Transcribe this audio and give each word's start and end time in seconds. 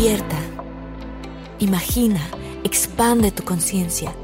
Despierta. 0.00 0.38
Imagina, 1.58 2.20
expande 2.64 3.30
tu 3.32 3.44
conciencia. 3.44 4.14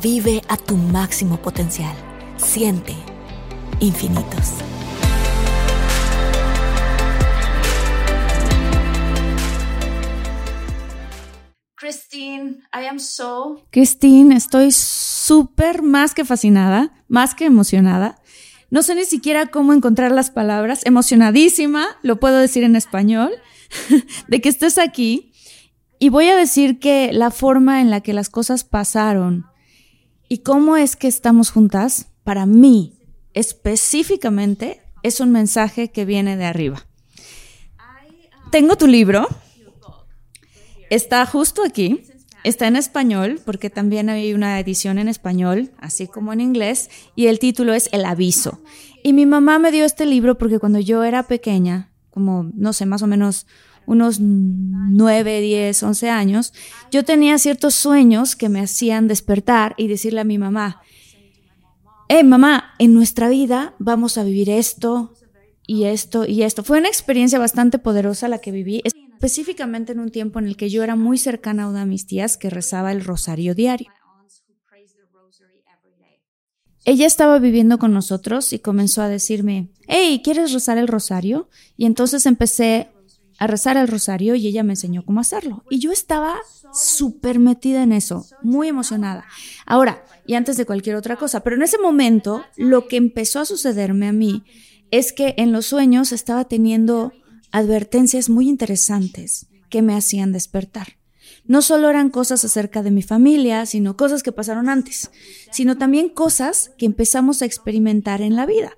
Vive 0.00 0.42
a 0.48 0.56
tu 0.56 0.76
máximo 0.78 1.36
potencial. 1.42 1.94
Siente 2.38 2.94
infinitos. 3.80 4.54
Christine, 11.74 12.62
I 12.72 12.86
am 12.86 12.98
so 12.98 13.62
Christine, 13.70 14.34
estoy 14.34 14.72
súper 14.72 15.82
más 15.82 16.14
que 16.14 16.24
fascinada, 16.24 17.04
más 17.08 17.34
que 17.34 17.44
emocionada. 17.44 18.22
No 18.70 18.82
sé 18.82 18.94
ni 18.94 19.04
siquiera 19.04 19.48
cómo 19.48 19.74
encontrar 19.74 20.12
las 20.12 20.30
palabras. 20.30 20.80
Emocionadísima, 20.86 21.86
lo 22.02 22.18
puedo 22.20 22.38
decir 22.38 22.64
en 22.64 22.74
español, 22.74 23.32
de 24.28 24.40
que 24.40 24.48
estés 24.48 24.78
aquí. 24.78 25.32
Y 25.98 26.10
voy 26.10 26.28
a 26.28 26.36
decir 26.36 26.78
que 26.78 27.12
la 27.12 27.30
forma 27.30 27.80
en 27.80 27.90
la 27.90 28.00
que 28.00 28.12
las 28.12 28.28
cosas 28.28 28.64
pasaron 28.64 29.46
y 30.28 30.38
cómo 30.38 30.76
es 30.76 30.94
que 30.94 31.08
estamos 31.08 31.50
juntas, 31.50 32.08
para 32.22 32.46
mí 32.46 32.98
específicamente, 33.38 34.80
es 35.02 35.20
un 35.20 35.30
mensaje 35.30 35.92
que 35.92 36.04
viene 36.04 36.36
de 36.36 36.44
arriba. 36.44 36.86
Tengo 38.50 38.76
tu 38.76 38.88
libro. 38.88 39.28
Está 40.90 41.24
justo 41.24 41.62
aquí. 41.64 42.02
Está 42.44 42.66
en 42.66 42.76
español, 42.76 43.40
porque 43.44 43.70
también 43.70 44.08
hay 44.08 44.32
una 44.32 44.58
edición 44.58 44.98
en 44.98 45.06
español, 45.06 45.70
así 45.78 46.06
como 46.06 46.32
en 46.32 46.40
inglés, 46.40 46.88
y 47.14 47.26
el 47.26 47.38
título 47.38 47.74
es 47.74 47.88
El 47.92 48.04
aviso. 48.04 48.60
Y 49.04 49.12
mi 49.12 49.26
mamá 49.26 49.58
me 49.58 49.70
dio 49.70 49.84
este 49.84 50.06
libro 50.06 50.38
porque 50.38 50.58
cuando 50.58 50.80
yo 50.80 51.04
era 51.04 51.24
pequeña, 51.24 51.92
como, 52.18 52.50
no 52.52 52.72
sé, 52.72 52.84
más 52.84 53.02
o 53.02 53.06
menos 53.06 53.46
unos 53.86 54.18
9, 54.18 55.40
10, 55.40 55.82
11 55.84 56.10
años, 56.10 56.52
yo 56.90 57.04
tenía 57.04 57.38
ciertos 57.38 57.76
sueños 57.76 58.34
que 58.34 58.48
me 58.48 58.60
hacían 58.60 59.06
despertar 59.06 59.76
y 59.78 59.86
decirle 59.86 60.20
a 60.20 60.24
mi 60.24 60.36
mamá, 60.36 60.82
eh, 62.08 62.24
mamá, 62.24 62.74
en 62.80 62.92
nuestra 62.92 63.28
vida 63.28 63.76
vamos 63.78 64.18
a 64.18 64.24
vivir 64.24 64.50
esto 64.50 65.14
y 65.64 65.84
esto 65.84 66.26
y 66.26 66.42
esto. 66.42 66.64
Fue 66.64 66.80
una 66.80 66.88
experiencia 66.88 67.38
bastante 67.38 67.78
poderosa 67.78 68.26
la 68.26 68.40
que 68.40 68.50
viví, 68.50 68.82
específicamente 68.82 69.92
en 69.92 70.00
un 70.00 70.10
tiempo 70.10 70.40
en 70.40 70.46
el 70.46 70.56
que 70.56 70.70
yo 70.70 70.82
era 70.82 70.96
muy 70.96 71.18
cercana 71.18 71.62
a 71.64 71.68
una 71.68 71.80
de 71.80 71.86
mis 71.86 72.04
tías 72.04 72.36
que 72.36 72.50
rezaba 72.50 72.90
el 72.90 73.04
rosario 73.04 73.54
diario. 73.54 73.92
Ella 76.84 77.06
estaba 77.06 77.38
viviendo 77.38 77.78
con 77.78 77.92
nosotros 77.92 78.52
y 78.52 78.60
comenzó 78.60 79.02
a 79.02 79.08
decirme, 79.08 79.68
hey, 79.86 80.20
¿quieres 80.24 80.52
rezar 80.52 80.78
el 80.78 80.88
rosario? 80.88 81.48
Y 81.76 81.86
entonces 81.86 82.24
empecé 82.26 82.88
a 83.38 83.46
rezar 83.46 83.76
el 83.76 83.88
rosario 83.88 84.34
y 84.34 84.46
ella 84.46 84.62
me 84.62 84.72
enseñó 84.72 85.04
cómo 85.04 85.20
hacerlo. 85.20 85.64
Y 85.70 85.78
yo 85.78 85.92
estaba 85.92 86.36
súper 86.72 87.38
metida 87.38 87.82
en 87.82 87.92
eso, 87.92 88.26
muy 88.42 88.68
emocionada. 88.68 89.26
Ahora, 89.64 90.04
y 90.26 90.34
antes 90.34 90.56
de 90.56 90.66
cualquier 90.66 90.96
otra 90.96 91.16
cosa, 91.16 91.40
pero 91.40 91.56
en 91.56 91.62
ese 91.62 91.78
momento 91.78 92.44
lo 92.56 92.88
que 92.88 92.96
empezó 92.96 93.40
a 93.40 93.44
sucederme 93.44 94.08
a 94.08 94.12
mí 94.12 94.44
es 94.90 95.12
que 95.12 95.34
en 95.38 95.52
los 95.52 95.66
sueños 95.66 96.12
estaba 96.12 96.46
teniendo 96.46 97.12
advertencias 97.52 98.28
muy 98.28 98.48
interesantes 98.48 99.46
que 99.70 99.82
me 99.82 99.94
hacían 99.94 100.32
despertar. 100.32 100.97
No 101.48 101.62
solo 101.62 101.88
eran 101.88 102.10
cosas 102.10 102.44
acerca 102.44 102.82
de 102.82 102.90
mi 102.90 103.02
familia, 103.02 103.64
sino 103.64 103.96
cosas 103.96 104.22
que 104.22 104.32
pasaron 104.32 104.68
antes, 104.68 105.10
sino 105.50 105.78
también 105.78 106.10
cosas 106.10 106.72
que 106.76 106.86
empezamos 106.86 107.40
a 107.40 107.46
experimentar 107.46 108.20
en 108.20 108.36
la 108.36 108.44
vida. 108.44 108.76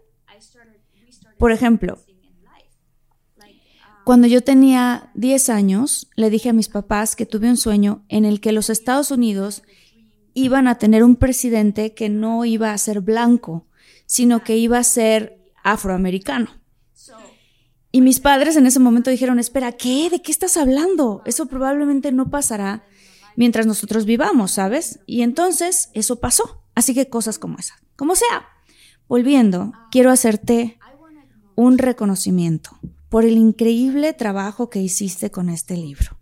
Por 1.37 1.51
ejemplo, 1.51 1.99
cuando 4.05 4.29
yo 4.29 4.43
tenía 4.43 5.11
10 5.15 5.49
años, 5.51 6.09
le 6.15 6.31
dije 6.31 6.51
a 6.51 6.53
mis 6.53 6.69
papás 6.69 7.17
que 7.17 7.27
tuve 7.27 7.51
un 7.51 7.57
sueño 7.57 8.05
en 8.09 8.25
el 8.25 8.41
que 8.41 8.53
los 8.53 8.71
Estados 8.71 9.11
Unidos 9.11 9.63
iban 10.33 10.69
a 10.69 10.79
tener 10.79 11.03
un 11.03 11.17
presidente 11.17 11.93
que 11.93 12.09
no 12.09 12.45
iba 12.45 12.73
a 12.73 12.79
ser 12.79 13.01
blanco, 13.01 13.67
sino 14.07 14.45
que 14.45 14.57
iba 14.57 14.79
a 14.79 14.85
ser 14.85 15.41
afroamericano. 15.65 16.60
Y 17.93 18.03
mis 18.03 18.21
padres 18.21 18.57
en 18.57 18.67
ese 18.67 18.79
momento 18.79 19.11
dijeron, 19.11 19.39
espera, 19.39 19.73
¿qué? 19.73 20.09
¿De 20.11 20.23
qué 20.23 20.31
estás 20.31 20.57
hablando? 20.57 21.23
Eso 21.25 21.47
probablemente 21.47 22.13
no 22.13 22.31
pasará 22.31 22.85
mientras 23.37 23.67
nosotros 23.67 24.05
vivamos, 24.05 24.53
¿sabes? 24.53 25.01
Y 25.07 25.23
entonces 25.23 25.91
eso 25.95 26.21
pasó. 26.21 26.63
Así 26.75 26.95
que 26.95 27.09
cosas 27.09 27.39
como 27.39 27.59
esa. 27.59 27.75
Como 27.97 28.15
sea, 28.15 28.47
volviendo, 29.09 29.73
quiero 29.91 30.11
hacerte 30.11 30.79
un 31.57 31.79
reconocimiento 31.79 32.79
por 33.09 33.25
el 33.25 33.37
increíble 33.37 34.13
trabajo 34.13 34.71
que 34.71 34.81
hiciste 34.81 35.31
con 35.31 35.49
este 35.49 35.77
libro. 35.77 36.17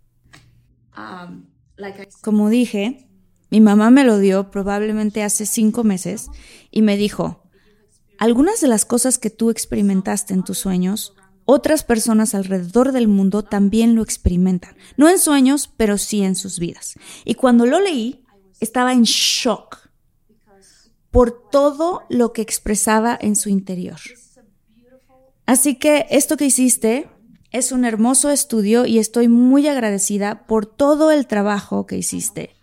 Como 2.21 2.49
dije, 2.49 3.07
mi 3.51 3.61
mamá 3.61 3.89
me 3.89 4.03
lo 4.03 4.17
dio 4.17 4.51
probablemente 4.51 5.23
hace 5.23 5.45
cinco 5.45 5.83
meses 5.83 6.27
y 6.71 6.81
me 6.81 6.97
dijo, 6.97 7.43
algunas 8.17 8.59
de 8.59 8.67
las 8.67 8.85
cosas 8.85 9.17
que 9.17 9.29
tú 9.29 9.49
experimentaste 9.49 10.33
en 10.33 10.43
tus 10.43 10.57
sueños 10.57 11.13
otras 11.49 11.83
personas 11.83 12.35
alrededor 12.35 12.91
del 12.91 13.07
mundo 13.07 13.43
también 13.43 13.95
lo 13.95 14.03
experimentan. 14.03 14.75
No 14.97 15.09
en 15.09 15.17
sueños, 15.17 15.67
pero 15.77 15.97
sí 15.97 16.21
en 16.21 16.35
sus 16.35 16.59
vidas. 16.59 16.93
Y 17.25 17.33
cuando 17.33 17.65
lo 17.65 17.79
leí, 17.79 18.23
estaba 18.59 18.93
en 18.93 19.01
shock 19.01 19.89
por 21.09 21.49
todo 21.49 22.03
lo 22.07 22.33
que 22.33 22.43
expresaba 22.43 23.17
en 23.19 23.35
su 23.35 23.49
interior. 23.49 23.99
Así 25.47 25.75
que 25.75 26.05
esto 26.11 26.37
que 26.37 26.45
hiciste 26.45 27.09
es 27.49 27.71
un 27.71 27.83
hermoso 27.83 28.29
estudio 28.29 28.85
y 28.85 28.99
estoy 28.99 29.27
muy 29.27 29.67
agradecida 29.67 30.45
por 30.45 30.67
todo 30.67 31.09
el 31.09 31.25
trabajo 31.25 31.87
que 31.87 31.97
hiciste. 31.97 32.58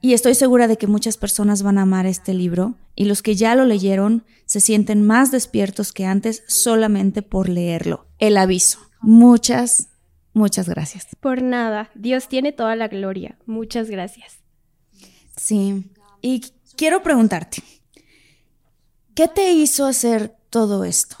Y 0.00 0.12
estoy 0.12 0.34
segura 0.34 0.68
de 0.68 0.76
que 0.76 0.86
muchas 0.86 1.16
personas 1.16 1.62
van 1.62 1.78
a 1.78 1.82
amar 1.82 2.06
este 2.06 2.32
libro 2.32 2.76
y 2.94 3.06
los 3.06 3.22
que 3.22 3.34
ya 3.34 3.54
lo 3.54 3.64
leyeron 3.64 4.24
se 4.46 4.60
sienten 4.60 5.04
más 5.04 5.32
despiertos 5.32 5.92
que 5.92 6.06
antes 6.06 6.44
solamente 6.46 7.22
por 7.22 7.48
leerlo. 7.48 8.06
El 8.18 8.36
aviso. 8.36 8.78
Muchas, 9.00 9.88
muchas 10.32 10.68
gracias. 10.68 11.06
Por 11.20 11.42
nada. 11.42 11.90
Dios 11.94 12.28
tiene 12.28 12.52
toda 12.52 12.76
la 12.76 12.88
gloria. 12.88 13.38
Muchas 13.46 13.90
gracias. 13.90 14.38
Sí. 15.36 15.90
Y 16.22 16.42
quiero 16.76 17.02
preguntarte, 17.02 17.62
¿qué 19.14 19.26
te 19.26 19.52
hizo 19.52 19.84
hacer 19.84 20.36
todo 20.50 20.84
esto? 20.84 21.16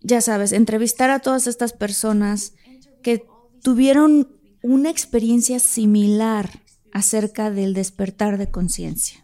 Ya 0.00 0.20
sabes, 0.20 0.52
entrevistar 0.52 1.10
a 1.10 1.20
todas 1.20 1.46
estas 1.46 1.72
personas 1.72 2.54
que 3.02 3.26
tuvieron 3.62 4.28
una 4.62 4.90
experiencia 4.90 5.58
similar 5.58 6.63
acerca 6.94 7.50
del 7.50 7.74
despertar 7.74 8.38
de 8.38 8.50
conciencia. 8.50 9.22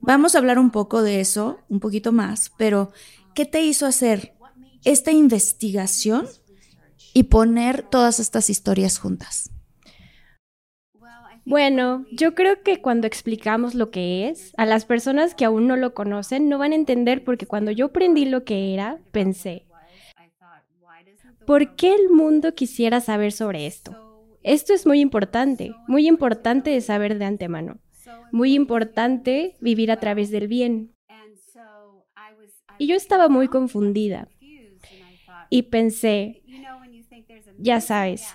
Vamos 0.00 0.34
a 0.34 0.38
hablar 0.38 0.58
un 0.58 0.70
poco 0.70 1.02
de 1.02 1.20
eso, 1.20 1.60
un 1.68 1.80
poquito 1.80 2.12
más, 2.12 2.52
pero 2.58 2.90
¿qué 3.34 3.46
te 3.46 3.62
hizo 3.62 3.86
hacer 3.86 4.34
esta 4.84 5.12
investigación 5.12 6.26
y 7.14 7.24
poner 7.24 7.82
todas 7.82 8.18
estas 8.18 8.50
historias 8.50 8.98
juntas? 8.98 9.50
Bueno, 11.44 12.06
yo 12.12 12.34
creo 12.34 12.62
que 12.62 12.80
cuando 12.80 13.06
explicamos 13.06 13.74
lo 13.74 13.90
que 13.90 14.28
es, 14.28 14.52
a 14.56 14.66
las 14.66 14.84
personas 14.84 15.34
que 15.34 15.44
aún 15.44 15.66
no 15.66 15.76
lo 15.76 15.94
conocen 15.94 16.48
no 16.48 16.58
van 16.58 16.72
a 16.72 16.76
entender 16.76 17.24
porque 17.24 17.46
cuando 17.46 17.70
yo 17.70 17.86
aprendí 17.86 18.24
lo 18.24 18.44
que 18.44 18.74
era, 18.74 18.98
pensé, 19.12 19.66
¿por 21.46 21.76
qué 21.76 21.94
el 21.94 22.10
mundo 22.10 22.54
quisiera 22.54 23.00
saber 23.00 23.32
sobre 23.32 23.66
esto? 23.66 24.09
Esto 24.42 24.72
es 24.72 24.86
muy 24.86 25.00
importante, 25.00 25.74
muy 25.86 26.08
importante 26.08 26.70
de 26.70 26.80
saber 26.80 27.18
de 27.18 27.26
antemano, 27.26 27.78
muy 28.32 28.54
importante 28.54 29.56
vivir 29.60 29.90
a 29.90 30.00
través 30.00 30.30
del 30.30 30.48
bien. 30.48 30.94
Y 32.78 32.86
yo 32.86 32.96
estaba 32.96 33.28
muy 33.28 33.48
confundida 33.48 34.28
y 35.50 35.62
pensé, 35.64 36.42
ya 37.58 37.80
sabes, 37.80 38.26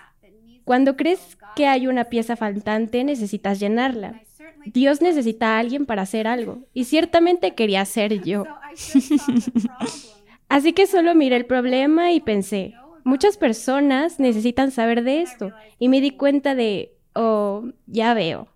cuando 0.63 0.95
crees 0.95 1.37
que 1.55 1.67
hay 1.67 1.87
una 1.87 2.05
pieza 2.05 2.35
faltante, 2.35 3.03
necesitas 3.03 3.59
llenarla. 3.59 4.21
Dios 4.65 5.01
necesita 5.01 5.55
a 5.55 5.59
alguien 5.59 5.85
para 5.85 6.03
hacer 6.03 6.27
algo, 6.27 6.65
y 6.73 6.85
ciertamente 6.85 7.53
quería 7.53 7.85
ser 7.85 8.23
yo. 8.23 8.45
Así 10.49 10.73
que 10.73 10.85
solo 10.85 11.15
miré 11.15 11.37
el 11.37 11.45
problema 11.45 12.11
y 12.11 12.19
pensé, 12.19 12.75
muchas 13.05 13.37
personas 13.37 14.19
necesitan 14.19 14.71
saber 14.71 15.03
de 15.03 15.21
esto, 15.21 15.53
y 15.79 15.87
me 15.87 16.01
di 16.01 16.11
cuenta 16.11 16.55
de, 16.55 16.97
oh, 17.13 17.63
ya 17.87 18.13
veo. 18.13 18.49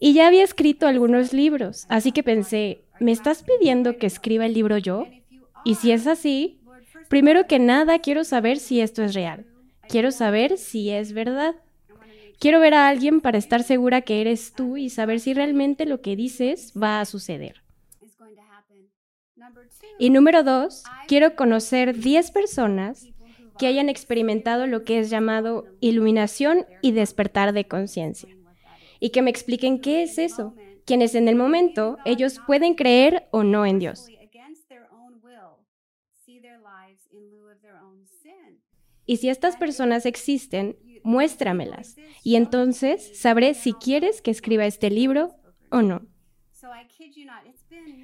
Y 0.00 0.12
ya 0.12 0.26
había 0.26 0.44
escrito 0.44 0.86
algunos 0.86 1.32
libros, 1.32 1.86
así 1.88 2.12
que 2.12 2.22
pensé, 2.22 2.84
¿me 3.00 3.12
estás 3.12 3.42
pidiendo 3.42 3.96
que 3.96 4.06
escriba 4.06 4.44
el 4.44 4.52
libro 4.52 4.76
yo? 4.76 5.06
Y 5.64 5.76
si 5.76 5.92
es 5.92 6.06
así, 6.06 6.60
primero 7.08 7.46
que 7.46 7.58
nada 7.58 8.00
quiero 8.00 8.24
saber 8.24 8.58
si 8.58 8.80
esto 8.80 9.02
es 9.02 9.14
real. 9.14 9.46
Quiero 9.88 10.10
saber 10.10 10.58
si 10.58 10.90
es 10.90 11.12
verdad. 11.12 11.54
Quiero 12.38 12.60
ver 12.60 12.74
a 12.74 12.88
alguien 12.88 13.20
para 13.20 13.38
estar 13.38 13.62
segura 13.62 14.02
que 14.02 14.20
eres 14.20 14.52
tú 14.52 14.76
y 14.76 14.90
saber 14.90 15.20
si 15.20 15.32
realmente 15.32 15.86
lo 15.86 16.00
que 16.02 16.16
dices 16.16 16.72
va 16.76 17.00
a 17.00 17.04
suceder. 17.04 17.62
Y 19.98 20.10
número 20.10 20.42
dos, 20.42 20.82
quiero 21.06 21.36
conocer 21.36 21.96
10 21.96 22.30
personas 22.32 23.06
que 23.58 23.66
hayan 23.66 23.88
experimentado 23.88 24.66
lo 24.66 24.84
que 24.84 24.98
es 24.98 25.10
llamado 25.10 25.66
iluminación 25.80 26.66
y 26.82 26.92
despertar 26.92 27.52
de 27.52 27.66
conciencia. 27.66 28.34
Y 29.00 29.10
que 29.10 29.22
me 29.22 29.30
expliquen 29.30 29.80
qué 29.80 30.02
es 30.02 30.18
eso, 30.18 30.54
quienes 30.84 31.14
en 31.14 31.28
el 31.28 31.36
momento 31.36 31.98
ellos 32.04 32.40
pueden 32.46 32.74
creer 32.74 33.26
o 33.30 33.42
no 33.42 33.66
en 33.66 33.78
Dios. 33.78 34.08
Y 39.06 39.18
si 39.18 39.28
estas 39.28 39.56
personas 39.56 40.06
existen, 40.06 40.76
muéstramelas. 41.02 41.96
Y 42.22 42.36
entonces 42.36 43.18
sabré 43.18 43.54
si 43.54 43.74
quieres 43.74 44.22
que 44.22 44.30
escriba 44.30 44.64
este 44.64 44.90
libro 44.90 45.34
o 45.70 45.82
no. 45.82 46.06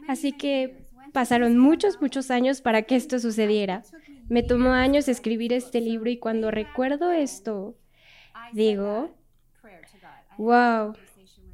Así 0.07 0.33
que 0.33 0.87
pasaron 1.13 1.59
muchos, 1.59 2.01
muchos 2.01 2.31
años 2.31 2.61
para 2.61 2.83
que 2.83 2.97
esto 2.97 3.19
sucediera. 3.19 3.83
Me 4.31 4.45
tomó 4.45 4.71
años 4.71 5.09
escribir 5.09 5.53
este 5.53 5.81
libro 5.81 6.09
y 6.09 6.17
cuando 6.17 6.53
recuerdo 6.53 7.11
esto, 7.11 7.77
digo, 8.53 9.11
wow, 10.39 10.95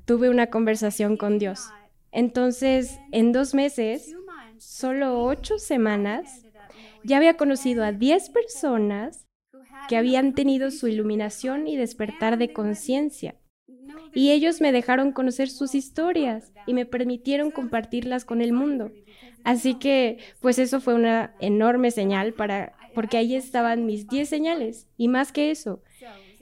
tuve 0.04 0.28
una 0.28 0.48
conversación 0.48 1.16
con 1.16 1.38
Dios. 1.38 1.70
Entonces, 2.12 3.00
en 3.12 3.32
dos 3.32 3.54
meses, 3.54 4.14
solo 4.58 5.24
ocho 5.24 5.58
semanas, 5.58 6.44
ya 7.02 7.16
había 7.16 7.38
conocido 7.38 7.82
a 7.82 7.92
diez 7.92 8.28
personas 8.28 9.26
que 9.88 9.96
habían 9.96 10.34
tenido 10.34 10.70
su 10.70 10.86
iluminación 10.86 11.68
y 11.68 11.78
despertar 11.78 12.36
de 12.36 12.52
conciencia. 12.52 13.36
Y 14.12 14.32
ellos 14.32 14.60
me 14.60 14.70
dejaron 14.70 15.12
conocer 15.12 15.48
sus 15.48 15.74
historias 15.74 16.52
y 16.66 16.74
me 16.74 16.84
permitieron 16.84 17.50
compartirlas 17.50 18.26
con 18.26 18.42
el 18.42 18.52
mundo. 18.52 18.92
Así 19.46 19.76
que, 19.76 20.18
pues 20.40 20.58
eso 20.58 20.80
fue 20.80 20.94
una 20.94 21.32
enorme 21.38 21.92
señal 21.92 22.32
para, 22.32 22.72
porque 22.96 23.16
ahí 23.16 23.36
estaban 23.36 23.86
mis 23.86 24.08
10 24.08 24.28
señales 24.28 24.88
y 24.96 25.06
más 25.06 25.30
que 25.30 25.52
eso. 25.52 25.80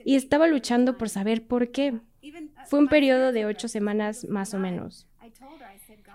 Y 0.03 0.15
estaba 0.15 0.47
luchando 0.47 0.97
por 0.97 1.09
saber 1.09 1.45
por 1.45 1.69
qué. 1.69 1.99
Fue 2.65 2.79
un 2.79 2.87
periodo 2.87 3.31
de 3.31 3.45
ocho 3.45 3.67
semanas 3.67 4.25
más 4.27 4.55
o 4.55 4.57
menos. 4.57 5.07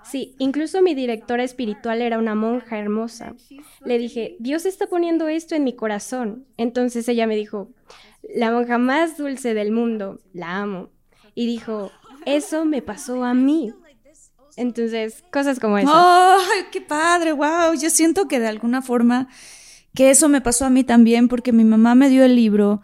Sí, 0.03 0.35
incluso 0.39 0.83
mi 0.83 0.97
directora 0.97 1.45
espiritual 1.45 2.03
era 2.03 2.19
una 2.19 2.35
monja 2.35 2.77
hermosa. 2.81 3.37
Le 3.85 3.97
dije, 3.97 4.35
Dios 4.41 4.67
está 4.67 4.89
poniendo 4.89 5.29
esto 5.29 5.55
en 5.55 5.63
mi 5.63 5.75
corazón. 5.75 6.45
Entonces 6.57 7.09
ella 7.09 7.29
me 7.29 7.37
dijo, 7.37 7.71
la 8.35 8.51
monja 8.51 8.79
más 8.79 9.17
dulce 9.17 9.55
del 9.55 9.71
mundo, 9.71 10.19
la 10.33 10.57
amo. 10.57 10.91
Y 11.37 11.47
dijo, 11.47 11.93
eso 12.27 12.65
me 12.65 12.83
pasó 12.83 13.23
a 13.23 13.33
mí. 13.33 13.73
Entonces, 14.57 15.23
cosas 15.33 15.59
como 15.61 15.79
esas. 15.79 15.95
¡Ay, 15.95 16.65
qué 16.73 16.81
padre! 16.81 17.33
¡Wow! 17.33 17.75
Yo 17.81 17.91
siento 17.91 18.29
que 18.29 18.41
de 18.41 18.49
alguna 18.49 18.83
forma 18.83 19.29
que 19.95 20.11
eso 20.11 20.29
me 20.29 20.41
pasó 20.41 20.67
a 20.67 20.71
mí 20.71 20.85
también 20.85 21.29
porque 21.29 21.53
mi 21.53 21.65
mamá 21.65 21.95
me 21.95 22.09
dio 22.09 22.25
el 22.25 22.37
libro 22.37 22.83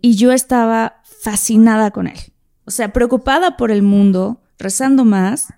y 0.00 0.16
yo 0.16 0.32
estaba 0.32 1.02
fascinada 1.22 1.90
con 1.90 2.06
él. 2.06 2.18
O 2.64 2.70
sea, 2.70 2.92
preocupada 2.92 3.56
por 3.56 3.70
el 3.70 3.82
mundo, 3.82 4.42
rezando 4.58 5.04
más, 5.04 5.48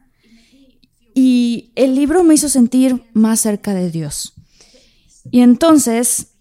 y 1.15 1.73
el 1.77 1.95
libro 1.95 2.25
me 2.25 2.35
hizo 2.35 2.49
sentir 2.49 3.05
más 3.13 3.41
cerca 3.41 3.75
de 3.75 3.91
Dios. 3.91 4.35
Y 5.31 5.43
entonces, 5.43 6.35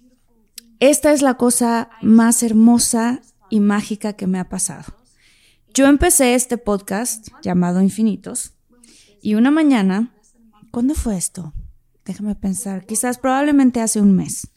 esta 0.79 1.11
es 1.11 1.21
la 1.21 1.35
cosa 1.35 1.89
más 2.01 2.41
hermosa 2.41 3.21
y 3.49 3.59
mágica 3.59 4.13
que 4.13 4.27
me 4.27 4.39
ha 4.39 4.49
pasado. 4.49 4.95
Yo 5.73 5.87
empecé 5.87 6.35
este 6.35 6.57
podcast 6.57 7.27
llamado 7.43 7.81
Infinitos 7.81 8.53
y 9.21 9.35
una 9.35 9.51
mañana, 9.51 10.13
¿cuándo 10.71 10.95
fue 10.95 11.17
esto? 11.17 11.53
Déjame 12.05 12.35
pensar, 12.35 12.85
quizás 12.85 13.19
probablemente 13.19 13.81
hace 13.81 14.01
un 14.01 14.15
mes. 14.15 14.47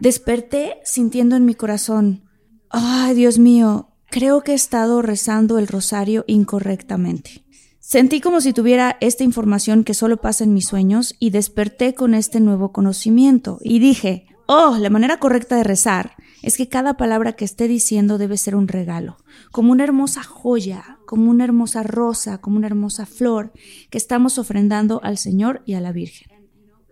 Desperté 0.00 0.80
sintiendo 0.84 1.36
en 1.36 1.44
mi 1.44 1.54
corazón, 1.54 2.24
ay 2.70 3.14
Dios 3.14 3.38
mío, 3.38 3.90
creo 4.10 4.42
que 4.42 4.52
he 4.52 4.56
estado 4.56 5.00
rezando 5.02 5.58
el 5.58 5.68
rosario 5.68 6.24
incorrectamente. 6.26 7.44
Sentí 7.78 8.20
como 8.20 8.40
si 8.40 8.52
tuviera 8.52 8.96
esta 9.00 9.24
información 9.24 9.84
que 9.84 9.94
solo 9.94 10.16
pasa 10.16 10.44
en 10.44 10.54
mis 10.54 10.66
sueños 10.66 11.14
y 11.18 11.30
desperté 11.30 11.94
con 11.94 12.14
este 12.14 12.40
nuevo 12.40 12.72
conocimiento 12.72 13.58
y 13.62 13.78
dije, 13.78 14.26
oh, 14.46 14.76
la 14.78 14.90
manera 14.90 15.18
correcta 15.18 15.56
de 15.56 15.64
rezar 15.64 16.16
es 16.42 16.56
que 16.56 16.68
cada 16.68 16.96
palabra 16.96 17.34
que 17.34 17.44
esté 17.44 17.68
diciendo 17.68 18.18
debe 18.18 18.36
ser 18.36 18.56
un 18.56 18.68
regalo, 18.68 19.16
como 19.52 19.72
una 19.72 19.84
hermosa 19.84 20.22
joya, 20.22 20.98
como 21.06 21.30
una 21.30 21.44
hermosa 21.44 21.82
rosa, 21.82 22.38
como 22.38 22.56
una 22.56 22.66
hermosa 22.66 23.06
flor 23.06 23.52
que 23.90 23.98
estamos 23.98 24.38
ofrendando 24.38 25.00
al 25.04 25.18
Señor 25.18 25.62
y 25.64 25.74
a 25.74 25.80
la 25.80 25.92
Virgen. 25.92 26.30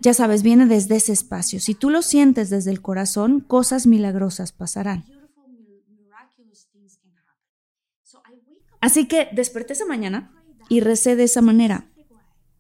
Ya 0.00 0.14
sabes, 0.14 0.42
viene 0.42 0.66
desde 0.66 0.96
ese 0.96 1.12
espacio. 1.12 1.60
Si 1.60 1.74
tú 1.74 1.90
lo 1.90 2.00
sientes 2.00 2.48
desde 2.48 2.70
el 2.70 2.80
corazón, 2.80 3.40
cosas 3.40 3.86
milagrosas 3.86 4.52
pasarán. 4.52 5.04
Así 8.80 9.06
que 9.06 9.28
desperté 9.32 9.74
esa 9.74 9.84
mañana 9.84 10.32
y 10.70 10.80
recé 10.80 11.16
de 11.16 11.24
esa 11.24 11.42
manera, 11.42 11.90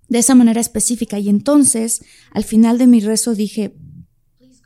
de 0.08 0.18
esa 0.18 0.34
manera 0.34 0.60
específica. 0.60 1.18
Y 1.18 1.30
entonces, 1.30 2.04
al 2.32 2.44
final 2.44 2.76
de 2.76 2.86
mi 2.86 3.00
rezo 3.00 3.34
dije, 3.34 3.74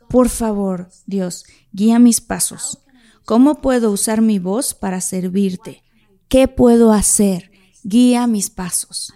por 0.09 0.29
favor, 0.29 0.89
Dios, 1.05 1.45
guía 1.75 1.99
mis 1.99 2.21
pasos. 2.21 2.79
¿Cómo 3.25 3.61
puedo 3.61 3.91
usar 3.91 4.21
mi 4.21 4.39
voz 4.39 4.73
para 4.73 5.01
servirte? 5.01 5.83
¿Qué 6.27 6.47
puedo 6.47 6.91
hacer? 6.91 7.51
Guía 7.83 8.27
mis 8.27 8.49
pasos. 8.49 9.13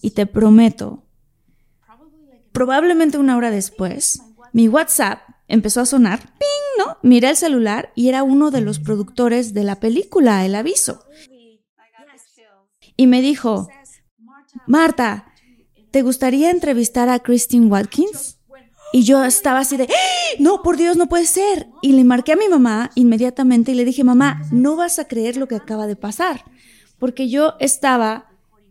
Y 0.00 0.10
te 0.10 0.26
prometo, 0.26 1.04
probablemente 2.52 3.18
una 3.18 3.36
hora 3.36 3.50
después, 3.50 4.20
mi 4.52 4.68
WhatsApp 4.68 5.20
empezó 5.46 5.80
a 5.80 5.86
sonar, 5.86 6.20
¡ping! 6.20 6.84
¿no? 6.84 6.96
Miré 7.02 7.30
el 7.30 7.36
celular 7.36 7.92
y 7.94 8.08
era 8.08 8.22
uno 8.22 8.50
de 8.50 8.62
los 8.62 8.78
productores 8.78 9.54
de 9.54 9.64
la 9.64 9.78
película, 9.78 10.44
El 10.44 10.54
Aviso 10.54 11.04
y 12.96 13.06
me 13.06 13.20
dijo, 13.20 13.68
Marta, 14.66 15.32
¿te 15.90 16.02
gustaría 16.02 16.50
entrevistar 16.50 17.08
a 17.08 17.18
Christine 17.18 17.66
Watkins? 17.66 18.38
Y 18.92 19.04
yo 19.04 19.24
estaba 19.24 19.60
así 19.60 19.76
de, 19.76 19.84
¡Ah! 19.84 20.36
no, 20.38 20.62
por 20.62 20.76
Dios, 20.76 20.96
no 20.96 21.08
puede 21.08 21.26
ser. 21.26 21.68
Y 21.80 21.92
le 21.92 22.04
marqué 22.04 22.32
a 22.32 22.36
mi 22.36 22.48
mamá 22.48 22.90
inmediatamente 22.94 23.72
y 23.72 23.74
le 23.74 23.84
dije, 23.84 24.04
mamá, 24.04 24.42
no 24.52 24.76
vas 24.76 24.98
a 24.98 25.08
creer 25.08 25.36
lo 25.36 25.48
que 25.48 25.56
acaba 25.56 25.86
de 25.86 25.96
pasar. 25.96 26.44
Porque 26.98 27.28
yo 27.28 27.54
estaba, 27.58 28.26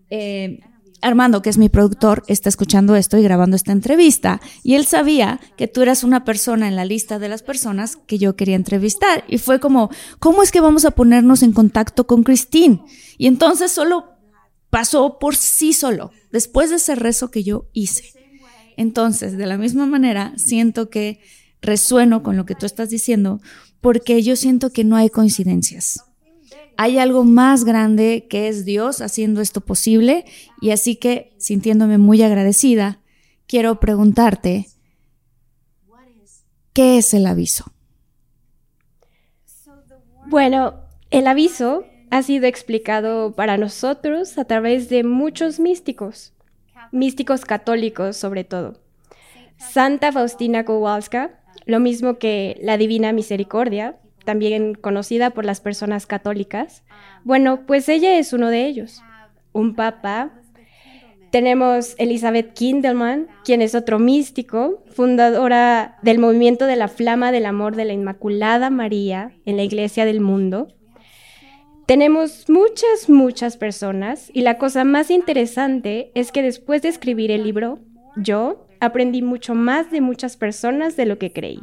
eh, 0.09 0.59
Armando, 1.01 1.41
que 1.41 1.49
es 1.49 1.57
mi 1.57 1.69
productor, 1.69 2.23
está 2.27 2.49
escuchando 2.49 2.95
esto 2.95 3.17
y 3.17 3.23
grabando 3.23 3.55
esta 3.55 3.71
entrevista. 3.71 4.39
Y 4.61 4.75
él 4.75 4.85
sabía 4.85 5.39
que 5.57 5.67
tú 5.67 5.81
eras 5.81 6.03
una 6.03 6.23
persona 6.23 6.67
en 6.67 6.75
la 6.75 6.85
lista 6.85 7.17
de 7.17 7.27
las 7.27 7.41
personas 7.41 7.95
que 7.95 8.19
yo 8.19 8.35
quería 8.35 8.55
entrevistar. 8.55 9.23
Y 9.27 9.39
fue 9.39 9.59
como, 9.59 9.89
¿cómo 10.19 10.43
es 10.43 10.51
que 10.51 10.61
vamos 10.61 10.85
a 10.85 10.91
ponernos 10.91 11.41
en 11.41 11.51
contacto 11.51 12.05
con 12.05 12.23
Christine? 12.23 12.83
Y 13.17 13.25
entonces 13.25 13.71
solo 13.71 14.05
pasó 14.69 15.17
por 15.19 15.35
sí 15.35 15.73
solo, 15.73 16.11
después 16.31 16.69
de 16.69 16.75
ese 16.77 16.95
rezo 16.95 17.31
que 17.31 17.43
yo 17.43 17.65
hice. 17.73 18.20
Entonces, 18.81 19.37
de 19.37 19.45
la 19.45 19.59
misma 19.59 19.85
manera, 19.85 20.33
siento 20.37 20.89
que 20.89 21.19
resueno 21.61 22.23
con 22.23 22.35
lo 22.35 22.47
que 22.47 22.55
tú 22.55 22.65
estás 22.65 22.89
diciendo, 22.89 23.39
porque 23.79 24.23
yo 24.23 24.35
siento 24.35 24.71
que 24.71 24.83
no 24.83 24.95
hay 24.95 25.11
coincidencias. 25.11 26.03
hay 26.77 26.97
algo 26.97 27.23
más 27.23 27.63
grande 27.63 28.25
que 28.27 28.47
es 28.47 28.65
Dios 28.65 29.01
haciendo 29.01 29.39
esto 29.39 29.61
posible 29.61 30.25
y 30.61 30.71
así 30.71 30.95
que, 30.95 31.35
sintiéndome 31.37 31.99
muy 31.99 32.23
agradecida, 32.23 33.01
quiero 33.45 33.79
preguntarte, 33.79 34.67
¿qué 36.73 36.97
es 36.97 37.13
el 37.13 37.27
aviso? 37.27 37.65
Bueno, 40.25 40.73
el 41.11 41.27
aviso 41.27 41.85
ha 42.09 42.23
sido 42.23 42.47
explicado 42.47 43.35
para 43.35 43.57
nosotros 43.57 44.39
a 44.39 44.45
través 44.45 44.89
de 44.89 45.03
muchos 45.03 45.59
místicos, 45.59 46.33
místicos 46.91 47.45
católicos 47.45 48.17
sobre 48.17 48.43
todo. 48.43 48.79
Santa 49.57 50.11
Faustina 50.11 50.65
Kowalska, 50.65 51.31
lo 51.65 51.79
mismo 51.79 52.17
que 52.17 52.57
la 52.61 52.77
Divina 52.77 53.13
Misericordia, 53.13 53.97
también 54.25 54.75
conocida 54.75 55.31
por 55.31 55.45
las 55.45 55.61
personas 55.61 56.05
católicas. 56.05 56.83
Bueno, 57.23 57.65
pues 57.65 57.89
ella 57.89 58.17
es 58.17 58.33
uno 58.33 58.49
de 58.49 58.65
ellos, 58.65 59.01
un 59.51 59.75
papa. 59.75 60.31
Tenemos 61.31 61.95
Elizabeth 61.97 62.53
Kindelman, 62.53 63.27
quien 63.45 63.61
es 63.61 63.73
otro 63.73 63.99
místico, 63.99 64.83
fundadora 64.93 65.97
del 66.01 66.19
movimiento 66.19 66.65
de 66.65 66.75
la 66.75 66.87
Flama 66.87 67.31
del 67.31 67.45
Amor 67.45 67.75
de 67.75 67.85
la 67.85 67.93
Inmaculada 67.93 68.69
María 68.69 69.31
en 69.45 69.57
la 69.57 69.63
Iglesia 69.63 70.05
del 70.05 70.19
Mundo. 70.19 70.67
Tenemos 71.91 72.45
muchas, 72.47 73.09
muchas 73.09 73.57
personas 73.57 74.31
y 74.33 74.43
la 74.43 74.57
cosa 74.57 74.85
más 74.85 75.11
interesante 75.11 76.09
es 76.15 76.31
que 76.31 76.41
después 76.41 76.81
de 76.81 76.87
escribir 76.87 77.31
el 77.31 77.43
libro, 77.43 77.79
yo 78.15 78.65
aprendí 78.79 79.21
mucho 79.21 79.55
más 79.55 79.91
de 79.91 79.99
muchas 79.99 80.37
personas 80.37 80.95
de 80.95 81.05
lo 81.05 81.17
que 81.17 81.33
creí. 81.33 81.59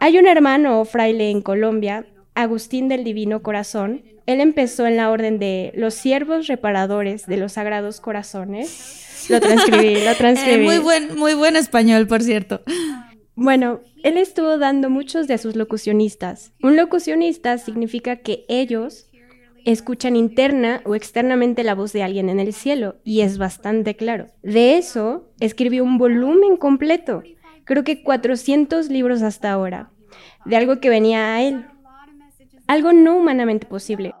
Hay 0.00 0.18
un 0.18 0.26
hermano 0.26 0.82
o 0.82 0.84
fraile 0.84 1.30
en 1.30 1.40
Colombia, 1.40 2.04
Agustín 2.34 2.88
del 2.88 3.04
Divino 3.04 3.42
Corazón. 3.42 4.02
Él 4.26 4.42
empezó 4.42 4.86
en 4.86 4.98
la 4.98 5.10
orden 5.10 5.38
de 5.38 5.72
los 5.74 5.94
siervos 5.94 6.46
reparadores 6.46 7.24
de 7.24 7.38
los 7.38 7.52
Sagrados 7.52 8.02
Corazones. 8.02 9.26
Lo 9.30 9.40
transcribí, 9.40 10.04
lo 10.04 10.14
transcribí. 10.18 10.62
muy, 10.66 10.76
buen, 10.76 11.16
muy 11.16 11.32
buen 11.32 11.56
español, 11.56 12.06
por 12.06 12.22
cierto. 12.22 12.60
Bueno, 13.36 13.80
él 14.02 14.16
estuvo 14.16 14.58
dando 14.58 14.90
muchos 14.90 15.28
de 15.28 15.38
sus 15.38 15.54
locucionistas. 15.54 16.52
Un 16.62 16.76
locucionista 16.76 17.58
significa 17.58 18.16
que 18.16 18.44
ellos 18.48 19.08
escuchan 19.64 20.16
interna 20.16 20.80
o 20.84 20.94
externamente 20.94 21.62
la 21.62 21.74
voz 21.74 21.92
de 21.92 22.02
alguien 22.02 22.28
en 22.28 22.40
el 22.40 22.52
cielo, 22.52 22.96
y 23.04 23.20
es 23.20 23.38
bastante 23.38 23.94
claro. 23.94 24.26
De 24.42 24.76
eso, 24.78 25.28
escribió 25.38 25.84
un 25.84 25.98
volumen 25.98 26.56
completo 26.56 27.22
creo 27.66 27.84
que 27.84 28.02
400 28.02 28.88
libros 28.88 29.20
hasta 29.22 29.52
ahora, 29.52 29.90
de 30.46 30.56
algo 30.56 30.80
que 30.80 30.88
venía 30.88 31.34
a 31.34 31.42
él, 31.42 31.66
algo 32.66 32.92
no 32.92 33.16
humanamente 33.16 33.66
posible. 33.66 34.14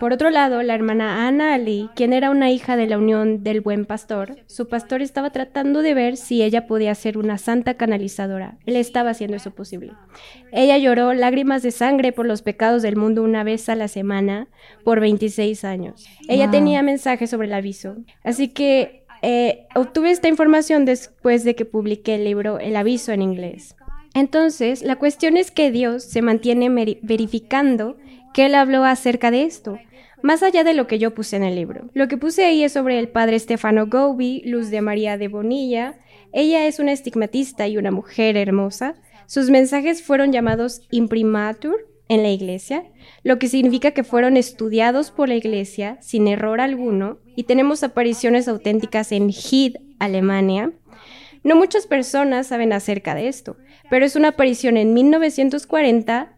Por 0.00 0.12
otro 0.12 0.30
lado, 0.30 0.62
la 0.62 0.74
hermana 0.74 1.28
Ana 1.28 1.54
Ali, 1.54 1.88
quien 1.94 2.12
era 2.12 2.30
una 2.30 2.50
hija 2.50 2.76
de 2.76 2.86
la 2.86 2.98
unión 2.98 3.44
del 3.44 3.60
buen 3.60 3.84
pastor, 3.84 4.36
su 4.46 4.68
pastor 4.68 5.02
estaba 5.02 5.30
tratando 5.30 5.82
de 5.82 5.94
ver 5.94 6.16
si 6.16 6.42
ella 6.42 6.66
podía 6.66 6.94
ser 6.94 7.16
una 7.16 7.38
santa 7.38 7.74
canalizadora. 7.74 8.58
Él 8.66 8.76
estaba 8.76 9.10
haciendo 9.10 9.36
eso 9.36 9.52
posible. 9.52 9.92
Ella 10.52 10.78
lloró 10.78 11.14
lágrimas 11.14 11.62
de 11.62 11.70
sangre 11.70 12.12
por 12.12 12.26
los 12.26 12.42
pecados 12.42 12.82
del 12.82 12.96
mundo 12.96 13.22
una 13.22 13.44
vez 13.44 13.68
a 13.68 13.76
la 13.76 13.88
semana 13.88 14.48
por 14.82 15.00
26 15.00 15.64
años. 15.64 16.06
Ella 16.28 16.50
tenía 16.50 16.82
mensajes 16.82 17.30
sobre 17.30 17.46
el 17.46 17.54
aviso. 17.54 17.96
Así 18.24 18.48
que 18.48 19.04
eh, 19.22 19.66
obtuve 19.74 20.10
esta 20.10 20.28
información 20.28 20.84
después 20.84 21.44
de 21.44 21.54
que 21.54 21.64
publiqué 21.64 22.16
el 22.16 22.24
libro 22.24 22.58
El 22.58 22.76
aviso 22.76 23.12
en 23.12 23.22
inglés. 23.22 23.76
Entonces, 24.14 24.82
la 24.82 24.96
cuestión 24.96 25.36
es 25.36 25.50
que 25.50 25.70
Dios 25.72 26.04
se 26.04 26.22
mantiene 26.22 26.68
verificando 27.02 27.96
que 28.34 28.46
Él 28.46 28.54
habló 28.56 28.84
acerca 28.84 29.30
de 29.30 29.44
esto, 29.44 29.78
más 30.20 30.42
allá 30.42 30.64
de 30.64 30.74
lo 30.74 30.86
que 30.86 30.98
yo 30.98 31.14
puse 31.14 31.36
en 31.36 31.44
el 31.44 31.54
libro. 31.54 31.88
Lo 31.94 32.08
que 32.08 32.18
puse 32.18 32.44
ahí 32.44 32.64
es 32.64 32.72
sobre 32.72 32.98
el 32.98 33.08
padre 33.08 33.38
Stefano 33.38 33.86
Gobi, 33.86 34.42
Luz 34.44 34.70
de 34.70 34.82
María 34.82 35.16
de 35.16 35.28
Bonilla. 35.28 35.94
Ella 36.32 36.66
es 36.66 36.78
una 36.80 36.92
estigmatista 36.92 37.68
y 37.68 37.78
una 37.78 37.92
mujer 37.92 38.36
hermosa. 38.36 38.96
Sus 39.26 39.50
mensajes 39.50 40.02
fueron 40.02 40.32
llamados 40.32 40.82
imprimatur 40.90 41.88
en 42.08 42.22
la 42.22 42.30
iglesia, 42.30 42.84
lo 43.22 43.38
que 43.38 43.48
significa 43.48 43.92
que 43.92 44.04
fueron 44.04 44.36
estudiados 44.36 45.10
por 45.10 45.28
la 45.28 45.36
iglesia 45.36 45.96
sin 46.00 46.26
error 46.26 46.60
alguno 46.60 47.18
y 47.36 47.44
tenemos 47.44 47.82
apariciones 47.82 48.48
auténticas 48.48 49.12
en 49.12 49.30
Hid, 49.30 49.76
Alemania. 49.98 50.72
No 51.44 51.56
muchas 51.56 51.86
personas 51.86 52.48
saben 52.48 52.72
acerca 52.72 53.14
de 53.14 53.28
esto, 53.28 53.56
pero 53.90 54.04
es 54.04 54.16
una 54.16 54.28
aparición 54.28 54.76
en 54.76 54.92
1940 54.92 56.33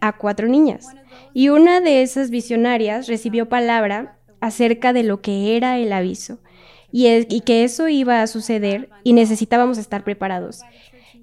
a 0.00 0.12
cuatro 0.12 0.48
niñas 0.48 0.86
y 1.32 1.48
una 1.48 1.80
de 1.80 2.02
esas 2.02 2.30
visionarias 2.30 3.06
recibió 3.06 3.48
palabra 3.48 4.18
acerca 4.40 4.92
de 4.92 5.02
lo 5.02 5.20
que 5.20 5.56
era 5.56 5.78
el 5.78 5.92
aviso 5.92 6.38
y, 6.92 7.08
y 7.08 7.40
que 7.42 7.64
eso 7.64 7.88
iba 7.88 8.22
a 8.22 8.26
suceder 8.26 8.88
y 9.04 9.12
necesitábamos 9.12 9.78
estar 9.78 10.02
preparados. 10.02 10.62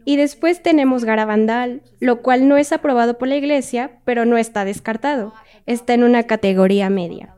Y 0.05 0.15
después 0.15 0.63
tenemos 0.63 1.03
Garabandal, 1.03 1.81
lo 2.00 2.22
cual 2.22 2.48
no 2.48 2.55
es 2.55 2.72
aprobado 2.72 3.17
por 3.17 3.27
la 3.27 3.36
iglesia, 3.36 4.00
pero 4.05 4.25
no 4.25 4.38
está 4.38 4.63
descartado. 4.63 5.34
Está 5.65 5.93
en 5.96 6.03
una 6.03 6.24
categoría 6.24 6.89
media. 6.89 7.36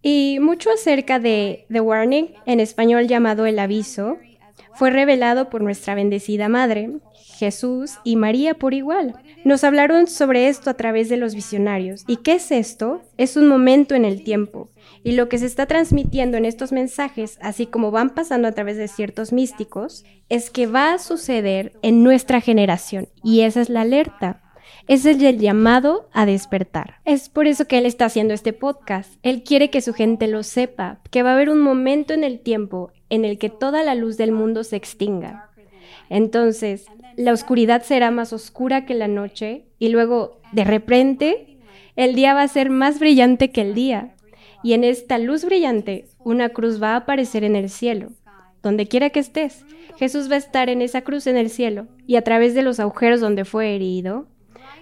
Y 0.00 0.38
mucho 0.40 0.70
acerca 0.70 1.18
de 1.18 1.66
The 1.68 1.80
Warning, 1.80 2.34
en 2.46 2.60
español 2.60 3.08
llamado 3.08 3.44
El 3.44 3.58
Aviso, 3.58 4.18
fue 4.74 4.90
revelado 4.90 5.50
por 5.50 5.62
nuestra 5.62 5.94
bendecida 5.94 6.48
Madre, 6.48 6.90
Jesús 7.40 7.98
y 8.04 8.16
María 8.16 8.54
por 8.54 8.74
igual. 8.74 9.16
Nos 9.44 9.64
hablaron 9.64 10.06
sobre 10.06 10.48
esto 10.48 10.68
a 10.68 10.74
través 10.74 11.08
de 11.08 11.16
los 11.16 11.34
visionarios. 11.34 12.04
¿Y 12.06 12.16
qué 12.18 12.34
es 12.34 12.50
esto? 12.52 13.02
Es 13.16 13.36
un 13.36 13.48
momento 13.48 13.94
en 13.94 14.04
el 14.04 14.22
tiempo. 14.22 14.70
Y 15.02 15.12
lo 15.12 15.28
que 15.28 15.38
se 15.38 15.46
está 15.46 15.66
transmitiendo 15.66 16.36
en 16.36 16.44
estos 16.44 16.72
mensajes, 16.72 17.38
así 17.40 17.66
como 17.66 17.90
van 17.90 18.10
pasando 18.10 18.48
a 18.48 18.52
través 18.52 18.76
de 18.76 18.88
ciertos 18.88 19.32
místicos, 19.32 20.04
es 20.28 20.50
que 20.50 20.66
va 20.66 20.92
a 20.92 20.98
suceder 20.98 21.72
en 21.82 22.02
nuestra 22.02 22.40
generación. 22.40 23.08
Y 23.24 23.40
esa 23.40 23.62
es 23.62 23.70
la 23.70 23.82
alerta. 23.82 24.42
Es 24.90 25.06
el 25.06 25.38
llamado 25.38 26.08
a 26.12 26.26
despertar. 26.26 26.96
Es 27.04 27.28
por 27.28 27.46
eso 27.46 27.68
que 27.68 27.78
él 27.78 27.86
está 27.86 28.06
haciendo 28.06 28.34
este 28.34 28.52
podcast. 28.52 29.20
Él 29.22 29.44
quiere 29.44 29.70
que 29.70 29.82
su 29.82 29.94
gente 29.94 30.26
lo 30.26 30.42
sepa, 30.42 30.98
que 31.12 31.22
va 31.22 31.30
a 31.30 31.34
haber 31.34 31.48
un 31.48 31.60
momento 31.60 32.12
en 32.12 32.24
el 32.24 32.40
tiempo 32.40 32.90
en 33.08 33.24
el 33.24 33.38
que 33.38 33.50
toda 33.50 33.84
la 33.84 33.94
luz 33.94 34.16
del 34.16 34.32
mundo 34.32 34.64
se 34.64 34.74
extinga. 34.74 35.48
Entonces, 36.08 36.86
la 37.16 37.32
oscuridad 37.32 37.84
será 37.84 38.10
más 38.10 38.32
oscura 38.32 38.84
que 38.84 38.94
la 38.94 39.06
noche 39.06 39.66
y 39.78 39.90
luego, 39.90 40.40
de 40.50 40.64
repente, 40.64 41.58
el 41.94 42.16
día 42.16 42.34
va 42.34 42.42
a 42.42 42.48
ser 42.48 42.68
más 42.68 42.98
brillante 42.98 43.52
que 43.52 43.60
el 43.60 43.74
día. 43.74 44.16
Y 44.64 44.72
en 44.72 44.82
esta 44.82 45.18
luz 45.18 45.44
brillante, 45.44 46.08
una 46.18 46.48
cruz 46.48 46.82
va 46.82 46.94
a 46.94 46.96
aparecer 46.96 47.44
en 47.44 47.54
el 47.54 47.70
cielo. 47.70 48.08
Donde 48.60 48.88
quiera 48.88 49.10
que 49.10 49.20
estés, 49.20 49.64
Jesús 49.98 50.28
va 50.28 50.34
a 50.34 50.38
estar 50.38 50.68
en 50.68 50.82
esa 50.82 51.02
cruz 51.02 51.28
en 51.28 51.36
el 51.36 51.48
cielo 51.48 51.86
y 52.08 52.16
a 52.16 52.22
través 52.22 52.56
de 52.56 52.62
los 52.62 52.80
agujeros 52.80 53.20
donde 53.20 53.44
fue 53.44 53.76
herido, 53.76 54.26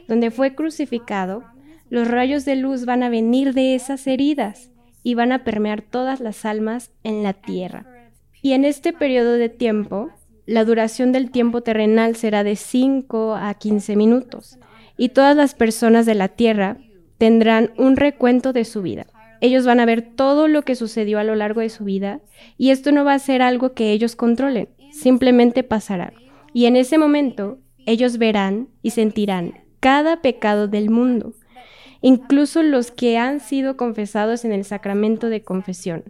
donde 0.08 0.30
fue 0.30 0.54
crucificado, 0.54 1.44
los 1.90 2.08
rayos 2.08 2.44
de 2.44 2.56
luz 2.56 2.86
van 2.86 3.02
a 3.02 3.10
venir 3.10 3.54
de 3.54 3.74
esas 3.74 4.06
heridas 4.06 4.70
y 5.02 5.14
van 5.14 5.32
a 5.32 5.44
permear 5.44 5.82
todas 5.82 6.20
las 6.20 6.44
almas 6.44 6.90
en 7.04 7.22
la 7.22 7.34
tierra. 7.34 7.86
Y 8.42 8.52
en 8.52 8.64
este 8.64 8.92
periodo 8.92 9.34
de 9.34 9.48
tiempo, 9.48 10.10
la 10.46 10.64
duración 10.64 11.12
del 11.12 11.30
tiempo 11.30 11.62
terrenal 11.62 12.16
será 12.16 12.42
de 12.42 12.56
5 12.56 13.36
a 13.36 13.54
15 13.54 13.96
minutos 13.96 14.58
y 14.96 15.10
todas 15.10 15.36
las 15.36 15.54
personas 15.54 16.06
de 16.06 16.14
la 16.14 16.28
tierra 16.28 16.78
tendrán 17.18 17.72
un 17.76 17.96
recuento 17.96 18.52
de 18.52 18.64
su 18.64 18.82
vida. 18.82 19.06
Ellos 19.40 19.66
van 19.66 19.78
a 19.78 19.86
ver 19.86 20.02
todo 20.02 20.48
lo 20.48 20.62
que 20.62 20.74
sucedió 20.74 21.18
a 21.18 21.24
lo 21.24 21.36
largo 21.36 21.60
de 21.60 21.68
su 21.68 21.84
vida 21.84 22.20
y 22.56 22.70
esto 22.70 22.92
no 22.92 23.04
va 23.04 23.14
a 23.14 23.18
ser 23.18 23.42
algo 23.42 23.72
que 23.72 23.92
ellos 23.92 24.16
controlen, 24.16 24.68
simplemente 24.90 25.62
pasará. 25.62 26.12
Y 26.52 26.64
en 26.66 26.76
ese 26.76 26.98
momento 26.98 27.58
ellos 27.86 28.18
verán 28.18 28.68
y 28.82 28.90
sentirán 28.90 29.67
cada 29.80 30.20
pecado 30.23 30.68
del 30.68 30.90
mundo, 30.90 31.35
incluso 32.00 32.62
los 32.62 32.90
que 32.90 33.18
han 33.18 33.40
sido 33.40 33.76
confesados 33.76 34.44
en 34.44 34.52
el 34.52 34.64
sacramento 34.64 35.28
de 35.28 35.42
confesión, 35.42 36.04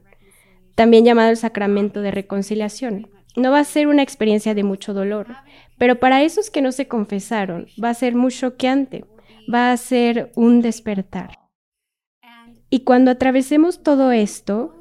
también 0.75 1.05
llamado 1.05 1.31
el 1.31 1.37
sacramento 1.37 2.03
de 2.03 2.11
reconciliación. 2.11 3.11
No 3.37 3.51
va 3.51 3.61
a 3.61 3.65
ser 3.65 3.87
una 3.87 4.03
experiencia 4.03 4.55
de 4.55 4.65
mucho 4.65 4.95
dolor, 4.95 5.29
pero 5.77 5.99
para 6.01 6.23
esos 6.23 6.51
que 6.51 6.63
no 6.63 6.73
se 6.73 6.89
confesaron 6.89 7.67
va 7.83 7.91
a 7.91 7.95
ser 7.95 8.15
muy 8.15 8.33
choqueante, 8.33 9.05
va 9.53 9.73
a 9.73 9.77
ser 9.77 10.33
un 10.35 10.61
despertar. 10.61 11.39
Y 12.71 12.81
cuando 12.81 13.11
atravesemos 13.11 13.83
todo 13.83 14.13
esto, 14.13 14.75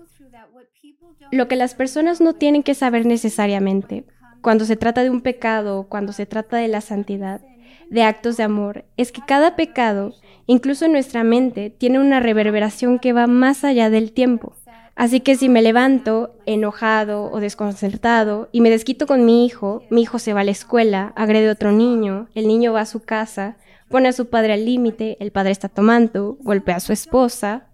lo 1.32 1.48
que 1.48 1.56
las 1.56 1.76
personas 1.76 2.22
no 2.22 2.34
tienen 2.34 2.64
que 2.64 2.74
saber 2.74 3.06
necesariamente, 3.06 4.06
cuando 4.42 4.66
se 4.66 4.76
trata 4.76 5.04
de 5.04 5.10
un 5.10 5.22
pecado, 5.22 5.88
cuando 5.90 6.14
se 6.14 6.26
trata 6.26 6.58
de 6.58 6.68
la 6.68 6.82
santidad, 6.82 7.42
de 7.90 8.04
actos 8.04 8.38
de 8.38 8.44
amor, 8.44 8.86
es 8.98 9.12
que 9.12 9.22
cada 9.26 9.56
pecado, 9.56 10.14
incluso 10.46 10.86
en 10.86 10.92
nuestra 10.92 11.24
mente, 11.24 11.70
tiene 11.70 12.00
una 12.00 12.20
reverberación 12.20 13.00
que 13.00 13.14
va 13.14 13.28
más 13.28 13.64
allá 13.64 13.90
del 13.90 14.12
tiempo. 14.12 14.54
Así 14.96 15.20
que 15.20 15.36
si 15.36 15.48
me 15.48 15.62
levanto 15.62 16.36
enojado 16.48 17.32
o 17.32 17.40
desconcertado 17.40 18.50
y 18.52 18.62
me 18.62 18.72
desquito 18.72 19.06
con 19.06 19.26
mi 19.26 19.46
hijo, 19.46 19.84
mi 19.92 20.02
hijo 20.02 20.18
se 20.18 20.34
va 20.34 20.42
a 20.42 20.44
la 20.44 20.52
escuela, 20.52 21.14
agrede 21.16 21.50
a 21.50 21.52
otro 21.52 21.72
niño, 21.72 22.30
el 22.34 22.48
niño 22.48 22.74
va 22.74 22.82
a 22.82 22.86
su 22.88 23.02
casa, 23.02 23.58
pone 23.90 24.08
a 24.08 24.14
su 24.14 24.28
padre 24.28 24.54
al 24.54 24.66
límite, 24.66 25.16
el 25.20 25.32
padre 25.32 25.52
está 25.52 25.70
tomando, 25.70 26.38
golpea 26.42 26.78
a 26.78 26.80
su 26.80 26.94
esposa. 26.94 27.68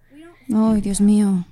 Ay, 0.53 0.81
Dios 0.81 0.99
mío. 0.99 1.45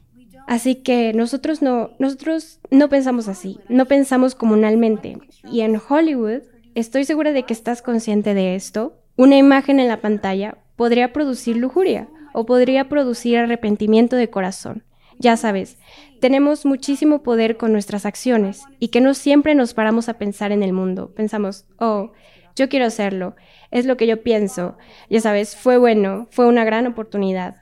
Así 0.46 0.76
que 0.76 1.14
nosotros 1.14 1.62
no, 1.62 1.92
nosotros 2.00 2.60
no 2.70 2.90
pensamos 2.90 3.30
así, 3.30 3.58
no 3.70 3.86
pensamos 3.86 4.36
comunalmente. 4.36 5.18
Y 5.50 5.62
en 5.62 5.80
Hollywood, 5.88 6.42
estoy 6.76 7.06
segura 7.06 7.32
de 7.34 7.44
que 7.44 7.54
estás 7.54 7.82
consciente 7.82 8.34
de 8.34 8.56
esto, 8.56 8.98
una 9.18 9.38
imagen 9.38 9.80
en 9.80 9.88
la 9.88 10.02
pantalla 10.02 10.58
podría 10.76 11.14
producir 11.14 11.58
lujuria 11.58 12.08
o 12.34 12.46
podría 12.46 12.90
producir 12.90 13.38
arrepentimiento 13.38 14.16
de 14.16 14.30
corazón. 14.30 14.84
Ya 15.20 15.38
sabes, 15.38 15.78
tenemos 16.20 16.66
muchísimo 16.66 17.22
poder 17.22 17.58
con 17.58 17.72
nuestras 17.72 18.06
acciones 18.06 18.64
y 18.80 18.88
que 18.88 19.02
no 19.02 19.14
siempre 19.14 19.54
nos 19.54 19.74
paramos 19.74 20.10
a 20.10 20.18
pensar 20.18 20.52
en 20.52 20.64
el 20.64 20.74
mundo. 20.74 21.14
Pensamos, 21.14 21.66
oh, 21.78 22.12
yo 22.56 22.70
quiero 22.70 22.86
hacerlo, 22.86 23.36
es 23.70 23.86
lo 23.86 23.98
que 23.98 24.08
yo 24.08 24.24
pienso. 24.24 24.78
Ya 25.10 25.22
sabes, 25.22 25.56
fue 25.56 25.78
bueno, 25.78 26.28
fue 26.32 26.48
una 26.48 26.64
gran 26.64 26.88
oportunidad. 26.88 27.61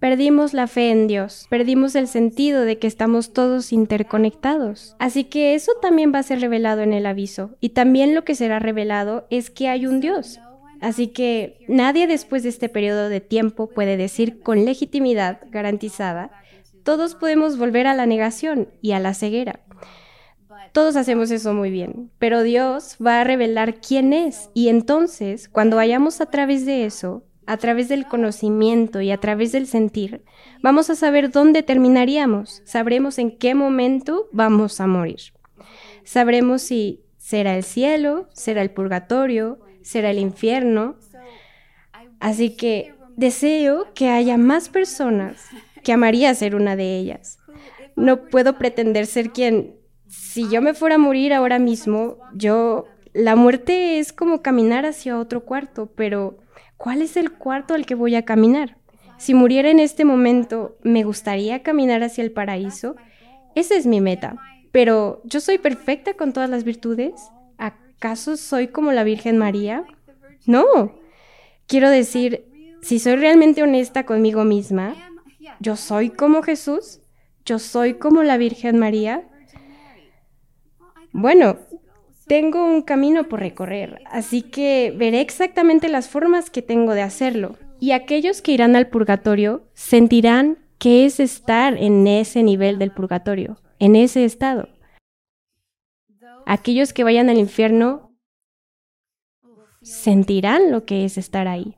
Perdimos 0.00 0.54
la 0.54 0.66
fe 0.66 0.90
en 0.90 1.06
Dios, 1.06 1.46
perdimos 1.50 1.94
el 1.94 2.08
sentido 2.08 2.62
de 2.62 2.78
que 2.78 2.86
estamos 2.86 3.32
todos 3.32 3.72
interconectados. 3.72 4.96
Así 4.98 5.24
que 5.24 5.54
eso 5.54 5.72
también 5.80 6.12
va 6.12 6.20
a 6.20 6.24
ser 6.24 6.40
revelado 6.40 6.80
en 6.80 6.92
el 6.92 7.06
aviso. 7.06 7.50
Y 7.60 7.70
también 7.70 8.14
lo 8.14 8.24
que 8.24 8.34
será 8.34 8.58
revelado 8.58 9.26
es 9.30 9.50
que 9.50 9.68
hay 9.68 9.86
un 9.86 10.00
Dios. 10.00 10.40
Así 10.80 11.08
que 11.08 11.58
nadie 11.68 12.06
después 12.06 12.42
de 12.42 12.48
este 12.48 12.70
periodo 12.70 13.10
de 13.10 13.20
tiempo 13.20 13.68
puede 13.68 13.98
decir 13.98 14.40
con 14.40 14.64
legitimidad 14.64 15.40
garantizada 15.50 16.30
todos 16.82 17.14
podemos 17.14 17.58
volver 17.58 17.86
a 17.86 17.94
la 17.94 18.06
negación 18.06 18.68
y 18.80 18.92
a 18.92 18.98
la 18.98 19.14
ceguera. 19.14 19.60
Todos 20.72 20.96
hacemos 20.96 21.30
eso 21.30 21.52
muy 21.52 21.70
bien, 21.70 22.10
pero 22.18 22.42
Dios 22.42 22.96
va 23.04 23.20
a 23.20 23.24
revelar 23.24 23.80
quién 23.80 24.12
es 24.12 24.50
y 24.54 24.68
entonces, 24.68 25.48
cuando 25.48 25.76
vayamos 25.76 26.20
a 26.20 26.26
través 26.26 26.64
de 26.64 26.84
eso, 26.84 27.24
a 27.50 27.56
través 27.56 27.88
del 27.88 28.06
conocimiento 28.06 29.00
y 29.00 29.10
a 29.10 29.18
través 29.18 29.50
del 29.50 29.66
sentir, 29.66 30.22
vamos 30.62 30.88
a 30.88 30.94
saber 30.94 31.32
dónde 31.32 31.64
terminaríamos, 31.64 32.62
sabremos 32.64 33.18
en 33.18 33.36
qué 33.36 33.56
momento 33.56 34.28
vamos 34.30 34.80
a 34.80 34.86
morir. 34.86 35.18
Sabremos 36.04 36.62
si 36.62 37.02
será 37.18 37.56
el 37.56 37.64
cielo, 37.64 38.28
será 38.34 38.62
el 38.62 38.70
purgatorio, 38.70 39.58
será 39.82 40.12
el 40.12 40.20
infierno. 40.20 40.94
Así 42.20 42.54
que 42.54 42.94
deseo 43.16 43.88
que 43.96 44.10
haya 44.10 44.36
más 44.36 44.68
personas 44.68 45.44
que 45.82 45.92
amaría 45.92 46.32
ser 46.36 46.54
una 46.54 46.76
de 46.76 46.98
ellas. 46.98 47.40
No 47.96 48.26
puedo 48.26 48.58
pretender 48.58 49.06
ser 49.06 49.30
quien, 49.30 49.74
si 50.06 50.48
yo 50.48 50.62
me 50.62 50.72
fuera 50.72 50.94
a 50.94 50.98
morir 50.98 51.32
ahora 51.32 51.58
mismo, 51.58 52.18
yo, 52.32 52.86
la 53.12 53.34
muerte 53.34 53.98
es 53.98 54.12
como 54.12 54.40
caminar 54.40 54.86
hacia 54.86 55.18
otro 55.18 55.44
cuarto, 55.44 55.90
pero 55.96 56.38
¿cuál 56.80 57.02
es 57.02 57.18
el 57.18 57.30
cuarto 57.32 57.74
al 57.74 57.84
que 57.84 57.94
voy 57.94 58.14
a 58.14 58.24
caminar? 58.24 58.78
Si 59.18 59.34
muriera 59.34 59.68
en 59.68 59.80
este 59.80 60.06
momento, 60.06 60.78
¿me 60.82 61.04
gustaría 61.04 61.62
caminar 61.62 62.02
hacia 62.02 62.24
el 62.24 62.32
paraíso? 62.32 62.96
Esa 63.54 63.74
es 63.74 63.86
mi 63.86 64.00
meta. 64.00 64.38
Pero 64.72 65.20
yo 65.24 65.40
soy 65.40 65.58
perfecta 65.58 66.14
con 66.14 66.32
todas 66.32 66.48
las 66.48 66.64
virtudes. 66.64 67.12
¿Acaso 67.58 68.38
soy 68.38 68.68
como 68.68 68.92
la 68.92 69.04
Virgen 69.04 69.36
María? 69.36 69.84
No. 70.46 70.64
Quiero 71.66 71.90
decir, 71.90 72.46
si 72.80 72.98
soy 72.98 73.16
realmente 73.16 73.62
honesta 73.62 74.06
conmigo 74.06 74.44
misma, 74.44 74.94
yo 75.58 75.76
soy 75.76 76.08
como 76.08 76.42
Jesús, 76.42 77.00
yo 77.44 77.58
soy 77.58 77.94
como 77.94 78.22
la 78.22 78.38
Virgen 78.38 78.78
María. 78.78 79.28
Bueno, 81.12 81.58
tengo 82.30 82.64
un 82.64 82.82
camino 82.82 83.24
por 83.24 83.40
recorrer, 83.40 84.02
así 84.06 84.42
que 84.42 84.94
veré 84.96 85.20
exactamente 85.20 85.88
las 85.88 86.08
formas 86.08 86.48
que 86.48 86.62
tengo 86.62 86.94
de 86.94 87.02
hacerlo. 87.02 87.58
Y 87.80 87.90
aquellos 87.90 88.40
que 88.40 88.52
irán 88.52 88.76
al 88.76 88.86
purgatorio 88.86 89.64
sentirán 89.74 90.56
que 90.78 91.06
es 91.06 91.18
estar 91.18 91.76
en 91.76 92.06
ese 92.06 92.44
nivel 92.44 92.78
del 92.78 92.92
purgatorio, 92.92 93.60
en 93.80 93.96
ese 93.96 94.24
estado. 94.24 94.68
Aquellos 96.46 96.92
que 96.92 97.02
vayan 97.02 97.30
al 97.30 97.38
infierno 97.38 98.16
sentirán 99.82 100.70
lo 100.70 100.84
que 100.84 101.04
es 101.04 101.18
estar 101.18 101.48
ahí. 101.48 101.74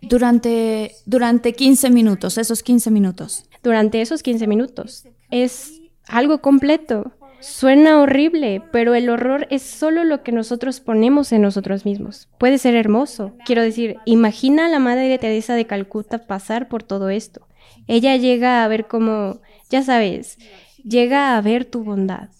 Durante, 0.00 0.92
durante 1.04 1.52
15 1.52 1.90
minutos, 1.90 2.38
esos 2.38 2.62
15 2.62 2.90
minutos. 2.90 3.44
Durante 3.62 4.00
esos 4.00 4.22
15 4.22 4.46
minutos. 4.46 5.06
Es 5.30 5.78
algo 6.06 6.40
completo. 6.40 7.12
Suena 7.48 8.00
horrible, 8.00 8.60
pero 8.72 8.96
el 8.96 9.08
horror 9.08 9.46
es 9.50 9.62
solo 9.62 10.02
lo 10.02 10.24
que 10.24 10.32
nosotros 10.32 10.80
ponemos 10.80 11.30
en 11.30 11.42
nosotros 11.42 11.84
mismos. 11.84 12.28
Puede 12.38 12.58
ser 12.58 12.74
hermoso. 12.74 13.34
Quiero 13.46 13.62
decir, 13.62 13.98
imagina 14.04 14.66
a 14.66 14.68
la 14.68 14.80
Madre 14.80 15.06
de 15.06 15.16
Teresa 15.16 15.54
de 15.54 15.64
Calcuta 15.64 16.26
pasar 16.26 16.66
por 16.66 16.82
todo 16.82 17.08
esto. 17.08 17.46
Ella 17.86 18.16
llega 18.16 18.64
a 18.64 18.68
ver 18.68 18.88
cómo, 18.88 19.40
ya 19.70 19.82
sabes, 19.82 20.38
llega 20.82 21.36
a 21.36 21.40
ver 21.40 21.64
tu 21.64 21.84
bondad. 21.84 22.30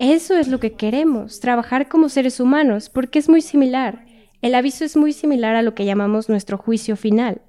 Eso 0.00 0.36
es 0.36 0.48
lo 0.48 0.58
que 0.58 0.72
queremos, 0.72 1.38
trabajar 1.38 1.88
como 1.88 2.08
seres 2.08 2.40
humanos, 2.40 2.90
porque 2.90 3.20
es 3.20 3.28
muy 3.28 3.40
similar. 3.40 4.04
El 4.42 4.56
aviso 4.56 4.84
es 4.84 4.96
muy 4.96 5.12
similar 5.12 5.54
a 5.54 5.62
lo 5.62 5.76
que 5.76 5.84
llamamos 5.84 6.28
nuestro 6.28 6.58
juicio 6.58 6.96
final, 6.96 7.40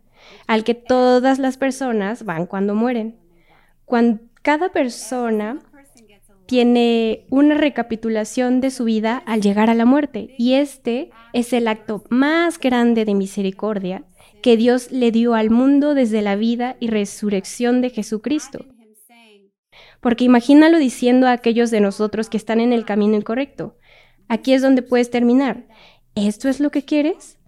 al 0.45 0.63
que 0.63 0.75
todas 0.75 1.39
las 1.39 1.57
personas 1.57 2.25
van 2.25 2.45
cuando 2.45 2.75
mueren. 2.75 3.17
Cuando 3.85 4.21
cada 4.43 4.69
persona 4.69 5.59
tiene 6.45 7.25
una 7.29 7.55
recapitulación 7.55 8.59
de 8.61 8.69
su 8.69 8.83
vida 8.83 9.23
al 9.25 9.41
llegar 9.41 9.69
a 9.69 9.73
la 9.73 9.85
muerte 9.85 10.35
y 10.37 10.53
este 10.53 11.09
es 11.31 11.53
el 11.53 11.67
acto 11.67 12.03
más 12.09 12.59
grande 12.59 13.05
de 13.05 13.15
misericordia 13.15 14.03
que 14.41 14.57
Dios 14.57 14.91
le 14.91 15.11
dio 15.11 15.33
al 15.33 15.49
mundo 15.49 15.95
desde 15.95 16.21
la 16.21 16.35
vida 16.35 16.75
y 16.81 16.89
resurrección 16.89 17.81
de 17.81 17.89
Jesucristo. 17.89 18.65
Porque 20.01 20.25
imagínalo 20.25 20.77
diciendo 20.77 21.27
a 21.27 21.31
aquellos 21.31 21.71
de 21.71 21.79
nosotros 21.79 22.27
que 22.27 22.35
están 22.35 22.59
en 22.59 22.73
el 22.73 22.83
camino 22.83 23.15
incorrecto. 23.15 23.77
Aquí 24.27 24.53
es 24.53 24.61
donde 24.61 24.81
puedes 24.81 25.09
terminar. 25.09 25.65
¿Esto 26.15 26.49
es 26.49 26.59
lo 26.59 26.71
que 26.71 26.83
quieres? 26.83 27.39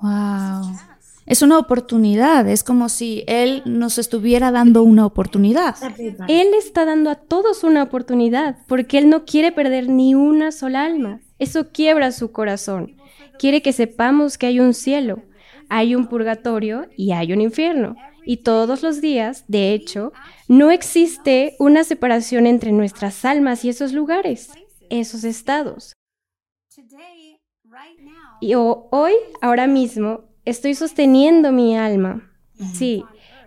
Wow. 0.00 0.78
Es 1.28 1.42
una 1.42 1.58
oportunidad, 1.58 2.48
es 2.48 2.64
como 2.64 2.88
si 2.88 3.22
Él 3.26 3.60
nos 3.66 3.98
estuviera 3.98 4.50
dando 4.50 4.82
una 4.82 5.04
oportunidad. 5.04 5.76
Él 6.26 6.54
está 6.58 6.86
dando 6.86 7.10
a 7.10 7.16
todos 7.16 7.64
una 7.64 7.82
oportunidad, 7.82 8.56
porque 8.66 8.96
Él 8.96 9.10
no 9.10 9.26
quiere 9.26 9.52
perder 9.52 9.90
ni 9.90 10.14
una 10.14 10.52
sola 10.52 10.86
alma. 10.86 11.20
Eso 11.38 11.68
quiebra 11.70 12.12
su 12.12 12.32
corazón. 12.32 12.96
Quiere 13.38 13.60
que 13.60 13.74
sepamos 13.74 14.38
que 14.38 14.46
hay 14.46 14.58
un 14.58 14.72
cielo, 14.72 15.22
hay 15.68 15.94
un 15.94 16.06
purgatorio 16.06 16.88
y 16.96 17.12
hay 17.12 17.34
un 17.34 17.42
infierno. 17.42 17.94
Y 18.24 18.38
todos 18.38 18.82
los 18.82 19.02
días, 19.02 19.44
de 19.48 19.74
hecho, 19.74 20.14
no 20.48 20.70
existe 20.70 21.56
una 21.58 21.84
separación 21.84 22.46
entre 22.46 22.72
nuestras 22.72 23.26
almas 23.26 23.66
y 23.66 23.68
esos 23.68 23.92
lugares, 23.92 24.50
esos 24.88 25.24
estados. 25.24 25.92
Y 28.40 28.54
hoy, 28.54 29.12
ahora 29.42 29.66
mismo, 29.66 30.27
estoy 30.48 30.74
sosteniendo 30.74 31.52
mi 31.52 31.76
alma. 31.76 32.30
Sí, 32.72 33.04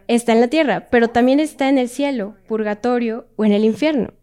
está 0.08 0.34
en 0.34 0.42
la 0.42 0.48
tierra, 0.48 0.88
pero 0.90 1.10
también 1.10 1.40
está 1.40 1.68
en 1.68 1.78
el 1.78 1.90
cielo, 1.90 2.36
purgatorio 2.48 3.28
o 3.36 3.46
en 3.46 3.52
el 3.52 3.66
infierno. 3.66 4.14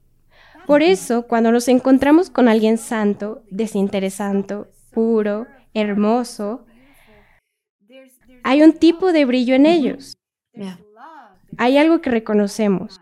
Por 0.66 0.82
eso, 0.82 1.26
cuando 1.26 1.50
nos 1.50 1.68
encontramos 1.68 2.30
con 2.30 2.48
alguien 2.48 2.78
santo, 2.78 3.42
desinteresante, 3.50 4.56
puro, 4.92 5.46
hermoso, 5.74 6.66
hay 8.44 8.62
un 8.62 8.72
tipo 8.72 9.12
de 9.12 9.24
brillo 9.24 9.54
en 9.54 9.66
ellos. 9.66 10.16
Hay 11.56 11.78
algo 11.78 12.00
que 12.00 12.10
reconocemos. 12.10 13.00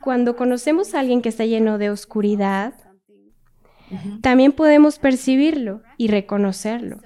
Cuando 0.00 0.34
conocemos 0.34 0.94
a 0.94 1.00
alguien 1.00 1.20
que 1.20 1.28
está 1.28 1.44
lleno 1.44 1.78
de 1.78 1.90
oscuridad, 1.90 2.74
también 4.22 4.52
podemos 4.52 4.98
percibirlo 4.98 5.82
y 5.96 6.08
reconocerlo. 6.08 7.00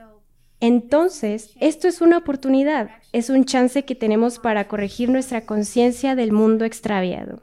Entonces, 0.66 1.50
esto 1.60 1.88
es 1.88 2.00
una 2.00 2.16
oportunidad, 2.16 2.88
es 3.12 3.28
un 3.28 3.44
chance 3.44 3.84
que 3.84 3.94
tenemos 3.94 4.38
para 4.38 4.66
corregir 4.66 5.10
nuestra 5.10 5.44
conciencia 5.44 6.14
del 6.14 6.32
mundo 6.32 6.64
extraviado. 6.64 7.42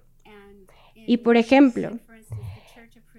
Y 0.95 1.17
por 1.17 1.38
ejemplo, 1.38 1.99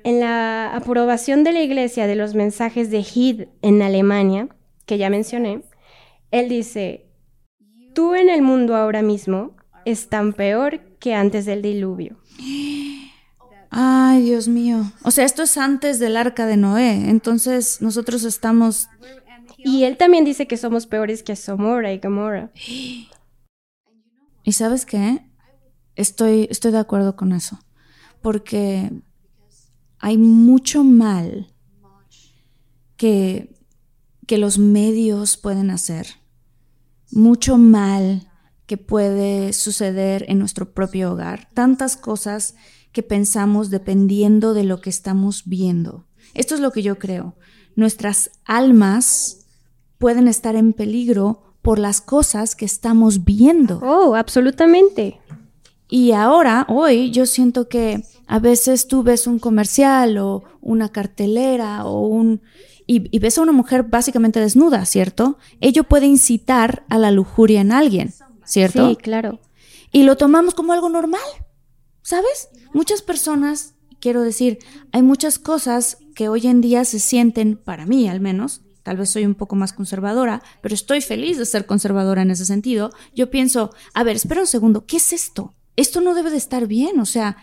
en 0.02 0.18
la 0.18 0.74
aprobación 0.74 1.44
de 1.44 1.52
la 1.52 1.62
Iglesia 1.62 2.08
de 2.08 2.16
los 2.16 2.34
mensajes 2.34 2.90
de 2.90 3.06
Hid 3.14 3.42
en 3.62 3.80
Alemania, 3.80 4.48
que 4.86 4.98
ya 4.98 5.08
mencioné, 5.08 5.62
él 6.32 6.48
dice, 6.48 7.06
tú 7.94 8.16
en 8.16 8.28
el 8.28 8.42
mundo 8.42 8.74
ahora 8.74 9.02
mismo 9.02 9.56
es 9.84 10.08
tan 10.08 10.32
peor 10.32 10.80
que 10.98 11.14
antes 11.14 11.46
del 11.46 11.62
diluvio. 11.62 12.16
Ay, 13.70 14.24
Dios 14.24 14.48
mío. 14.48 14.82
O 15.04 15.12
sea, 15.12 15.24
esto 15.24 15.44
es 15.44 15.56
antes 15.56 16.00
del 16.00 16.16
arca 16.16 16.44
de 16.44 16.56
Noé. 16.56 17.08
Entonces 17.08 17.80
nosotros 17.80 18.24
estamos... 18.24 18.88
Y 19.58 19.84
él 19.84 19.96
también 19.96 20.24
dice 20.24 20.46
que 20.46 20.56
somos 20.56 20.86
peores 20.86 21.22
que 21.22 21.36
Somora 21.36 21.92
y 21.92 21.98
Gomorra. 21.98 22.50
¿Y 24.44 24.52
sabes 24.52 24.86
qué? 24.86 25.24
Estoy, 25.94 26.48
estoy 26.50 26.72
de 26.72 26.78
acuerdo 26.78 27.16
con 27.16 27.32
eso. 27.32 27.60
Porque 28.20 28.90
hay 29.98 30.18
mucho 30.18 30.82
mal 30.84 31.54
que, 32.96 33.54
que 34.26 34.38
los 34.38 34.58
medios 34.58 35.36
pueden 35.36 35.70
hacer. 35.70 36.06
Mucho 37.10 37.58
mal 37.58 38.28
que 38.66 38.78
puede 38.78 39.52
suceder 39.52 40.24
en 40.28 40.38
nuestro 40.38 40.72
propio 40.72 41.12
hogar. 41.12 41.48
Tantas 41.54 41.96
cosas 41.96 42.54
que 42.92 43.02
pensamos 43.02 43.70
dependiendo 43.70 44.54
de 44.54 44.64
lo 44.64 44.80
que 44.80 44.90
estamos 44.90 45.44
viendo. 45.46 46.06
Esto 46.34 46.54
es 46.54 46.60
lo 46.60 46.72
que 46.72 46.82
yo 46.82 46.98
creo. 46.98 47.36
Nuestras 47.76 48.30
almas 48.44 49.46
pueden 49.98 50.28
estar 50.28 50.56
en 50.56 50.72
peligro 50.72 51.42
por 51.62 51.78
las 51.78 52.00
cosas 52.00 52.56
que 52.56 52.64
estamos 52.64 53.24
viendo. 53.24 53.78
Oh, 53.82 54.14
absolutamente. 54.14 55.20
Y 55.88 56.12
ahora, 56.12 56.66
hoy, 56.68 57.10
yo 57.10 57.26
siento 57.26 57.68
que 57.68 58.02
a 58.26 58.38
veces 58.38 58.88
tú 58.88 59.02
ves 59.02 59.26
un 59.26 59.38
comercial 59.38 60.18
o 60.18 60.42
una 60.60 60.90
cartelera 60.90 61.84
o 61.84 62.06
un... 62.06 62.42
Y, 62.86 63.14
y, 63.14 63.20
ves 63.20 63.38
a 63.38 63.42
una 63.42 63.52
mujer 63.52 63.84
básicamente 63.84 64.40
desnuda, 64.40 64.84
¿cierto? 64.86 65.38
Ello 65.60 65.84
puede 65.84 66.06
incitar 66.06 66.84
a 66.88 66.98
la 66.98 67.12
lujuria 67.12 67.60
en 67.60 67.70
alguien, 67.70 68.12
¿cierto? 68.44 68.88
Sí, 68.88 68.96
claro. 68.96 69.38
Y 69.92 70.02
lo 70.02 70.16
tomamos 70.16 70.54
como 70.54 70.72
algo 70.72 70.88
normal, 70.88 71.20
¿sabes? 72.02 72.48
Muchas 72.72 73.02
personas, 73.02 73.74
quiero 74.00 74.22
decir, 74.22 74.58
hay 74.90 75.02
muchas 75.02 75.38
cosas 75.38 75.98
que 76.14 76.28
hoy 76.28 76.46
en 76.46 76.60
día 76.60 76.84
se 76.84 76.98
sienten, 76.98 77.56
para 77.56 77.86
mí 77.86 78.08
al 78.08 78.20
menos, 78.20 78.62
tal 78.82 78.96
vez 78.96 79.10
soy 79.10 79.24
un 79.24 79.34
poco 79.34 79.56
más 79.56 79.72
conservadora, 79.72 80.42
pero 80.60 80.74
estoy 80.74 81.00
feliz 81.00 81.38
de 81.38 81.46
ser 81.46 81.66
conservadora 81.66 82.22
en 82.22 82.30
ese 82.30 82.44
sentido. 82.44 82.90
Yo 83.14 83.30
pienso, 83.30 83.70
a 83.94 84.02
ver, 84.02 84.16
espera 84.16 84.40
un 84.40 84.46
segundo, 84.46 84.86
¿qué 84.86 84.96
es 84.98 85.12
esto? 85.12 85.54
Esto 85.76 86.00
no 86.00 86.14
debe 86.14 86.30
de 86.30 86.36
estar 86.36 86.66
bien, 86.66 87.00
o 87.00 87.06
sea, 87.06 87.36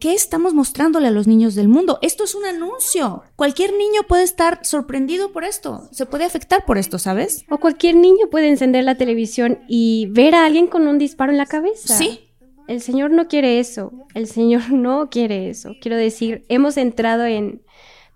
¿qué 0.00 0.14
estamos 0.14 0.54
mostrándole 0.54 1.06
a 1.06 1.12
los 1.12 1.26
niños 1.26 1.54
del 1.54 1.68
mundo? 1.68 1.98
Esto 2.02 2.24
es 2.24 2.34
un 2.34 2.44
anuncio. 2.44 3.22
Cualquier 3.36 3.72
niño 3.72 4.02
puede 4.08 4.24
estar 4.24 4.60
sorprendido 4.64 5.32
por 5.32 5.44
esto, 5.44 5.88
se 5.92 6.06
puede 6.06 6.24
afectar 6.24 6.64
por 6.64 6.78
esto, 6.78 6.98
¿sabes? 6.98 7.44
O 7.48 7.58
cualquier 7.58 7.96
niño 7.96 8.28
puede 8.30 8.48
encender 8.48 8.84
la 8.84 8.96
televisión 8.96 9.60
y 9.68 10.08
ver 10.10 10.34
a 10.34 10.44
alguien 10.44 10.66
con 10.66 10.86
un 10.88 10.98
disparo 10.98 11.32
en 11.32 11.38
la 11.38 11.46
cabeza. 11.46 11.96
Sí. 11.96 12.20
El 12.66 12.80
Señor 12.80 13.12
no 13.12 13.28
quiere 13.28 13.60
eso, 13.60 13.92
el 14.14 14.26
Señor 14.26 14.62
no 14.72 15.08
quiere 15.10 15.48
eso. 15.50 15.74
Quiero 15.80 15.96
decir, 15.96 16.44
hemos 16.48 16.76
entrado 16.76 17.24
en 17.24 17.62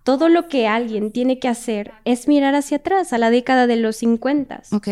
todo 0.02 0.28
lo 0.28 0.48
que 0.48 0.66
alguien 0.66 1.12
tiene 1.12 1.38
que 1.38 1.48
hacer 1.48 1.92
es 2.04 2.28
mirar 2.28 2.54
hacia 2.54 2.78
atrás, 2.78 3.12
a 3.12 3.18
la 3.18 3.30
década 3.30 3.66
de 3.66 3.76
los 3.76 3.96
50. 3.96 4.62
Ok. 4.72 4.88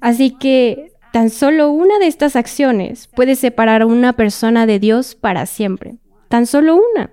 Así 0.00 0.30
que 0.30 0.92
tan 1.12 1.30
solo 1.30 1.70
una 1.70 1.98
de 1.98 2.06
estas 2.06 2.36
acciones 2.36 3.06
puede 3.08 3.36
separar 3.36 3.82
a 3.82 3.86
una 3.86 4.12
persona 4.14 4.66
de 4.66 4.78
Dios 4.78 5.14
para 5.14 5.46
siempre. 5.46 5.96
Tan 6.28 6.46
solo 6.46 6.76
una. 6.76 7.10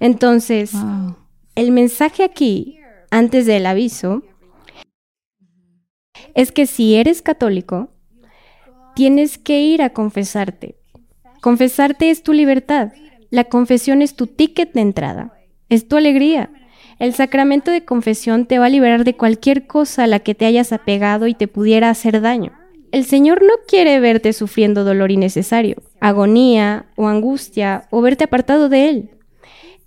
Entonces, 0.00 0.72
Wow. 0.72 1.16
el 1.54 1.72
mensaje 1.72 2.24
aquí, 2.24 2.78
antes 3.10 3.46
del 3.46 3.66
aviso, 3.66 4.22
es 6.34 6.52
que 6.52 6.66
si 6.66 6.94
eres 6.96 7.22
católico, 7.22 7.90
tienes 8.94 9.38
que 9.38 9.60
ir 9.60 9.82
a 9.82 9.90
confesarte. 9.90 10.76
Confesarte 11.40 12.10
es 12.10 12.22
tu 12.22 12.32
libertad. 12.32 12.92
La 13.30 13.44
confesión 13.44 14.02
es 14.02 14.14
tu 14.14 14.26
ticket 14.26 14.72
de 14.72 14.80
entrada. 14.80 15.34
Es 15.68 15.88
tu 15.88 15.96
alegría. 15.96 16.50
El 16.98 17.12
sacramento 17.14 17.70
de 17.70 17.84
confesión 17.84 18.46
te 18.46 18.58
va 18.58 18.66
a 18.66 18.70
liberar 18.70 19.04
de 19.04 19.16
cualquier 19.16 19.66
cosa 19.66 20.04
a 20.04 20.06
la 20.06 20.20
que 20.20 20.34
te 20.34 20.46
hayas 20.46 20.72
apegado 20.72 21.26
y 21.26 21.34
te 21.34 21.48
pudiera 21.48 21.90
hacer 21.90 22.20
daño. 22.20 22.52
El 22.94 23.06
Señor 23.06 23.42
no 23.42 23.54
quiere 23.66 23.98
verte 23.98 24.32
sufriendo 24.32 24.84
dolor 24.84 25.10
innecesario, 25.10 25.82
agonía 25.98 26.86
o 26.94 27.08
angustia 27.08 27.88
o 27.90 28.00
verte 28.00 28.22
apartado 28.22 28.68
de 28.68 28.88
Él. 28.88 29.10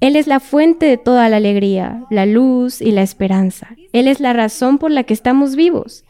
Él 0.01 0.17
es 0.17 0.27
la 0.27 0.41
fuente 0.41 0.87
de 0.87 0.97
toda 0.97 1.29
la 1.29 1.37
alegría, 1.37 2.03
la 2.09 2.25
luz 2.25 2.81
y 2.81 2.91
la 2.91 3.03
esperanza. 3.03 3.69
Él 3.93 4.09
es 4.09 4.19
la 4.19 4.33
razón 4.33 4.77
por 4.77 4.91
la 4.91 5.03
que 5.03 5.13
estamos 5.13 5.55
vivos. 5.55 6.03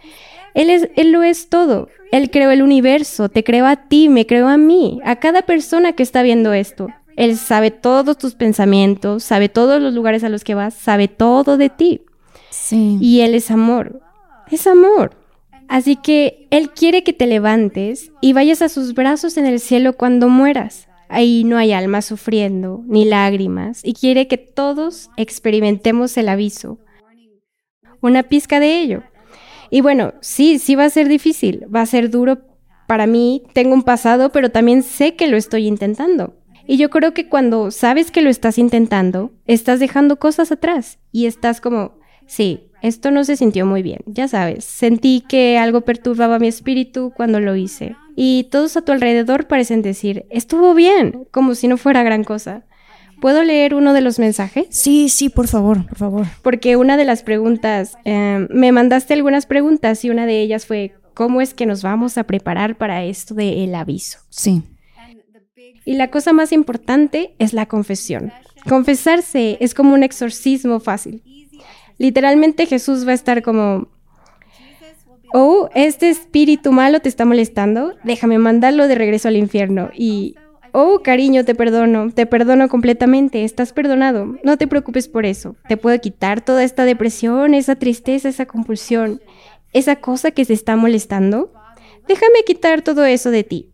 Él, 0.56 0.72
es, 0.72 0.90
él 0.96 1.12
lo 1.12 1.22
es 1.22 1.50
todo. 1.50 1.88
Él 2.12 2.32
creó 2.32 2.50
el 2.50 2.64
universo, 2.64 3.30
te 3.30 3.44
creó 3.44 3.68
a 3.68 3.76
ti, 3.76 4.10
me 4.10 4.26
creó 4.26 4.48
a 4.48 4.58
mí, 4.58 5.00
a 5.06 5.18
cada 5.18 5.44
persona 5.44 5.94
que 5.94 6.02
está 6.02 6.24
viendo 6.24 6.52
esto. 6.52 6.88
Él 7.16 7.38
sabe 7.38 7.70
todos 7.70 8.18
tus 8.18 8.34
pensamientos, 8.34 9.24
sabe 9.24 9.50
todos 9.50 9.80
los 9.80 9.94
lugares 9.94 10.24
a 10.24 10.30
los 10.30 10.44
que 10.44 10.56
vas, 10.56 10.74
sabe 10.74 11.08
todo 11.08 11.58
de 11.58 11.70
ti. 11.70 12.02
Sí. 12.50 12.98
Y 13.00 13.20
Él 13.20 13.36
es 13.36 13.52
amor. 13.52 14.02
Es 14.50 14.66
amor. 14.66 15.27
Así 15.68 15.96
que 15.96 16.48
Él 16.50 16.70
quiere 16.72 17.04
que 17.04 17.14
te 17.14 17.28
levantes 17.28 18.12
y 18.22 18.34
vayas 18.34 18.62
a 18.62 18.70
sus 18.70 18.94
brazos 18.94 19.38
en 19.38 19.46
el 19.46 19.60
cielo 19.60 19.94
cuando 19.94 20.30
mueras. 20.30 20.88
Ahí 21.10 21.44
no 21.44 21.58
hay 21.58 21.72
alma 21.72 22.02
sufriendo, 22.02 22.84
ni 22.86 23.06
lágrimas, 23.06 23.82
y 23.84 23.94
quiere 23.94 24.28
que 24.28 24.38
todos 24.38 25.10
experimentemos 25.16 26.18
el 26.18 26.30
aviso. 26.30 26.80
Una 28.02 28.24
pizca 28.24 28.60
de 28.60 28.82
ello. 28.82 29.04
Y 29.70 29.82
bueno, 29.82 30.14
sí, 30.22 30.60
sí 30.60 30.76
va 30.76 30.86
a 30.86 30.90
ser 30.90 31.08
difícil, 31.08 31.66
va 31.74 31.82
a 31.82 31.86
ser 31.86 32.10
duro 32.10 32.40
para 32.88 33.06
mí, 33.06 33.44
tengo 33.54 33.74
un 33.74 33.84
pasado, 33.84 34.32
pero 34.32 34.50
también 34.50 34.84
sé 34.84 35.16
que 35.16 35.28
lo 35.28 35.38
estoy 35.38 35.68
intentando. 35.68 36.38
Y 36.66 36.78
yo 36.78 36.90
creo 36.90 37.14
que 37.14 37.30
cuando 37.30 37.72
sabes 37.72 38.12
que 38.12 38.22
lo 38.22 38.30
estás 38.30 38.58
intentando, 38.58 39.32
estás 39.46 39.80
dejando 39.80 40.18
cosas 40.20 40.52
atrás 40.52 41.00
y 41.12 41.26
estás 41.26 41.62
como, 41.62 42.00
sí, 42.28 42.70
esto 42.82 43.12
no 43.12 43.24
se 43.24 43.38
sintió 43.38 43.66
muy 43.66 43.82
bien, 43.82 44.00
ya 44.06 44.28
sabes, 44.28 44.64
sentí 44.64 45.24
que 45.28 45.58
algo 45.58 45.82
perturbaba 45.82 46.40
mi 46.40 46.48
espíritu 46.48 47.12
cuando 47.16 47.40
lo 47.40 47.56
hice. 47.56 47.96
Y 48.16 48.48
todos 48.52 48.76
a 48.78 48.82
tu 48.82 48.92
alrededor 48.92 49.48
parecen 49.48 49.82
decir, 49.82 50.26
estuvo 50.30 50.74
bien, 50.74 51.28
como 51.32 51.56
si 51.56 51.68
no 51.68 51.78
fuera 51.78 52.04
gran 52.04 52.24
cosa. 52.24 52.66
¿Puedo 53.22 53.44
leer 53.44 53.74
uno 53.74 53.94
de 53.94 54.02
los 54.02 54.20
mensajes? 54.20 54.68
Sí, 54.70 55.10
sí, 55.10 55.30
por 55.30 55.48
favor, 55.48 55.88
por 55.88 55.98
favor. 55.98 56.26
Porque 56.44 56.76
una 56.78 56.98
de 56.98 57.06
las 57.06 57.24
preguntas, 57.24 57.98
eh, 58.06 58.48
me 58.52 58.72
mandaste 58.72 59.16
algunas 59.16 59.48
preguntas 59.48 60.06
y 60.06 60.10
una 60.12 60.26
de 60.26 60.42
ellas 60.42 60.68
fue, 60.68 60.94
cómo 61.18 61.42
es 61.42 61.56
que 61.56 61.66
nos 61.66 61.82
vamos 61.82 62.20
a 62.20 62.26
preparar 62.26 62.78
para 62.78 63.04
esto 63.04 63.34
del 63.34 63.74
aviso. 63.74 64.20
Sí. 64.30 64.62
Y 65.84 65.96
la 65.96 66.12
cosa 66.12 66.32
más 66.32 66.52
importante 66.52 67.34
es 67.40 67.54
la 67.54 67.66
confesión. 67.66 68.32
Confesarse 68.70 69.58
es 69.60 69.74
como 69.74 69.96
un 69.96 70.04
exorcismo 70.04 70.80
fácil. 70.80 71.24
Literalmente 71.98 72.66
Jesús 72.66 73.08
va 73.08 73.12
a 73.12 73.16
estar 73.16 73.42
como, 73.42 73.88
oh, 75.34 75.70
este 75.74 76.10
espíritu 76.10 76.72
malo 76.72 77.00
te 77.00 77.10
está 77.10 77.26
molestando, 77.26 77.96
déjame 78.04 78.38
mandarlo 78.38 78.88
de 78.88 78.96
regreso 78.96 79.28
al 79.28 79.38
infierno. 79.38 79.90
Y, 79.96 80.36
oh, 80.72 81.02
cariño, 81.04 81.44
te 81.46 81.56
perdono, 81.56 82.12
te 82.12 82.26
perdono 82.26 82.70
completamente, 82.70 83.44
estás 83.44 83.74
perdonado, 83.74 84.38
no 84.44 84.58
te 84.58 84.68
preocupes 84.68 85.08
por 85.08 85.26
eso, 85.26 85.56
te 85.68 85.78
puedo 85.78 86.00
quitar 86.00 86.42
toda 86.42 86.64
esta 86.64 86.86
depresión, 86.86 87.54
esa 87.54 87.76
tristeza, 87.76 88.30
esa 88.30 88.46
compulsión, 88.46 89.22
esa 89.74 89.98
cosa 89.98 90.32
que 90.32 90.46
se 90.46 90.54
está 90.54 90.76
molestando. 90.76 91.52
Déjame 92.08 92.44
quitar 92.46 92.82
todo 92.84 93.06
eso 93.06 93.32
de 93.32 93.44
ti. 93.44 93.72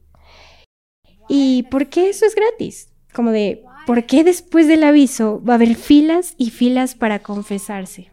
¿Y 1.29 1.63
por 1.63 1.87
qué 1.87 2.09
eso 2.09 2.25
es 2.25 2.35
gratis? 2.35 2.89
Como 3.13 3.31
de, 3.31 3.63
¿por 3.85 4.05
qué 4.05 4.23
después 4.23 4.67
del 4.67 4.83
aviso 4.83 5.41
va 5.47 5.53
a 5.53 5.55
haber 5.55 5.75
filas 5.75 6.33
y 6.37 6.49
filas 6.49 6.95
para 6.95 7.19
confesarse? 7.19 8.12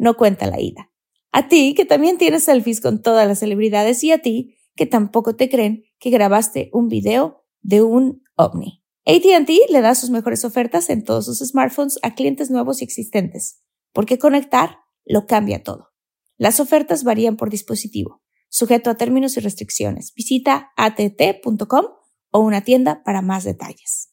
no 0.00 0.16
cuenta 0.16 0.46
la 0.46 0.60
ida. 0.60 0.90
A 1.32 1.48
ti, 1.48 1.74
que 1.74 1.84
también 1.84 2.18
tienes 2.18 2.44
selfies 2.44 2.80
con 2.80 3.02
todas 3.02 3.28
las 3.28 3.38
celebridades. 3.38 4.02
Y 4.02 4.10
a 4.10 4.18
ti, 4.18 4.56
que 4.74 4.86
tampoco 4.86 5.36
te 5.36 5.48
creen 5.48 5.84
que 5.98 6.10
grabaste 6.10 6.70
un 6.72 6.88
video 6.88 7.44
de 7.60 7.82
un 7.82 8.22
ovni. 8.34 8.82
ATT 9.06 9.50
le 9.70 9.80
da 9.80 9.94
sus 9.94 10.10
mejores 10.10 10.44
ofertas 10.44 10.90
en 10.90 11.04
todos 11.04 11.26
sus 11.26 11.38
smartphones 11.38 11.98
a 12.02 12.14
clientes 12.14 12.50
nuevos 12.50 12.80
y 12.80 12.84
existentes, 12.84 13.62
porque 13.92 14.18
conectar 14.18 14.78
lo 15.04 15.26
cambia 15.26 15.62
todo. 15.62 15.88
Las 16.36 16.60
ofertas 16.60 17.04
varían 17.04 17.36
por 17.36 17.50
dispositivo 17.50 18.20
sujeto 18.50 18.90
a 18.90 18.96
términos 18.96 19.36
y 19.36 19.40
restricciones. 19.40 20.12
Visita 20.14 20.72
att.com 20.76 21.86
o 22.32 22.38
una 22.40 22.60
tienda 22.60 23.02
para 23.04 23.22
más 23.22 23.44
detalles. 23.44 24.08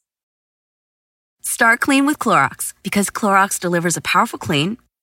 Start 1.43 1.82
clean 1.82 2.06
with 2.06 2.17
Clorox 2.19 2.73
because 2.84 3.12
Clorox 3.12 3.60
delivers 3.60 3.97
a 3.97 4.02
powerful 4.02 4.39
clean 4.39 4.78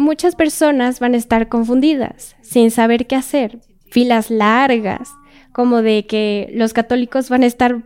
Muchas 0.00 0.34
personas 0.34 0.98
van 0.98 1.12
a 1.12 1.18
estar 1.18 1.50
confundidas, 1.50 2.34
sin 2.40 2.70
saber 2.70 3.06
qué 3.06 3.16
hacer. 3.16 3.60
Filas 3.90 4.30
largas, 4.30 5.10
como 5.52 5.82
de 5.82 6.06
que 6.06 6.50
los 6.54 6.72
católicos 6.72 7.28
van 7.28 7.42
a 7.42 7.46
estar 7.46 7.82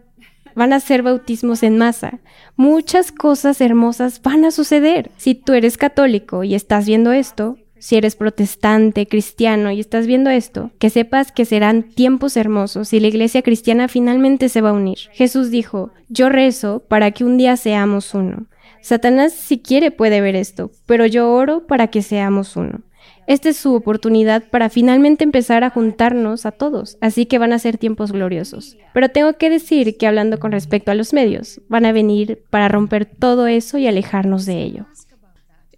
van 0.54 0.72
a 0.72 0.76
hacer 0.76 1.02
bautismos 1.02 1.64
en 1.64 1.76
masa. 1.76 2.20
Muchas 2.54 3.10
cosas 3.10 3.60
hermosas 3.60 4.22
van 4.22 4.44
a 4.44 4.52
suceder. 4.52 5.10
Si 5.16 5.34
tú 5.34 5.54
eres 5.54 5.76
católico 5.76 6.44
y 6.44 6.54
estás 6.54 6.86
viendo 6.86 7.10
esto, 7.10 7.58
si 7.80 7.96
eres 7.96 8.14
protestante, 8.14 9.08
cristiano 9.08 9.72
y 9.72 9.80
estás 9.80 10.06
viendo 10.06 10.30
esto, 10.30 10.70
que 10.78 10.90
sepas 10.90 11.32
que 11.32 11.44
serán 11.44 11.82
tiempos 11.82 12.36
hermosos 12.36 12.92
y 12.92 13.00
la 13.00 13.08
iglesia 13.08 13.42
cristiana 13.42 13.88
finalmente 13.88 14.48
se 14.48 14.60
va 14.60 14.70
a 14.70 14.74
unir. 14.74 14.98
Jesús 15.10 15.50
dijo, 15.50 15.90
yo 16.08 16.28
rezo 16.28 16.84
para 16.86 17.10
que 17.10 17.24
un 17.24 17.38
día 17.38 17.56
seamos 17.56 18.14
uno. 18.14 18.46
Satanás 18.84 19.32
si 19.32 19.60
quiere 19.60 19.90
puede 19.90 20.20
ver 20.20 20.36
esto, 20.36 20.70
pero 20.84 21.06
yo 21.06 21.32
oro 21.32 21.66
para 21.66 21.86
que 21.86 22.02
seamos 22.02 22.54
uno. 22.54 22.82
Esta 23.26 23.48
es 23.48 23.56
su 23.56 23.74
oportunidad 23.74 24.44
para 24.50 24.68
finalmente 24.68 25.24
empezar 25.24 25.64
a 25.64 25.70
juntarnos 25.70 26.44
a 26.44 26.52
todos, 26.52 26.98
así 27.00 27.24
que 27.24 27.38
van 27.38 27.54
a 27.54 27.58
ser 27.58 27.78
tiempos 27.78 28.12
gloriosos. 28.12 28.76
Pero 28.92 29.08
tengo 29.08 29.38
que 29.38 29.48
decir 29.48 29.96
que 29.96 30.06
hablando 30.06 30.38
con 30.38 30.52
respecto 30.52 30.90
a 30.90 30.94
los 30.94 31.14
medios, 31.14 31.62
van 31.70 31.86
a 31.86 31.92
venir 31.92 32.44
para 32.50 32.68
romper 32.68 33.06
todo 33.06 33.46
eso 33.46 33.78
y 33.78 33.86
alejarnos 33.86 34.44
de 34.44 34.60
ello. 34.60 34.84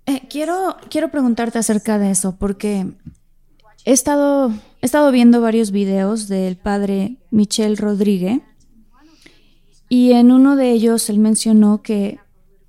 Eh, 0.07 0.23
quiero, 0.29 0.77
quiero 0.91 1.13
preguntarte 1.13 1.61
acerca 1.61 2.01
de 2.01 2.11
eso, 2.11 2.35
porque 2.37 2.87
he 3.85 3.93
estado, 3.93 4.51
he 4.83 4.87
estado 4.87 5.13
viendo 5.13 5.41
varios 5.41 5.71
videos 5.71 6.27
del 6.27 6.57
padre 6.57 7.19
Michel 7.31 7.77
Rodríguez 7.77 8.41
y 9.89 10.11
en 10.11 10.33
uno 10.33 10.57
de 10.57 10.73
ellos 10.73 11.09
él 11.09 11.21
mencionó 11.21 11.83
que, 11.83 12.19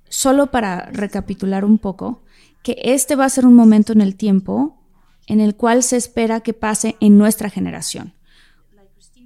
solo 0.08 0.50
para 0.50 0.86
recapitular 0.92 1.64
un 1.64 1.78
poco, 1.78 2.22
que 2.62 2.76
este 2.82 3.16
va 3.16 3.24
a 3.24 3.30
ser 3.30 3.46
un 3.46 3.54
momento 3.54 3.92
en 3.92 4.00
el 4.00 4.16
tiempo 4.16 4.78
en 5.26 5.40
el 5.40 5.54
cual 5.54 5.82
se 5.82 5.96
espera 5.96 6.40
que 6.40 6.54
pase 6.54 6.96
en 7.00 7.18
nuestra 7.18 7.50
generación. 7.50 8.14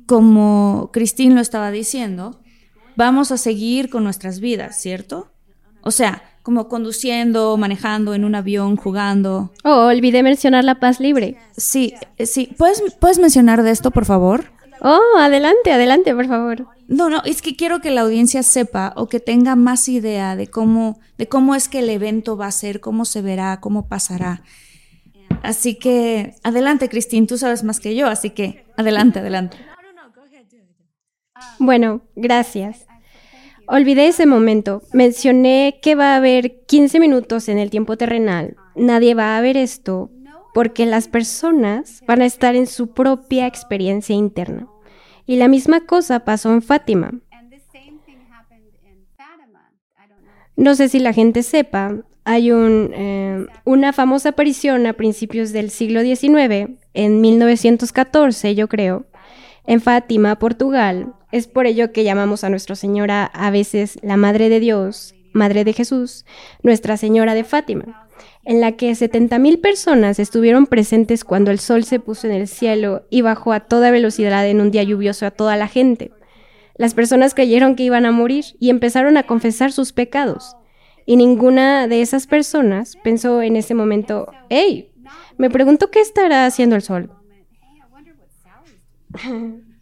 Como 0.06 0.90
Christine 0.92 1.34
lo 1.34 1.40
estaba 1.40 1.70
diciendo, 1.70 2.40
vamos 2.96 3.30
a 3.30 3.38
seguir 3.38 3.88
con 3.88 4.04
nuestras 4.04 4.40
vidas, 4.40 4.80
¿cierto? 4.80 5.30
O 5.80 5.92
sea, 5.92 6.22
como 6.42 6.68
conduciendo, 6.68 7.56
manejando 7.56 8.14
en 8.14 8.24
un 8.24 8.34
avión, 8.34 8.76
jugando. 8.76 9.52
Oh, 9.62 9.86
olvidé 9.86 10.22
mencionar 10.22 10.64
la 10.64 10.80
paz 10.80 10.98
libre. 10.98 11.36
Sí, 11.56 11.94
sí. 12.18 12.52
¿Puedes, 12.58 12.82
¿Puedes 12.98 13.18
mencionar 13.20 13.62
de 13.62 13.70
esto, 13.70 13.92
por 13.92 14.04
favor? 14.04 14.46
Oh, 14.84 15.16
adelante, 15.18 15.70
adelante, 15.70 16.12
por 16.12 16.26
favor. 16.26 16.66
No, 16.88 17.08
no, 17.08 17.22
es 17.24 17.40
que 17.40 17.54
quiero 17.54 17.80
que 17.80 17.92
la 17.92 18.00
audiencia 18.00 18.42
sepa 18.42 18.92
o 18.96 19.06
que 19.06 19.20
tenga 19.20 19.54
más 19.54 19.88
idea 19.88 20.34
de 20.34 20.48
cómo, 20.48 20.98
de 21.18 21.28
cómo 21.28 21.54
es 21.54 21.68
que 21.68 21.78
el 21.78 21.88
evento 21.88 22.36
va 22.36 22.48
a 22.48 22.50
ser, 22.50 22.80
cómo 22.80 23.04
se 23.04 23.22
verá, 23.22 23.60
cómo 23.60 23.86
pasará. 23.86 24.42
Así 25.44 25.78
que, 25.78 26.34
adelante, 26.42 26.88
Cristín, 26.88 27.28
tú 27.28 27.38
sabes 27.38 27.62
más 27.62 27.78
que 27.78 27.94
yo, 27.94 28.08
así 28.08 28.30
que, 28.30 28.66
adelante, 28.76 29.20
adelante. 29.20 29.56
Bueno, 31.60 32.02
gracias. 32.16 32.86
Olvidé 33.68 34.08
ese 34.08 34.26
momento. 34.26 34.82
Mencioné 34.92 35.78
que 35.80 35.94
va 35.94 36.14
a 36.14 36.16
haber 36.16 36.64
15 36.66 36.98
minutos 36.98 37.48
en 37.48 37.58
el 37.58 37.70
tiempo 37.70 37.96
terrenal. 37.96 38.56
Nadie 38.74 39.14
va 39.14 39.36
a 39.36 39.40
ver 39.40 39.56
esto 39.56 40.10
porque 40.54 40.86
las 40.86 41.06
personas 41.06 42.02
van 42.06 42.20
a 42.20 42.26
estar 42.26 42.56
en 42.56 42.66
su 42.66 42.92
propia 42.92 43.46
experiencia 43.46 44.14
interna. 44.14 44.68
Y 45.26 45.37
la 45.37 45.48
misma 45.48 45.87
cosa 45.87 46.20
pasó 46.20 46.52
en 46.52 46.62
Fátima. 46.62 47.12
No 50.56 50.74
sé 50.74 50.88
si 50.88 50.98
la 50.98 51.12
gente 51.12 51.42
sepa, 51.42 51.96
hay 52.24 52.52
un, 52.52 52.90
eh, 52.94 53.46
una 53.64 53.92
famosa 53.92 54.30
aparición 54.30 54.87
a 54.87 54.92
principios 54.92 55.52
del 55.52 55.70
siglo 55.70 56.02
XIX, 56.02 56.70
en 56.94 57.20
1914 57.20 58.54
yo 58.54 58.68
creo, 58.68 59.06
en 59.66 59.80
Fátima, 59.80 60.38
Portugal. 60.38 61.14
Es 61.32 61.46
por 61.46 61.66
ello 61.66 61.92
que 61.92 62.04
llamamos 62.04 62.44
a 62.44 62.50
Nuestra 62.50 62.76
Señora 62.76 63.24
a 63.24 63.50
veces 63.50 63.98
la 64.02 64.16
Madre 64.16 64.50
de 64.50 64.61
Dios, 64.61 65.14
Madre 65.32 65.64
de 65.64 65.72
Jesús, 65.72 66.24
Nuestra 66.62 66.96
Señora 66.96 67.34
de 67.34 67.44
Fátima, 67.44 68.08
en 68.44 68.60
la 68.60 68.72
que 68.72 68.90
70.000 68.90 69.60
personas 69.60 70.18
estuvieron 70.18 70.66
presentes 70.66 71.24
cuando 71.24 71.50
el 71.50 71.58
sol 71.58 71.84
se 71.84 72.00
puso 72.00 72.26
en 72.26 72.32
el 72.32 72.48
cielo 72.48 73.06
y 73.10 73.22
bajó 73.22 73.52
a 73.52 73.60
toda 73.60 73.90
velocidad 73.90 74.46
en 74.46 74.60
un 74.60 74.70
día 74.70 74.82
lluvioso 74.82 75.26
a 75.26 75.30
toda 75.30 75.56
la 75.56 75.68
gente. 75.68 76.12
Las 76.76 76.94
personas 76.94 77.34
creyeron 77.34 77.76
que 77.76 77.84
iban 77.84 78.06
a 78.06 78.12
morir 78.12 78.44
y 78.58 78.70
empezaron 78.70 79.16
a 79.16 79.24
confesar 79.24 79.72
sus 79.72 79.92
pecados. 79.92 80.56
Y 81.06 81.16
ninguna 81.16 81.88
de 81.88 82.00
esas 82.00 82.26
personas 82.26 82.96
pensó 83.02 83.42
en 83.42 83.56
ese 83.56 83.74
momento, 83.74 84.32
hey, 84.48 84.92
me 85.36 85.50
pregunto 85.50 85.90
qué 85.90 86.00
estará 86.00 86.46
haciendo 86.46 86.76
el 86.76 86.82
sol. 86.82 87.10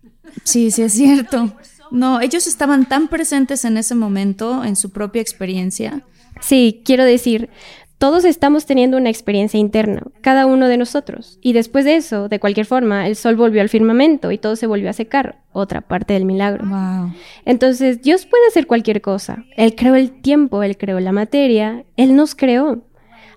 Sí, 0.45 0.71
sí 0.71 0.83
es 0.83 0.93
cierto. 0.93 1.53
No, 1.91 2.21
ellos 2.21 2.47
estaban 2.47 2.89
tan 2.89 3.09
presentes 3.09 3.65
en 3.65 3.77
ese 3.77 3.95
momento, 3.95 4.65
en 4.65 4.77
su 4.77 4.91
propia 4.91 5.23
experiencia. 5.23 6.05
Sí, 6.41 6.83
quiero 6.85 7.05
decir, 7.05 7.51
todos 8.01 8.25
estamos 8.25 8.65
teniendo 8.65 8.97
una 8.97 9.11
experiencia 9.11 9.61
interna, 9.61 10.03
cada 10.23 10.47
uno 10.47 10.69
de 10.69 10.79
nosotros. 10.79 11.39
Y 11.43 11.53
después 11.53 11.85
de 11.85 11.97
eso, 11.97 12.31
de 12.31 12.41
cualquier 12.41 12.65
forma, 12.65 13.07
el 13.07 13.15
sol 13.15 13.37
volvió 13.37 13.61
al 13.61 13.69
firmamento 13.69 14.33
y 14.33 14.39
todo 14.39 14.57
se 14.57 14.67
volvió 14.67 14.89
a 14.89 14.95
secar. 14.95 15.43
Otra 15.53 15.83
parte 15.83 16.15
del 16.15 16.25
milagro. 16.25 16.65
Wow. 16.67 17.13
Entonces, 17.45 18.01
Dios 18.01 18.25
puede 18.25 18.47
hacer 18.47 18.67
cualquier 18.67 19.03
cosa. 19.03 19.45
Él 19.55 19.75
creó 19.75 19.97
el 19.97 20.23
tiempo, 20.23 20.63
Él 20.63 20.79
creó 20.79 20.99
la 20.99 21.13
materia, 21.13 21.85
Él 21.99 22.17
nos 22.17 22.35
creó. 22.35 22.85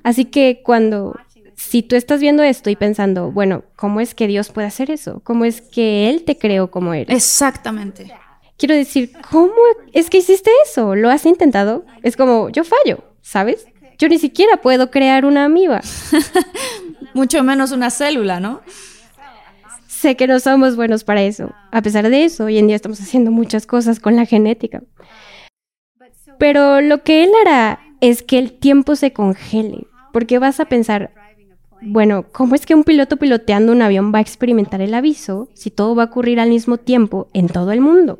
Así 0.02 0.24
que 0.24 0.62
cuando, 0.63 1.20
si 1.56 1.84
tú 1.84 1.98
estás 1.98 2.22
viendo 2.22 2.42
esto 2.42 2.70
y 2.70 2.78
pensando, 2.78 3.34
bueno, 3.34 3.63
¿cómo 3.76 4.00
es 4.00 4.16
que 4.16 4.28
Dios 4.28 4.50
puede 4.50 4.68
hacer 4.68 4.92
eso? 4.92 5.20
¿Cómo 5.26 5.44
es 5.44 5.60
que 5.60 6.10
Él 6.10 6.24
te 6.24 6.38
creó 6.38 6.72
como 6.72 6.94
eres? 6.94 7.13
Exactamente. 7.13 8.13
Quiero 8.58 8.76
decir, 8.76 9.12
¿cómo 9.32 9.54
es 9.94 10.10
que 10.10 10.20
hiciste 10.20 10.52
eso? 10.66 10.96
¿Lo 10.96 11.10
has 11.10 11.26
intentado? 11.26 11.86
Es 12.02 12.16
como, 12.16 12.50
yo 12.50 12.63
fallo, 12.63 13.04
¿sabes? 13.22 13.66
Yo 13.98 14.08
ni 14.10 14.20
siquiera 14.20 14.58
puedo 14.58 14.92
crear 14.92 15.26
una 15.26 15.46
amiba. 15.46 15.82
Mucho 17.13 17.44
menos 17.44 17.72
una 17.72 17.89
célula, 17.89 18.39
¿no? 18.39 18.62
Sé 19.88 20.16
que 20.16 20.28
no 20.28 20.39
somos 20.39 20.76
buenos 20.76 21.04
para 21.04 21.24
eso. 21.24 21.54
A 21.72 21.82
pesar 21.82 22.10
de 22.10 22.26
eso, 22.26 22.46
hoy 22.46 22.58
en 22.58 22.68
día 22.68 22.76
estamos 22.76 23.00
haciendo 23.00 23.32
muchas 23.32 23.66
cosas 23.66 24.00
con 24.00 24.16
la 24.16 24.26
genética. 24.26 24.84
Pero 26.38 26.82
lo 26.82 27.04
que 27.04 27.24
él 27.24 27.32
hará 27.42 27.80
es 28.02 28.22
que 28.22 28.38
el 28.38 28.52
tiempo 28.52 28.96
se 28.96 29.13
congele, 29.13 29.88
porque 30.12 30.39
vas 30.39 30.60
a 30.60 30.66
pensar, 30.66 31.13
bueno, 31.82 32.26
¿cómo 32.32 32.56
es 32.56 32.66
que 32.66 32.76
un 32.76 32.84
piloto 32.84 33.18
piloteando 33.18 33.72
un 33.72 33.82
avión 33.82 34.13
va 34.13 34.18
a 34.18 34.22
experimentar 34.22 34.82
el 34.82 34.94
aviso 34.94 35.48
si 35.54 35.70
todo 35.70 35.96
va 35.96 36.04
a 36.04 36.06
ocurrir 36.08 36.39
al 36.39 36.50
mismo 36.50 36.78
tiempo 36.78 37.30
en 37.34 37.48
todo 37.48 37.72
el 37.72 37.80
mundo? 37.80 38.20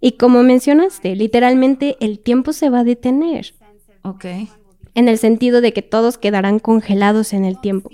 Y 0.00 0.12
como 0.12 0.42
mencionaste, 0.42 1.16
literalmente 1.16 1.96
el 2.00 2.18
tiempo 2.18 2.52
se 2.52 2.70
va 2.70 2.80
a 2.80 2.84
detener. 2.84 3.54
Ok. 4.02 4.24
En 4.94 5.08
el 5.08 5.18
sentido 5.18 5.60
de 5.60 5.72
que 5.72 5.82
todos 5.82 6.18
quedarán 6.18 6.58
congelados 6.58 7.32
en 7.32 7.44
el 7.44 7.60
tiempo. 7.60 7.90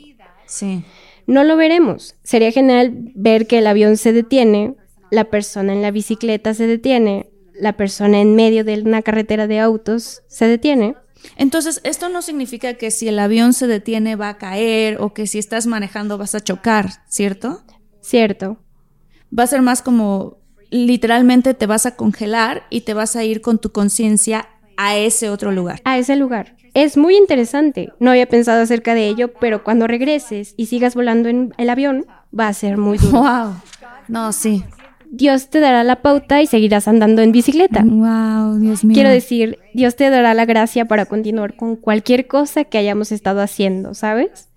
Sí. 0.46 0.84
No 1.26 1.44
lo 1.44 1.56
veremos. 1.56 2.16
Sería 2.22 2.50
genial 2.52 3.12
ver 3.14 3.46
que 3.46 3.58
el 3.58 3.66
avión 3.66 3.96
se 3.96 4.12
detiene, 4.12 4.74
la 5.10 5.24
persona 5.24 5.72
en 5.72 5.82
la 5.82 5.90
bicicleta 5.90 6.54
se 6.54 6.66
detiene, 6.66 7.30
la 7.54 7.76
persona 7.76 8.20
en 8.20 8.34
medio 8.34 8.64
de 8.64 8.80
una 8.82 9.02
carretera 9.02 9.46
de 9.46 9.60
autos 9.60 10.22
se 10.26 10.46
detiene. 10.46 10.96
Entonces, 11.36 11.80
esto 11.84 12.08
no 12.08 12.22
significa 12.22 12.74
que 12.74 12.90
si 12.90 13.08
el 13.08 13.18
avión 13.18 13.52
se 13.52 13.66
detiene 13.66 14.16
va 14.16 14.30
a 14.30 14.38
caer 14.38 15.00
o 15.00 15.14
que 15.14 15.26
si 15.26 15.38
estás 15.38 15.66
manejando 15.66 16.18
vas 16.18 16.34
a 16.34 16.40
chocar, 16.40 16.90
¿cierto? 17.08 17.62
Cierto. 18.00 18.58
Va 19.36 19.44
a 19.44 19.46
ser 19.46 19.62
más 19.62 19.82
como 19.82 20.41
literalmente 20.72 21.54
te 21.54 21.66
vas 21.66 21.86
a 21.86 21.96
congelar 21.96 22.64
y 22.70 22.82
te 22.82 22.94
vas 22.94 23.16
a 23.16 23.24
ir 23.24 23.40
con 23.40 23.58
tu 23.58 23.72
conciencia 23.72 24.48
a 24.76 24.96
ese 24.96 25.30
otro 25.30 25.52
lugar. 25.52 25.80
A 25.84 25.98
ese 25.98 26.16
lugar. 26.16 26.56
Es 26.74 26.96
muy 26.96 27.16
interesante. 27.16 27.92
No 28.00 28.10
había 28.10 28.26
pensado 28.26 28.62
acerca 28.62 28.94
de 28.94 29.06
ello, 29.06 29.32
pero 29.34 29.62
cuando 29.62 29.86
regreses 29.86 30.54
y 30.56 30.66
sigas 30.66 30.94
volando 30.94 31.28
en 31.28 31.54
el 31.58 31.68
avión, 31.68 32.06
va 32.38 32.48
a 32.48 32.52
ser 32.54 32.78
muy 32.78 32.98
duro. 32.98 33.20
Wow. 33.20 33.54
No, 34.08 34.32
sí. 34.32 34.64
Dios 35.10 35.50
te 35.50 35.60
dará 35.60 35.84
la 35.84 36.00
pauta 36.00 36.40
y 36.40 36.46
seguirás 36.46 36.88
andando 36.88 37.20
en 37.20 37.32
bicicleta. 37.32 37.82
Wow, 37.84 38.58
Dios 38.58 38.82
mío. 38.82 38.94
Quiero 38.94 39.10
decir, 39.10 39.58
Dios 39.74 39.94
te 39.94 40.08
dará 40.08 40.32
la 40.32 40.46
gracia 40.46 40.86
para 40.86 41.04
continuar 41.04 41.54
con 41.54 41.76
cualquier 41.76 42.26
cosa 42.26 42.64
que 42.64 42.78
hayamos 42.78 43.12
estado 43.12 43.42
haciendo, 43.42 43.92
¿sabes? 43.92 44.48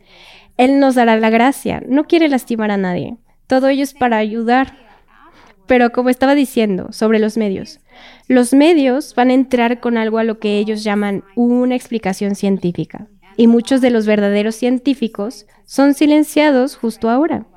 Él 0.55 0.79
nos 0.79 0.95
dará 0.95 1.17
la 1.17 1.29
gracia. 1.29 1.83
No 1.85 2.05
quiere 2.05 2.29
lastimar 2.29 2.71
a 2.71 2.77
nadie. 2.77 3.17
Todo 3.47 3.67
ello 3.67 3.83
es 3.83 3.93
para 3.93 4.15
ayudar. 4.15 4.84
Pero 5.67 5.91
como 5.91 6.09
estaba 6.09 6.35
diciendo 6.35 6.91
sobre 6.91 7.19
los 7.19 7.37
medios, 7.37 7.79
los 8.27 8.53
medios 8.53 9.15
van 9.15 9.29
a 9.29 9.33
entrar 9.33 9.79
con 9.79 9.97
algo 9.97 10.17
a 10.17 10.23
lo 10.23 10.39
que 10.39 10.57
ellos 10.59 10.83
llaman 10.83 11.23
una 11.35 11.75
explicación 11.75 12.35
científica. 12.35 13.07
Y 13.37 13.47
muchos 13.47 13.81
de 13.81 13.89
los 13.89 14.05
verdaderos 14.05 14.55
científicos 14.55 15.45
son 15.65 15.93
silenciados 15.93 16.75
justo 16.75 17.09
ahora. 17.09 17.47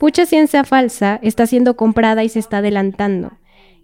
Mucha 0.00 0.24
ciencia 0.24 0.64
falsa 0.64 1.18
está 1.22 1.46
siendo 1.46 1.76
comprada 1.76 2.24
y 2.24 2.28
se 2.28 2.38
está 2.38 2.58
adelantando. 2.58 3.32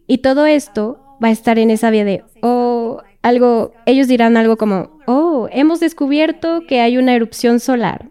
Y 0.07 0.19
todo 0.19 0.47
esto 0.47 0.99
va 1.23 1.29
a 1.29 1.33
estar 1.33 1.59
en 1.59 1.71
esa 1.71 1.91
vía 1.91 2.05
de, 2.05 2.25
oh, 2.43 3.03
algo, 3.23 3.73
ellos 3.85 4.09
dirán 4.09 4.37
algo 4.37 4.57
como, 4.57 4.99
oh, 5.07 5.49
hemos 5.51 5.81
descubierto 5.81 6.63
que 6.67 6.81
hay 6.81 6.97
una 6.97 7.15
erupción 7.15 7.61
solar 7.61 8.11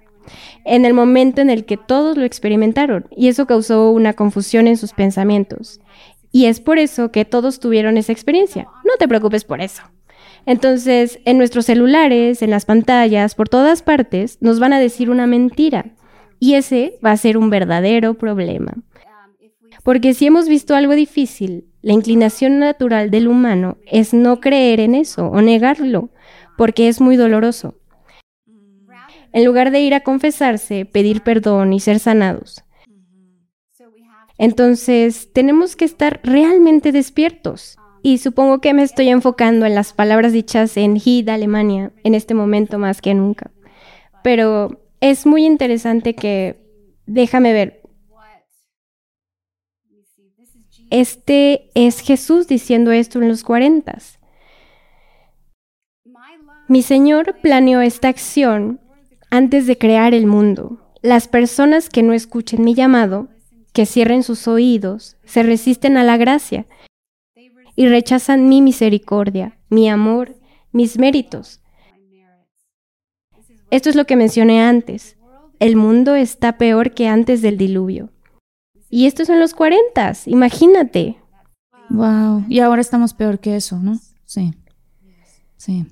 en 0.66 0.84
el 0.84 0.94
momento 0.94 1.42
en 1.42 1.50
el 1.50 1.66
que 1.66 1.78
todos 1.78 2.18
lo 2.18 2.26
experimentaron, 2.26 3.08
y 3.16 3.28
eso 3.28 3.46
causó 3.46 3.92
una 3.92 4.14
confusión 4.14 4.68
en 4.68 4.78
sus 4.78 4.94
pensamientos. 4.94 5.80
Y 6.32 6.48
es 6.48 6.60
por 6.60 6.80
eso 6.80 7.12
que 7.12 7.24
todos 7.24 7.60
tuvieron 7.60 7.98
esa 7.98 8.12
experiencia. 8.12 8.68
No 8.84 8.94
te 9.00 9.08
preocupes 9.08 9.46
por 9.46 9.62
eso. 9.62 9.84
Entonces, 10.46 11.20
en 11.24 11.38
nuestros 11.38 11.66
celulares, 11.66 12.42
en 12.42 12.50
las 12.50 12.66
pantallas, 12.66 13.36
por 13.36 13.48
todas 13.48 13.82
partes, 13.82 14.38
nos 14.42 14.60
van 14.60 14.74
a 14.74 14.80
decir 14.80 15.10
una 15.10 15.28
mentira. 15.28 15.94
Y 16.40 16.56
ese 16.56 17.00
va 17.04 17.12
a 17.12 17.18
ser 17.18 17.38
un 17.38 17.50
verdadero 17.50 18.16
problema. 18.16 18.74
Porque 19.84 20.14
si 20.14 20.26
hemos 20.26 20.50
visto 20.50 20.76
algo 20.76 20.94
difícil, 20.94 21.68
la 21.82 21.94
inclinación 21.94 22.60
natural 22.60 23.12
del 23.12 23.28
humano 23.28 23.78
es 23.86 24.14
no 24.14 24.40
creer 24.40 24.80
en 24.80 24.96
eso 24.96 25.28
o 25.28 25.42
negarlo, 25.42 26.10
porque 26.58 26.88
es 26.88 27.00
muy 27.00 27.16
doloroso 27.16 27.76
en 29.36 29.44
lugar 29.44 29.72
de 29.72 29.82
ir 29.82 29.94
a 29.94 30.00
confesarse, 30.00 30.86
pedir 30.86 31.22
perdón 31.22 31.74
y 31.74 31.82
ser 31.82 32.00
sanados. 32.00 32.64
Entonces, 34.38 35.34
tenemos 35.34 35.76
que 35.76 35.84
estar 35.84 36.22
realmente 36.24 36.94
despiertos. 36.94 37.78
Y 38.02 38.20
supongo 38.20 38.62
que 38.62 38.74
me 38.74 38.84
estoy 38.84 39.10
enfocando 39.10 39.66
en 39.66 39.76
las 39.76 39.92
palabras 39.92 40.32
dichas 40.32 40.78
en 40.78 40.96
HID, 40.96 41.28
Alemania, 41.28 41.92
en 42.06 42.16
este 42.16 42.34
momento 42.34 42.80
más 42.80 43.02
que 43.02 43.14
nunca. 43.14 43.52
Pero 44.24 44.80
es 45.02 45.26
muy 45.26 45.46
interesante 45.46 46.16
que, 46.16 46.56
déjame 47.06 47.52
ver, 47.52 47.82
este 50.92 51.72
es 51.74 52.00
Jesús 52.00 52.48
diciendo 52.48 52.94
esto 52.94 53.22
en 53.22 53.28
los 53.28 53.44
cuarentas. 53.44 54.18
Mi 56.70 56.82
Señor 56.82 57.36
planeó 57.42 57.82
esta 57.82 58.08
acción 58.08 58.80
antes 59.36 59.68
de 59.68 59.78
crear 59.78 60.14
el 60.14 60.28
mundo. 60.28 60.80
Las 61.02 61.28
personas 61.28 61.90
que 61.90 62.04
no 62.04 62.14
escuchen 62.14 62.64
mi 62.64 62.74
llamado, 62.74 63.28
que 63.74 63.86
cierren 63.86 64.24
sus 64.24 64.48
oídos, 64.48 65.18
se 65.26 65.44
resisten 65.44 65.98
a 65.98 66.04
la 66.04 66.18
gracia 66.18 66.66
y 67.76 67.88
rechazan 67.88 68.48
mi 68.48 68.62
misericordia, 68.62 69.58
mi 69.70 69.90
amor, 69.90 70.36
mis 70.72 70.98
méritos. 70.98 71.62
Esto 73.72 73.90
es 73.90 73.96
lo 73.96 74.06
que 74.06 74.16
mencioné 74.16 74.62
antes. 74.62 75.18
El 75.60 75.76
mundo 75.76 76.16
está 76.16 76.58
peor 76.58 76.92
que 76.92 77.08
antes 77.08 77.42
del 77.42 77.58
diluvio. 77.58 78.10
Y 78.90 79.08
esto 79.08 79.24
es 79.24 79.30
en 79.30 79.40
los 79.40 79.54
cuarentas, 79.54 80.28
imagínate. 80.28 81.18
Wow. 81.90 82.46
Y 82.48 82.60
ahora 82.60 82.82
estamos 82.82 83.14
peor 83.14 83.40
que 83.40 83.56
eso, 83.56 83.80
¿no? 83.80 84.00
Sí. 84.26 84.54
Sí 85.58 85.86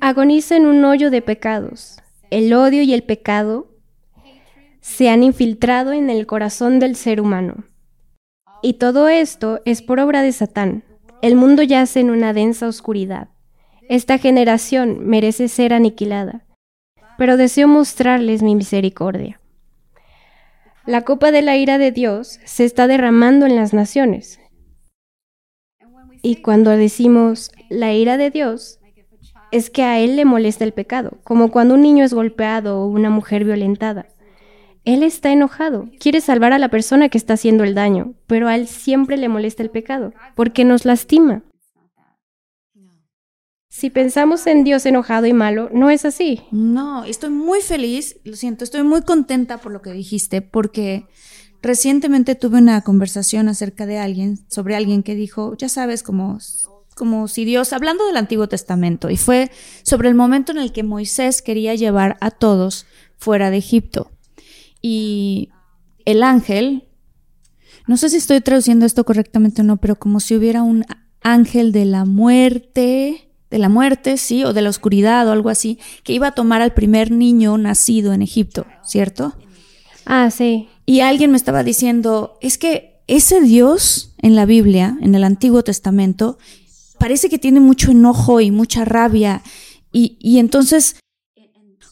agoniza 0.00 0.56
en 0.56 0.66
un 0.66 0.84
hoyo 0.84 1.10
de 1.10 1.22
pecados. 1.22 1.98
El 2.30 2.52
odio 2.54 2.82
y 2.82 2.94
el 2.94 3.02
pecado 3.02 3.68
se 4.80 5.10
han 5.10 5.22
infiltrado 5.22 5.92
en 5.92 6.08
el 6.08 6.26
corazón 6.26 6.78
del 6.78 6.96
ser 6.96 7.20
humano. 7.20 7.64
Y 8.62 8.74
todo 8.74 9.08
esto 9.08 9.60
es 9.64 9.82
por 9.82 10.00
obra 10.00 10.22
de 10.22 10.32
Satán. 10.32 10.84
El 11.22 11.36
mundo 11.36 11.62
yace 11.62 12.00
en 12.00 12.10
una 12.10 12.32
densa 12.32 12.66
oscuridad. 12.66 13.28
Esta 13.88 14.18
generación 14.18 15.06
merece 15.06 15.48
ser 15.48 15.74
aniquilada, 15.74 16.46
pero 17.18 17.36
deseo 17.36 17.68
mostrarles 17.68 18.42
mi 18.42 18.54
misericordia. 18.54 19.40
La 20.86 21.02
copa 21.02 21.30
de 21.30 21.42
la 21.42 21.56
ira 21.56 21.76
de 21.76 21.92
Dios 21.92 22.40
se 22.44 22.64
está 22.64 22.86
derramando 22.86 23.46
en 23.46 23.56
las 23.56 23.74
naciones. 23.74 24.40
Y 26.22 26.36
cuando 26.36 26.70
decimos 26.70 27.50
la 27.68 27.92
ira 27.92 28.16
de 28.16 28.30
Dios, 28.30 28.79
es 29.52 29.70
que 29.70 29.82
a 29.82 29.98
él 29.98 30.16
le 30.16 30.24
molesta 30.24 30.64
el 30.64 30.72
pecado, 30.72 31.18
como 31.24 31.50
cuando 31.50 31.74
un 31.74 31.82
niño 31.82 32.04
es 32.04 32.14
golpeado 32.14 32.80
o 32.80 32.86
una 32.86 33.10
mujer 33.10 33.44
violentada. 33.44 34.06
Él 34.84 35.02
está 35.02 35.30
enojado, 35.30 35.88
quiere 35.98 36.20
salvar 36.20 36.52
a 36.52 36.58
la 36.58 36.68
persona 36.68 37.08
que 37.08 37.18
está 37.18 37.34
haciendo 37.34 37.64
el 37.64 37.74
daño, 37.74 38.14
pero 38.26 38.48
a 38.48 38.56
él 38.56 38.66
siempre 38.66 39.16
le 39.16 39.28
molesta 39.28 39.62
el 39.62 39.70
pecado, 39.70 40.12
porque 40.34 40.64
nos 40.64 40.84
lastima. 40.84 41.42
Si 43.68 43.88
pensamos 43.88 44.46
en 44.46 44.64
Dios 44.64 44.84
enojado 44.84 45.26
y 45.26 45.32
malo, 45.32 45.68
no 45.72 45.90
es 45.90 46.04
así. 46.04 46.42
No, 46.50 47.04
estoy 47.04 47.30
muy 47.30 47.60
feliz, 47.60 48.18
lo 48.24 48.36
siento, 48.36 48.64
estoy 48.64 48.82
muy 48.82 49.02
contenta 49.02 49.58
por 49.58 49.70
lo 49.70 49.80
que 49.80 49.92
dijiste, 49.92 50.42
porque 50.42 51.06
recientemente 51.62 52.34
tuve 52.34 52.58
una 52.58 52.80
conversación 52.80 53.48
acerca 53.48 53.86
de 53.86 53.98
alguien, 53.98 54.38
sobre 54.48 54.76
alguien 54.76 55.02
que 55.02 55.14
dijo, 55.14 55.56
ya 55.56 55.68
sabes, 55.68 56.02
como 56.02 56.38
como 57.00 57.28
si 57.28 57.46
Dios, 57.46 57.72
hablando 57.72 58.04
del 58.04 58.18
Antiguo 58.18 58.46
Testamento, 58.46 59.08
y 59.08 59.16
fue 59.16 59.50
sobre 59.84 60.10
el 60.10 60.14
momento 60.14 60.52
en 60.52 60.58
el 60.58 60.70
que 60.70 60.82
Moisés 60.82 61.40
quería 61.40 61.74
llevar 61.74 62.18
a 62.20 62.30
todos 62.30 62.84
fuera 63.16 63.50
de 63.50 63.56
Egipto. 63.56 64.10
Y 64.82 65.48
el 66.04 66.22
ángel, 66.22 66.90
no 67.86 67.96
sé 67.96 68.10
si 68.10 68.18
estoy 68.18 68.42
traduciendo 68.42 68.84
esto 68.84 69.06
correctamente 69.06 69.62
o 69.62 69.64
no, 69.64 69.78
pero 69.78 69.96
como 69.96 70.20
si 70.20 70.36
hubiera 70.36 70.62
un 70.62 70.84
ángel 71.22 71.72
de 71.72 71.86
la 71.86 72.04
muerte 72.04 73.30
de 73.48 73.58
la 73.58 73.70
muerte, 73.70 74.18
sí, 74.18 74.44
o 74.44 74.52
de 74.52 74.60
la 74.60 74.68
oscuridad 74.68 75.26
o 75.26 75.32
algo 75.32 75.48
así, 75.48 75.78
que 76.04 76.12
iba 76.12 76.26
a 76.26 76.34
tomar 76.34 76.60
al 76.60 76.74
primer 76.74 77.10
niño 77.10 77.56
nacido 77.56 78.12
en 78.12 78.20
Egipto, 78.20 78.66
¿cierto? 78.84 79.34
Ah, 80.04 80.30
sí. 80.30 80.68
Y 80.84 81.00
alguien 81.00 81.30
me 81.30 81.38
estaba 81.38 81.64
diciendo, 81.64 82.36
es 82.42 82.58
que 82.58 83.02
ese 83.06 83.40
Dios 83.40 84.14
en 84.18 84.36
la 84.36 84.46
Biblia, 84.46 84.96
en 85.00 85.14
el 85.16 85.24
Antiguo 85.24 85.64
Testamento, 85.64 86.38
parece 87.00 87.30
que 87.30 87.38
tiene 87.38 87.60
mucho 87.60 87.90
enojo 87.90 88.42
y 88.42 88.50
mucha 88.50 88.84
rabia. 88.84 89.42
Y, 89.90 90.18
y 90.20 90.38
entonces, 90.38 90.96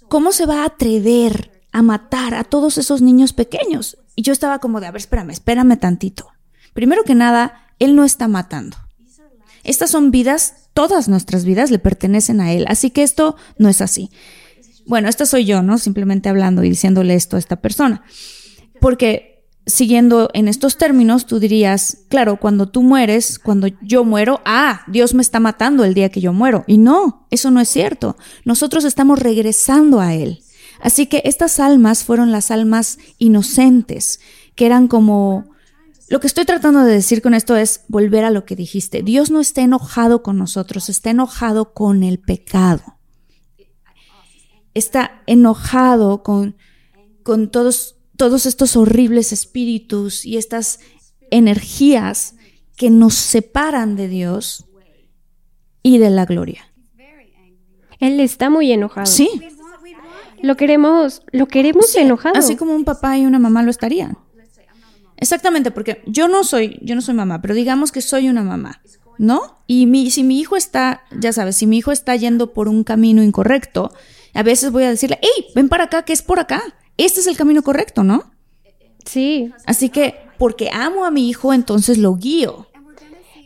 ¿cómo 0.09 0.33
se 0.33 0.45
va 0.45 0.63
a 0.63 0.67
atrever 0.67 1.51
a 1.73 1.81
matar 1.81 2.35
a 2.35 2.45
todos 2.45 2.77
esos 2.77 3.01
niños 3.01 3.33
pequeños? 3.33 3.97
Y 4.15 4.23
yo 4.23 4.35
estaba 4.35 4.59
como 4.59 4.81
de, 4.81 4.87
a 4.87 4.91
ver, 4.91 5.01
espérame, 5.01 5.31
espérame 5.31 5.79
tantito. 5.79 6.29
Primero 6.75 7.05
que 7.05 7.15
nada, 7.15 7.73
Él 7.79 7.97
no 7.97 8.05
está 8.05 8.29
matando. 8.29 8.77
Estas 9.65 9.91
son 9.91 10.11
vidas, 10.11 10.69
todas 10.75 11.09
nuestras 11.09 11.47
vidas 11.47 11.71
le 11.71 11.79
pertenecen 11.79 12.43
a 12.43 12.53
Él. 12.53 12.67
Así 12.69 12.91
que 12.91 13.03
esto 13.03 13.35
no 13.57 13.71
es 13.71 13.81
así. 13.81 14.11
Bueno, 14.87 15.09
esta 15.09 15.25
soy 15.25 15.47
yo, 15.47 15.63
¿no? 15.63 15.79
Simplemente 15.79 16.29
hablando 16.29 16.63
y 16.63 16.69
diciéndole 16.69 17.15
esto 17.15 17.37
a 17.37 17.39
esta 17.39 17.57
persona. 17.57 18.03
Porque 18.79 19.38
siguiendo 19.69 20.31
en 20.33 20.49
estos 20.49 20.79
términos, 20.79 21.27
tú 21.27 21.39
dirías, 21.39 21.99
claro, 22.09 22.41
cuando 22.41 22.69
tú 22.69 22.83
mueres, 22.83 23.39
cuando 23.39 23.69
yo 23.83 24.03
muero, 24.03 24.41
ah, 24.45 24.81
Dios 24.89 25.15
me 25.15 25.23
está 25.23 25.41
matando 25.41 25.85
el 25.85 25.95
día 25.95 26.09
que 26.09 26.23
yo 26.23 26.33
muero. 26.33 26.65
Y 26.67 26.79
no, 26.79 27.27
eso 27.31 27.51
no 27.51 27.61
es 27.61 27.69
cierto. 27.69 28.17
Nosotros 28.45 28.85
estamos 28.85 29.19
regresando 29.19 30.01
a 30.01 30.15
Él. 30.15 30.43
Así 30.81 31.07
que 31.07 31.23
estas 31.25 31.61
almas 31.61 32.03
fueron 32.03 32.33
las 32.33 32.51
almas 32.51 32.99
inocentes, 33.19 34.21
que 34.55 34.67
eran 34.67 34.89
como... 34.89 35.51
Lo 36.09 36.21
que 36.21 36.27
estoy 36.27 36.47
tratando 36.47 36.85
de 36.85 36.93
decir 36.93 37.21
con 37.21 37.35
esto 37.35 37.55
es 37.55 37.83
volver 37.89 38.25
a 38.25 38.31
lo 38.31 38.47
que 38.47 38.57
dijiste. 38.57 39.03
Dios 39.03 39.31
no 39.31 39.41
está 39.41 39.61
enojado 39.61 40.23
con 40.23 40.39
nosotros, 40.39 40.89
está 40.89 41.11
enojado 41.11 41.75
con 41.75 42.03
el 42.03 42.19
pecado. 42.19 42.97
Está 44.73 45.23
enojado 45.27 46.23
con, 46.23 46.57
con 47.23 47.51
todos 47.51 47.98
todos 48.19 48.47
estos 48.47 48.77
horribles 48.77 49.33
espíritus 49.33 50.27
y 50.27 50.37
estas 50.37 50.81
energías 51.31 52.35
que 52.77 52.91
nos 52.91 53.15
separan 53.15 53.97
de 53.97 54.09
Dios 54.09 54.67
y 55.83 55.99
de 55.99 56.11
la 56.11 56.27
gloria. 56.27 56.71
Él 58.01 58.21
está 58.21 58.51
muy 58.51 58.73
enojado. 58.73 59.07
Sí. 59.07 59.31
Lo 60.43 60.57
queremos, 60.57 61.23
lo 61.33 61.47
queremos 61.47 61.95
enojado. 61.95 62.37
Así 62.37 62.57
como 62.57 62.75
un 62.75 62.85
papá 62.85 63.17
y 63.17 63.25
una 63.25 63.39
mamá 63.39 63.63
lo 63.63 63.71
estarían. 63.71 64.19
Exactamente, 65.17 65.71
porque 65.71 66.03
yo 66.07 66.29
no 66.29 66.45
soy, 66.45 66.79
yo 66.83 66.95
no 66.97 67.01
soy 67.01 67.15
mamá, 67.15 67.41
pero 67.41 67.55
digamos 67.55 67.93
que 67.93 68.01
soy 68.01 68.29
una 68.29 68.43
mamá, 68.43 68.83
¿no? 69.17 69.63
Y 69.67 69.87
mi, 69.87 70.11
si 70.11 70.23
mi 70.23 70.39
hijo 70.39 70.57
está, 70.57 71.03
ya 71.17 71.33
sabes, 71.33 71.57
si 71.57 71.67
mi 71.67 71.79
hijo 71.79 71.93
está 71.93 72.15
yendo 72.17 72.53
por 72.53 72.69
un 72.69 72.85
camino 72.85 73.23
incorrecto, 73.23 73.93
a 74.35 74.43
veces 74.43 74.71
voy 74.71 74.85
a 74.85 74.91
decirle, 74.91 75.19
hey, 75.23 75.47
ven 75.55 75.69
para 75.69 75.85
acá, 75.85 76.05
que 76.05 76.13
es 76.13 76.23
por 76.23 76.39
acá 76.39 76.63
este 77.05 77.21
es 77.21 77.27
el 77.27 77.37
camino 77.37 77.63
correcto, 77.63 78.05
¿no? 78.05 78.31
Sí. 79.05 79.53
Así 79.65 79.89
que 79.89 80.17
porque 80.39 80.71
amo 80.73 81.05
a 81.05 81.11
mi 81.11 81.29
hijo, 81.29 81.53
entonces 81.55 81.99
lo 81.99 82.15
guío. 82.15 82.67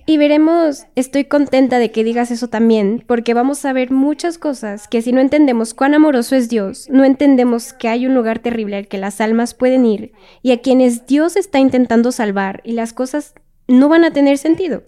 Y 0.04 0.16
veremos, 0.16 0.86
estoy 0.96 1.24
contenta 1.24 1.78
de 1.78 1.92
que 1.92 2.02
digas 2.02 2.32
eso 2.32 2.48
también, 2.48 3.04
porque 3.06 3.34
vamos 3.34 3.64
a 3.64 3.72
ver 3.72 3.92
muchas 3.92 4.36
cosas 4.36 4.88
que 4.88 5.00
si 5.00 5.12
no 5.12 5.20
entendemos 5.20 5.74
cuán 5.74 5.94
amoroso 5.94 6.34
es 6.34 6.48
Dios, 6.48 6.88
no 6.90 7.04
entendemos 7.04 7.72
que 7.72 7.88
hay 7.88 8.06
un 8.06 8.14
lugar 8.14 8.40
terrible 8.40 8.76
al 8.76 8.88
que 8.88 8.98
las 8.98 9.20
almas 9.20 9.54
pueden 9.54 9.86
ir 9.86 10.12
y 10.42 10.50
a 10.50 10.60
quienes 10.60 11.06
Dios 11.06 11.36
está 11.36 11.60
intentando 11.60 12.10
salvar 12.10 12.62
y 12.64 12.72
las 12.72 12.92
cosas 12.92 13.34
no 13.68 13.88
van 13.88 14.04
a 14.04 14.12
tener 14.12 14.38
sentido. 14.38 14.82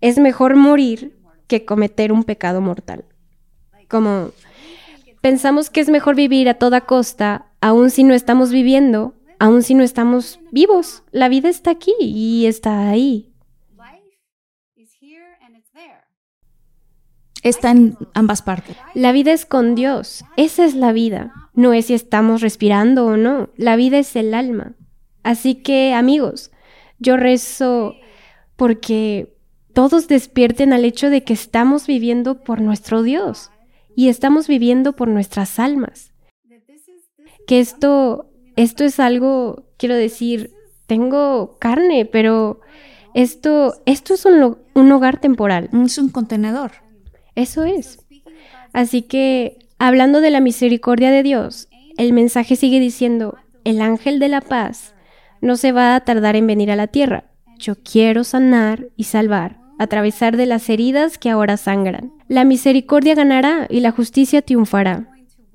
Es 0.00 0.18
mejor 0.18 0.56
morir 0.56 1.18
que 1.46 1.66
cometer 1.66 2.10
un 2.10 2.24
pecado 2.24 2.62
mortal. 2.62 3.04
Como 3.86 4.30
pensamos 5.20 5.68
que 5.68 5.80
es 5.80 5.90
mejor 5.90 6.14
vivir 6.14 6.48
a 6.48 6.54
toda 6.54 6.82
costa 6.82 7.47
aun 7.60 7.90
si 7.90 8.04
no 8.04 8.14
estamos 8.14 8.50
viviendo, 8.50 9.14
aun 9.38 9.62
si 9.62 9.74
no 9.74 9.82
estamos 9.82 10.40
vivos. 10.50 11.02
La 11.10 11.28
vida 11.28 11.48
está 11.48 11.70
aquí 11.70 11.94
y 12.00 12.46
está 12.46 12.88
ahí. 12.88 13.32
Está 17.44 17.70
en 17.70 17.96
ambas 18.14 18.42
partes. 18.42 18.76
La 18.94 19.12
vida 19.12 19.32
es 19.32 19.46
con 19.46 19.76
Dios. 19.76 20.24
Esa 20.36 20.64
es 20.64 20.74
la 20.74 20.92
vida. 20.92 21.32
No 21.54 21.72
es 21.72 21.86
si 21.86 21.94
estamos 21.94 22.40
respirando 22.40 23.06
o 23.06 23.16
no. 23.16 23.50
La 23.56 23.76
vida 23.76 23.98
es 23.98 24.16
el 24.16 24.34
alma. 24.34 24.74
Así 25.22 25.54
que, 25.54 25.94
amigos, 25.94 26.50
yo 26.98 27.16
rezo 27.16 27.94
porque 28.56 29.36
todos 29.72 30.08
despierten 30.08 30.72
al 30.72 30.84
hecho 30.84 31.10
de 31.10 31.22
que 31.22 31.32
estamos 31.32 31.86
viviendo 31.86 32.42
por 32.42 32.60
nuestro 32.60 33.04
Dios 33.04 33.50
y 33.94 34.08
estamos 34.08 34.48
viviendo 34.48 34.94
por 34.94 35.06
nuestras 35.06 35.60
almas 35.60 36.12
que 37.48 37.60
esto, 37.60 38.30
esto 38.56 38.84
es 38.84 39.00
algo, 39.00 39.64
quiero 39.78 39.94
decir, 39.94 40.52
tengo 40.86 41.56
carne, 41.58 42.04
pero 42.04 42.60
esto, 43.14 43.80
esto 43.86 44.12
es 44.12 44.26
un, 44.26 44.58
un 44.74 44.92
hogar 44.92 45.18
temporal. 45.18 45.70
Es 45.84 45.96
un 45.96 46.10
contenedor. 46.10 46.72
Eso 47.34 47.64
es. 47.64 48.04
Así 48.74 49.00
que, 49.00 49.56
hablando 49.78 50.20
de 50.20 50.30
la 50.30 50.40
misericordia 50.40 51.10
de 51.10 51.22
Dios, 51.22 51.68
el 51.96 52.12
mensaje 52.12 52.54
sigue 52.54 52.80
diciendo, 52.80 53.38
el 53.64 53.80
ángel 53.80 54.18
de 54.18 54.28
la 54.28 54.42
paz 54.42 54.94
no 55.40 55.56
se 55.56 55.72
va 55.72 55.94
a 55.94 56.00
tardar 56.00 56.36
en 56.36 56.46
venir 56.46 56.70
a 56.70 56.76
la 56.76 56.88
tierra. 56.88 57.30
Yo 57.58 57.76
quiero 57.76 58.24
sanar 58.24 58.88
y 58.94 59.04
salvar, 59.04 59.58
atravesar 59.78 60.36
de 60.36 60.44
las 60.44 60.68
heridas 60.68 61.16
que 61.16 61.30
ahora 61.30 61.56
sangran. 61.56 62.12
La 62.28 62.44
misericordia 62.44 63.14
ganará 63.14 63.66
y 63.70 63.80
la 63.80 63.90
justicia 63.90 64.42
triunfará. 64.42 65.08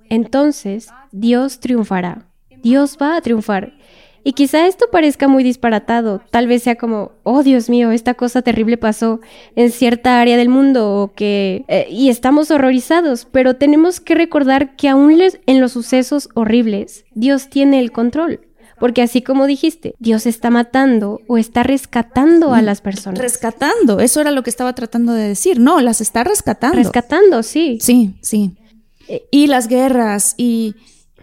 Entonces, 0.09 0.89
Dios 1.11 1.59
triunfará. 1.59 2.27
Dios 2.61 2.97
va 3.01 3.17
a 3.17 3.21
triunfar. 3.21 3.73
Y 4.25 4.33
quizá 4.33 4.67
esto 4.67 4.85
parezca 4.89 5.27
muy 5.27 5.43
disparatado, 5.43 6.21
tal 6.31 6.47
vez 6.47 6.63
sea 6.63 6.75
como, 6.75 7.11
oh 7.23 7.43
Dios 7.43 7.69
mío, 7.69 7.91
esta 7.91 8.13
cosa 8.13 8.41
terrible 8.41 8.77
pasó 8.77 9.19
en 9.57 9.69
cierta 9.69 10.21
área 10.21 10.37
del 10.37 10.47
mundo 10.47 10.93
o 10.95 11.13
que... 11.13 11.65
Eh, 11.67 11.87
y 11.89 12.07
estamos 12.07 12.49
horrorizados, 12.49 13.27
pero 13.29 13.55
tenemos 13.55 13.99
que 13.99 14.15
recordar 14.15 14.77
que 14.77 14.87
aún 14.87 15.13
en 15.45 15.61
los 15.61 15.73
sucesos 15.73 16.29
horribles, 16.35 17.03
Dios 17.13 17.49
tiene 17.49 17.79
el 17.79 17.91
control. 17.91 18.39
Porque 18.79 19.01
así 19.01 19.21
como 19.21 19.45
dijiste, 19.45 19.93
Dios 19.99 20.25
está 20.25 20.49
matando 20.49 21.21
o 21.27 21.37
está 21.37 21.63
rescatando 21.63 22.53
a 22.53 22.61
las 22.61 22.81
personas. 22.81 23.19
Rescatando, 23.19 23.99
eso 23.99 24.19
era 24.19 24.31
lo 24.31 24.43
que 24.43 24.49
estaba 24.49 24.73
tratando 24.73 25.13
de 25.13 25.27
decir. 25.27 25.59
No, 25.59 25.79
las 25.79 26.01
está 26.01 26.23
rescatando. 26.23 26.77
Rescatando, 26.77 27.43
sí. 27.43 27.77
Sí, 27.79 28.15
sí. 28.21 28.57
Eh, 29.07 29.27
y 29.31 29.47
las 29.47 29.67
guerras 29.67 30.35
y 30.37 30.75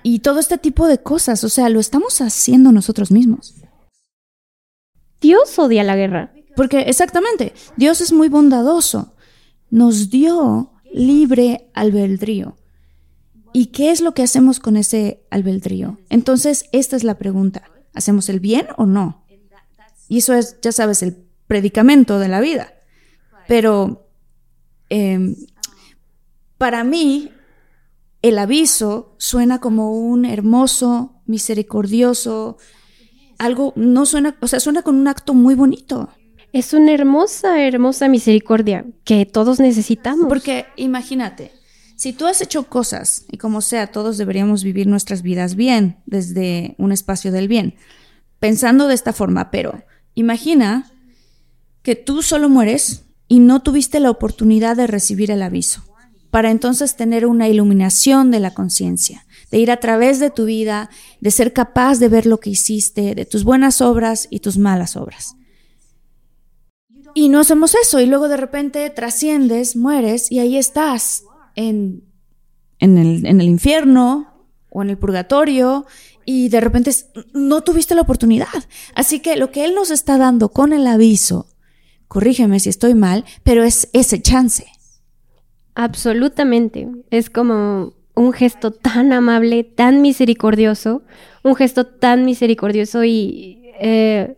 y 0.03 0.21
todo 0.21 0.41
este 0.41 0.59
tipo 0.59 0.87
de 0.87 0.99
cosas. 0.99 1.45
O 1.45 1.49
sea, 1.49 1.69
lo 1.69 1.81
estamos 1.81 2.21
haciendo 2.21 2.73
nosotros 2.73 3.11
mismos. 3.11 3.55
Dios 5.21 5.59
odia 5.59 5.85
la 5.85 5.97
guerra. 5.97 6.33
Porque 6.57 6.81
exactamente, 6.81 7.55
Dios 7.77 8.01
es 8.01 8.13
muy 8.13 8.29
bondadoso. 8.29 9.15
Nos 9.71 10.11
dio 10.11 10.73
libre 10.93 11.71
albedrío. 11.75 12.57
¿Y 13.53 13.67
qué 13.67 13.91
es 13.91 14.01
lo 14.01 14.15
que 14.15 14.23
hacemos 14.23 14.61
con 14.61 14.77
ese 14.77 15.23
albedrío? 15.31 15.99
Entonces, 16.09 16.67
esta 16.73 16.97
es 16.97 17.05
la 17.05 17.19
pregunta. 17.19 17.65
¿Hacemos 17.95 18.29
el 18.29 18.41
bien 18.41 18.69
o 18.77 18.87
no? 18.87 19.25
Y 20.09 20.19
eso 20.19 20.35
es, 20.35 20.57
ya 20.61 20.73
sabes, 20.73 21.03
el 21.03 21.25
predicamento 21.47 22.19
de 22.19 22.29
la 22.29 22.41
vida. 22.41 22.73
Pero 23.47 24.09
em, 24.89 25.37
para 26.59 26.85
mí, 26.85 27.31
el 28.23 28.39
aviso 28.39 29.15
suena 29.19 29.61
como 29.61 29.93
un 29.93 30.25
hermoso, 30.25 31.23
misericordioso, 31.27 32.59
algo, 33.39 33.73
no 33.77 34.05
suena, 34.05 34.37
o 34.41 34.47
sea, 34.47 34.61
suena 34.61 34.83
con 34.83 34.97
un 34.97 35.09
acto 35.09 35.33
muy 35.33 35.55
bonito. 35.55 36.11
Es 36.53 36.75
una 36.75 36.93
hermosa, 36.93 37.63
hermosa 37.63 38.09
misericordia 38.09 38.85
que 39.05 39.25
todos 39.25 39.61
necesitamos. 39.61 40.27
Porque 40.29 40.67
imagínate, 40.77 41.53
si 41.97 42.13
tú 42.13 42.27
has 42.27 42.43
hecho 42.43 42.65
cosas, 42.65 43.25
y 43.31 43.39
como 43.39 43.61
sea, 43.61 43.87
todos 43.87 44.19
deberíamos 44.19 44.65
vivir 44.65 44.87
nuestras 44.87 45.23
vidas 45.23 45.55
bien, 45.55 45.99
desde 46.07 46.75
un 46.77 46.93
espacio 46.93 47.33
del 47.33 47.49
bien, 47.49 47.77
pensando 48.41 48.89
de 48.89 48.95
esta 48.95 49.13
forma, 49.13 49.51
pero 49.51 49.83
imagina 50.15 50.91
que 51.83 51.97
tú 51.97 52.23
solo 52.23 52.49
mueres 52.49 53.05
y 53.29 53.39
no 53.39 53.63
tuviste 53.63 54.01
la 54.01 54.11
oportunidad 54.11 54.77
de 54.77 54.87
recibir 54.87 55.31
el 55.31 55.41
aviso 55.41 55.90
para 56.31 56.51
entonces 56.51 56.97
tener 56.97 57.27
una 57.27 57.49
iluminación 57.49 58.31
de 58.31 58.41
la 58.41 58.55
conciencia, 58.55 59.27
de 59.51 59.59
ir 59.59 59.71
a 59.71 59.79
través 59.79 60.21
de 60.21 60.31
tu 60.31 60.45
vida, 60.45 60.91
de 61.21 61.31
ser 61.31 61.53
capaz 61.53 61.99
de 61.99 62.09
ver 62.09 62.27
lo 62.27 62.39
que 62.39 62.51
hiciste, 62.51 63.15
de 63.15 63.27
tus 63.27 63.45
buenas 63.45 63.81
obras 63.81 64.29
y 64.31 64.41
tus 64.41 64.57
malas 64.57 64.97
obras. 64.97 65.35
Y 67.15 67.29
no 67.29 67.41
hacemos 67.41 67.75
eso 67.75 68.01
y 68.01 68.07
luego 68.07 68.29
de 68.29 68.37
repente 68.37 68.89
trasciendes, 68.91 69.75
mueres 69.75 70.31
y 70.31 70.39
ahí 70.39 70.57
estás 70.57 71.25
en, 71.57 72.05
en, 72.79 72.99
el, 72.99 73.27
en 73.27 73.41
el 73.41 73.49
infierno 73.49 74.47
o 74.71 74.83
en 74.83 74.91
el 74.91 74.99
purgatorio 74.99 75.87
y 76.25 76.49
de 76.51 76.61
repente 76.61 76.93
no 77.33 77.63
tuviste 77.63 77.97
la 77.97 78.03
oportunidad. 78.03 78.47
Así 78.95 79.19
que 79.19 79.35
lo 79.35 79.51
que 79.51 79.65
Él 79.65 79.75
nos 79.75 79.91
está 79.91 80.19
dando 80.19 80.51
con 80.51 80.73
el 80.73 80.87
aviso, 80.87 81.49
corrígeme 82.07 82.61
si 82.61 82.69
estoy 82.69 82.95
mal, 82.95 83.25
pero 83.43 83.65
es 83.65 83.89
ese 83.93 84.23
chance 84.23 84.69
Absolutamente. 85.75 86.89
Es 87.11 87.31
como 87.31 87.93
un 88.15 88.33
gesto 88.33 88.71
tan 88.71 89.13
amable, 89.13 89.65
tan 89.65 90.03
misericordioso, 90.03 91.03
un 91.43 91.55
gesto 91.55 91.87
tan 91.87 92.25
misericordioso 92.25 93.05
y 93.05 93.63
eh, 93.81 94.37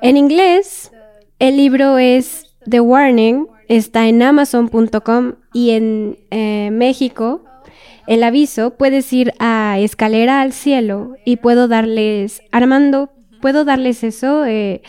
en 0.00 0.16
inglés 0.16 0.90
el 1.38 1.56
libro 1.56 1.98
es 1.98 2.54
The 2.68 2.80
Warning, 2.80 3.46
está 3.68 4.08
en 4.08 4.22
amazon.com 4.22 5.34
y 5.52 5.70
en 5.70 6.18
eh, 6.30 6.70
México 6.72 7.44
el 8.06 8.22
aviso 8.22 8.76
puedes 8.76 9.12
ir 9.12 9.32
a 9.38 9.78
Escalera 9.78 10.40
al 10.40 10.52
Cielo 10.52 11.14
y 11.24 11.36
puedo 11.36 11.68
darles, 11.68 12.42
Armando, 12.50 13.10
puedo 13.40 13.64
darles 13.64 14.02
eso. 14.02 14.44
Eh, 14.46 14.82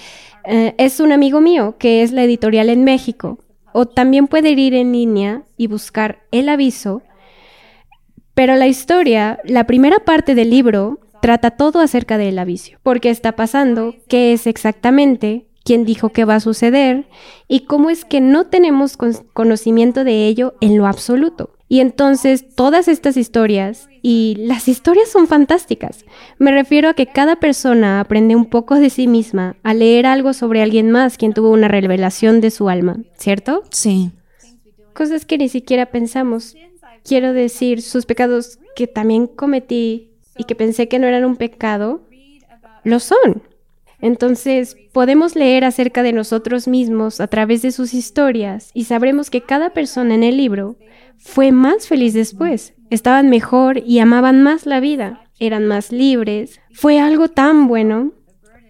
es 0.46 1.00
un 1.00 1.12
amigo 1.12 1.40
mío 1.40 1.76
que 1.78 2.02
es 2.02 2.12
la 2.14 2.24
editorial 2.24 2.70
en 2.70 2.84
México 2.84 3.38
o 3.74 3.86
también 3.86 4.28
puede 4.28 4.51
ir 4.51 4.74
en 4.74 4.91
línea 4.91 5.43
y 5.57 5.67
buscar 5.67 6.24
el 6.32 6.49
aviso. 6.49 7.01
Pero 8.34 8.55
la 8.55 8.67
historia, 8.67 9.39
la 9.43 9.65
primera 9.65 9.99
parte 9.99 10.36
del 10.36 10.49
libro, 10.49 10.99
trata 11.22 11.51
todo 11.51 11.80
acerca 11.80 12.17
del 12.17 12.39
aviso. 12.39 12.78
¿Por 12.84 12.99
qué 12.99 13.09
está 13.09 13.34
pasando? 13.34 13.95
¿Qué 14.07 14.34
es 14.34 14.47
exactamente? 14.47 15.45
¿Quién 15.64 15.86
dijo 15.86 16.09
que 16.09 16.26
va 16.26 16.36
a 16.36 16.39
suceder? 16.39 17.07
¿Y 17.47 17.62
cómo 17.62 17.89
es 17.89 18.03
que 18.03 18.20
no 18.20 18.47
tenemos 18.47 18.97
conocimiento 19.34 20.03
de 20.03 20.28
ello 20.28 20.55
en 20.59 20.78
lo 20.78 20.88
absoluto? 20.88 21.51
Y 21.68 21.80
entonces 21.80 22.53
todas 22.55 22.89
estas 22.89 23.16
historias, 23.16 23.88
y 24.01 24.36
las 24.39 24.68
historias 24.68 25.09
son 25.09 25.28
fantásticas, 25.28 26.03
me 26.38 26.51
refiero 26.51 26.89
a 26.89 26.93
que 26.95 27.07
cada 27.07 27.38
persona 27.38 28.01
aprende 28.01 28.36
un 28.36 28.45
poco 28.45 28.76
de 28.76 28.89
sí 28.89 29.07
misma 29.07 29.55
a 29.64 29.74
leer 29.74 30.05
algo 30.05 30.34
sobre 30.34 30.62
alguien 30.62 30.91
más 30.91 31.18
quien 31.18 31.34
tuvo 31.34 31.49
una 31.49 31.70
revelación 31.70 32.41
de 32.41 32.51
su 32.51 32.68
alma, 32.68 32.97
¿cierto? 33.18 33.64
Sí. 33.70 34.12
Cosas 34.93 35.24
que 35.24 35.38
ni 35.38 35.47
siquiera 35.47 35.86
pensamos. 35.86 36.57
Quiero 37.05 37.32
decir, 37.32 37.82
sus 37.82 38.05
pecados 38.05 38.59
que 38.76 38.88
también 38.88 39.28
cometí 39.28 40.12
y 40.38 40.43
que 40.43 40.55
pensé 40.55 40.89
que 40.89 40.99
no 40.99 41.07
eran 41.07 41.24
un 41.24 41.38
pecado, 41.38 42.01
lo 42.84 42.99
son. 42.99 43.43
Entonces, 44.02 44.76
podemos 44.91 45.36
leer 45.36 45.64
acerca 45.64 46.04
de 46.04 46.12
nosotros 46.12 46.68
mismos 46.68 47.22
a 47.22 47.28
través 47.28 47.62
de 47.62 47.72
sus 47.72 47.93
historias 47.93 48.72
y 48.74 48.86
sabremos 48.86 49.30
que 49.30 49.41
cada 49.41 49.72
persona 49.72 50.16
en 50.16 50.24
el 50.24 50.38
libro 50.38 50.76
fue 51.18 51.52
más 51.52 51.88
feliz 51.88 52.14
después. 52.14 52.74
Estaban 52.89 53.30
mejor 53.30 53.78
y 53.78 53.99
amaban 53.99 54.41
más 54.41 54.66
la 54.66 54.80
vida, 54.80 55.24
eran 55.39 55.68
más 55.68 55.91
libres. 55.91 56.60
Fue 56.74 56.99
algo 56.99 57.30
tan 57.30 57.68
bueno 57.68 58.12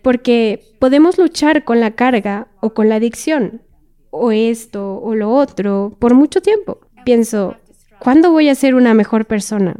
porque 0.03 0.61
podemos 0.79 1.17
luchar 1.17 1.63
con 1.63 1.79
la 1.79 1.91
carga 1.91 2.47
o 2.59 2.73
con 2.73 2.89
la 2.89 2.95
adicción, 2.95 3.61
o 4.09 4.31
esto 4.31 4.97
o 4.97 5.15
lo 5.15 5.31
otro, 5.31 5.95
por 5.99 6.13
mucho 6.13 6.41
tiempo. 6.41 6.79
Pienso, 7.05 7.55
¿cuándo 7.99 8.31
voy 8.31 8.49
a 8.49 8.55
ser 8.55 8.75
una 8.75 8.93
mejor 8.93 9.25
persona? 9.25 9.75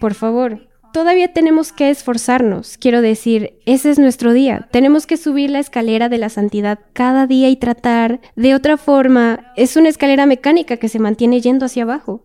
Por 0.00 0.14
favor, 0.14 0.68
todavía 0.94 1.32
tenemos 1.32 1.72
que 1.72 1.90
esforzarnos. 1.90 2.78
Quiero 2.78 3.02
decir, 3.02 3.58
ese 3.66 3.90
es 3.90 3.98
nuestro 3.98 4.32
día. 4.32 4.68
Tenemos 4.70 5.08
que 5.08 5.16
subir 5.16 5.50
la 5.50 5.58
escalera 5.58 6.08
de 6.08 6.18
la 6.18 6.28
santidad 6.28 6.78
cada 6.92 7.26
día 7.26 7.48
y 7.48 7.56
tratar 7.56 8.20
de 8.36 8.54
otra 8.54 8.76
forma. 8.76 9.52
Es 9.56 9.76
una 9.76 9.88
escalera 9.88 10.24
mecánica 10.24 10.76
que 10.76 10.88
se 10.88 11.00
mantiene 11.00 11.40
yendo 11.40 11.66
hacia 11.66 11.82
abajo. 11.82 12.24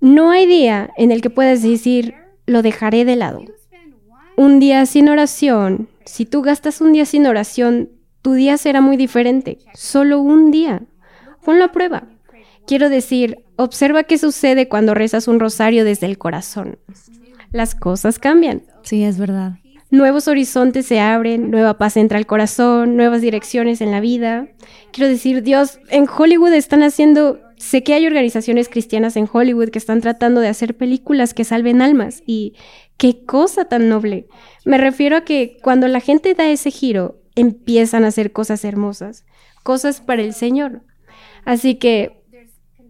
No 0.00 0.30
hay 0.30 0.46
día 0.46 0.88
en 0.96 1.12
el 1.12 1.20
que 1.20 1.28
puedas 1.28 1.62
decir, 1.62 2.14
lo 2.46 2.62
dejaré 2.62 3.04
de 3.04 3.16
lado. 3.16 3.42
Un 4.38 4.60
día 4.60 4.86
sin 4.86 5.10
oración, 5.10 5.86
si 6.06 6.24
tú 6.24 6.40
gastas 6.40 6.80
un 6.80 6.94
día 6.94 7.04
sin 7.04 7.26
oración, 7.26 7.90
tu 8.22 8.32
día 8.32 8.56
será 8.56 8.80
muy 8.80 8.96
diferente. 8.96 9.58
Solo 9.74 10.20
un 10.20 10.50
día. 10.50 10.84
Ponlo 11.44 11.66
a 11.66 11.72
prueba. 11.72 12.04
Quiero 12.66 12.88
decir, 12.88 13.44
observa 13.56 14.04
qué 14.04 14.16
sucede 14.16 14.68
cuando 14.68 14.94
rezas 14.94 15.28
un 15.28 15.38
rosario 15.38 15.84
desde 15.84 16.06
el 16.06 16.16
corazón 16.16 16.78
las 17.56 17.74
cosas 17.74 18.18
cambian. 18.18 18.62
Sí, 18.82 19.02
es 19.02 19.18
verdad. 19.18 19.58
Nuevos 19.90 20.26
horizontes 20.26 20.86
se 20.86 20.98
abren, 20.98 21.50
nueva 21.50 21.78
paz 21.78 21.96
entra 21.96 22.18
al 22.18 22.26
corazón, 22.26 22.96
nuevas 22.96 23.20
direcciones 23.20 23.80
en 23.80 23.92
la 23.92 24.00
vida. 24.00 24.48
Quiero 24.92 25.08
decir, 25.08 25.42
Dios, 25.42 25.78
en 25.90 26.06
Hollywood 26.08 26.52
están 26.52 26.82
haciendo, 26.82 27.40
sé 27.56 27.84
que 27.84 27.94
hay 27.94 28.04
organizaciones 28.06 28.68
cristianas 28.68 29.16
en 29.16 29.28
Hollywood 29.32 29.70
que 29.70 29.78
están 29.78 30.00
tratando 30.00 30.40
de 30.40 30.48
hacer 30.48 30.76
películas 30.76 31.34
que 31.34 31.44
salven 31.44 31.82
almas 31.82 32.22
y 32.26 32.54
qué 32.96 33.24
cosa 33.24 33.66
tan 33.66 33.88
noble. 33.88 34.26
Me 34.64 34.76
refiero 34.76 35.16
a 35.16 35.20
que 35.20 35.58
cuando 35.62 35.86
la 35.86 36.00
gente 36.00 36.34
da 36.34 36.48
ese 36.48 36.72
giro, 36.72 37.20
empiezan 37.36 38.04
a 38.04 38.08
hacer 38.08 38.32
cosas 38.32 38.64
hermosas, 38.64 39.24
cosas 39.62 40.00
para 40.00 40.22
el 40.22 40.34
Señor. 40.34 40.82
Así 41.44 41.76
que, 41.76 42.24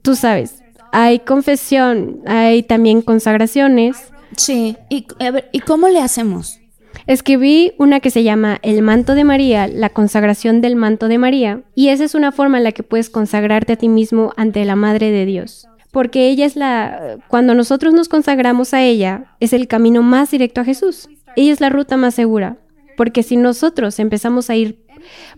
tú 0.01 0.17
sabes, 0.17 0.63
hay 0.93 1.19
confesión, 1.19 2.23
hay 2.27 2.63
también 2.63 3.03
consagraciones, 3.03 4.13
Sí, 4.37 4.77
y, 4.89 5.07
¿y 5.53 5.61
cómo 5.61 5.89
le 5.89 6.01
hacemos? 6.01 6.61
Escribí 7.07 7.73
una 7.79 8.01
que 8.01 8.11
se 8.11 8.23
llama 8.23 8.59
El 8.63 8.83
manto 8.83 9.15
de 9.15 9.25
María, 9.25 9.69
la 9.69 9.91
consagración 9.91 10.61
del 10.61 10.77
manto 10.77 11.09
de 11.09 11.19
María, 11.19 11.63
y 11.75 11.89
esa 11.89 12.05
es 12.05 12.15
una 12.15 12.33
forma 12.33 12.59
en 12.59 12.65
la 12.65 12.73
que 12.73 12.83
puedes 12.83 13.11
consagrarte 13.11 13.75
a 13.75 13.77
ti 13.77 13.89
mismo 13.89 14.33
ante 14.37 14.65
la 14.65 14.77
Madre 14.77 15.11
de 15.11 15.25
Dios. 15.25 15.69
Porque 15.93 16.29
ella 16.29 16.45
es 16.45 16.57
la, 16.57 17.19
cuando 17.29 17.55
nosotros 17.55 17.95
nos 17.95 18.09
consagramos 18.09 18.75
a 18.75 18.83
ella, 18.83 19.37
es 19.41 19.53
el 19.53 19.69
camino 19.69 20.03
más 20.03 20.31
directo 20.31 20.61
a 20.61 20.65
Jesús. 20.65 21.09
Ella 21.37 21.53
es 21.53 21.61
la 21.61 21.71
ruta 21.71 21.97
más 21.97 22.15
segura. 22.15 22.59
Porque 22.97 23.23
si 23.23 23.37
nosotros 23.37 23.99
empezamos 23.99 24.51
a 24.51 24.57
ir 24.57 24.85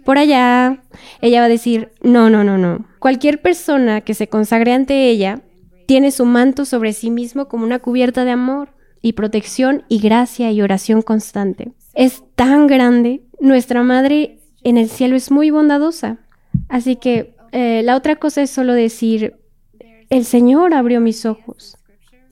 por 0.05 0.19
allá, 0.19 0.83
ella 1.21 1.41
va 1.41 1.47
a 1.47 1.51
decir, 1.51 1.91
no, 2.03 2.31
no, 2.31 2.45
no, 2.45 2.57
no. 2.57 2.87
Cualquier 2.99 3.43
persona 3.43 4.01
que 4.01 4.15
se 4.15 4.29
consagre 4.29 4.73
ante 4.73 5.11
ella 5.11 5.43
tiene 5.87 6.11
su 6.11 6.25
manto 6.25 6.65
sobre 6.65 6.93
sí 6.93 7.11
mismo 7.11 7.49
como 7.49 7.65
una 7.65 7.79
cubierta 7.79 8.25
de 8.25 8.31
amor 8.31 8.78
y 9.03 9.13
protección 9.13 9.85
y 9.89 9.99
gracia 9.99 10.51
y 10.53 10.63
oración 10.63 11.03
constante. 11.03 11.73
Es 11.95 12.23
tan 12.35 12.67
grande, 12.67 13.23
nuestra 13.41 13.83
Madre 13.83 14.39
en 14.63 14.77
el 14.77 14.89
cielo 14.89 15.17
es 15.17 15.31
muy 15.31 15.51
bondadosa. 15.51 16.19
Así 16.69 16.97
que 16.97 17.35
eh, 17.53 17.83
la 17.85 17.97
otra 17.97 18.17
cosa 18.17 18.43
es 18.43 18.51
solo 18.51 18.75
decir, 18.75 19.37
el 20.11 20.25
Señor 20.25 20.75
abrió 20.75 21.01
mis 21.01 21.27
ojos. 21.27 21.77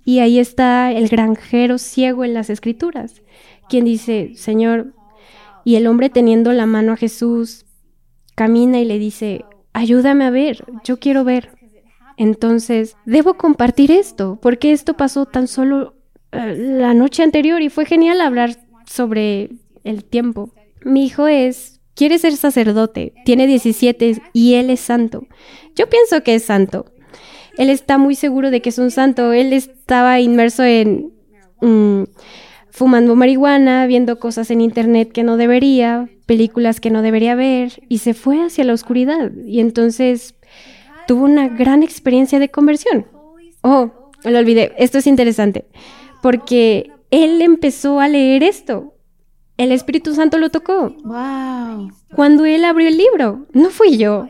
Y 0.04 0.20
ahí 0.20 0.38
está 0.38 0.92
el 0.92 1.08
granjero 1.08 1.78
ciego 1.78 2.24
en 2.24 2.32
las 2.32 2.48
escrituras, 2.48 3.22
quien 3.68 3.84
dice, 3.84 4.32
Señor, 4.36 4.94
y 5.64 5.74
el 5.74 5.88
hombre 5.88 6.10
teniendo 6.10 6.52
la 6.52 6.66
mano 6.66 6.92
a 6.92 6.96
Jesús, 6.96 7.66
camina 8.36 8.78
y 8.78 8.84
le 8.84 9.00
dice, 9.00 9.44
ayúdame 9.72 10.24
a 10.24 10.30
ver, 10.30 10.64
yo 10.84 11.00
quiero 11.00 11.24
ver. 11.24 11.50
Entonces, 12.16 12.96
debo 13.04 13.34
compartir 13.34 13.90
esto, 13.90 14.38
porque 14.40 14.70
esto 14.70 14.94
pasó 14.94 15.26
tan 15.26 15.48
solo 15.48 15.95
la 16.44 16.94
noche 16.94 17.22
anterior 17.22 17.62
y 17.62 17.68
fue 17.68 17.86
genial 17.86 18.20
hablar 18.20 18.56
sobre 18.86 19.50
el 19.84 20.04
tiempo. 20.04 20.50
Mi 20.84 21.06
hijo 21.06 21.26
es, 21.26 21.80
quiere 21.94 22.18
ser 22.18 22.36
sacerdote, 22.36 23.12
tiene 23.24 23.46
17 23.46 24.22
y 24.32 24.54
él 24.54 24.70
es 24.70 24.80
santo. 24.80 25.26
Yo 25.74 25.88
pienso 25.88 26.22
que 26.22 26.34
es 26.34 26.44
santo. 26.44 26.86
Él 27.56 27.70
está 27.70 27.98
muy 27.98 28.14
seguro 28.14 28.50
de 28.50 28.60
que 28.60 28.68
es 28.68 28.78
un 28.78 28.90
santo. 28.90 29.32
Él 29.32 29.52
estaba 29.52 30.20
inmerso 30.20 30.62
en 30.62 31.12
mm, 31.60 32.04
fumando 32.70 33.16
marihuana, 33.16 33.86
viendo 33.86 34.18
cosas 34.18 34.50
en 34.50 34.60
internet 34.60 35.12
que 35.12 35.22
no 35.22 35.36
debería, 35.36 36.08
películas 36.26 36.80
que 36.80 36.90
no 36.90 37.02
debería 37.02 37.34
ver 37.34 37.82
y 37.88 37.98
se 37.98 38.12
fue 38.12 38.44
hacia 38.44 38.64
la 38.64 38.74
oscuridad. 38.74 39.32
Y 39.46 39.60
entonces 39.60 40.34
tuvo 41.06 41.24
una 41.24 41.48
gran 41.48 41.82
experiencia 41.82 42.38
de 42.38 42.50
conversión. 42.50 43.06
Oh, 43.62 43.90
lo 44.24 44.38
olvidé. 44.38 44.72
Esto 44.76 44.98
es 44.98 45.06
interesante 45.06 45.64
porque 46.26 46.90
él 47.12 47.40
empezó 47.40 48.00
a 48.00 48.08
leer 48.08 48.42
esto. 48.42 48.94
El 49.56 49.70
Espíritu 49.70 50.12
Santo 50.12 50.38
lo 50.38 50.50
tocó. 50.50 50.92
Wow. 51.04 51.92
Cuando 52.16 52.44
él 52.44 52.64
abrió 52.64 52.88
el 52.88 52.98
libro, 52.98 53.46
no 53.52 53.70
fui 53.70 53.96
yo. 53.96 54.26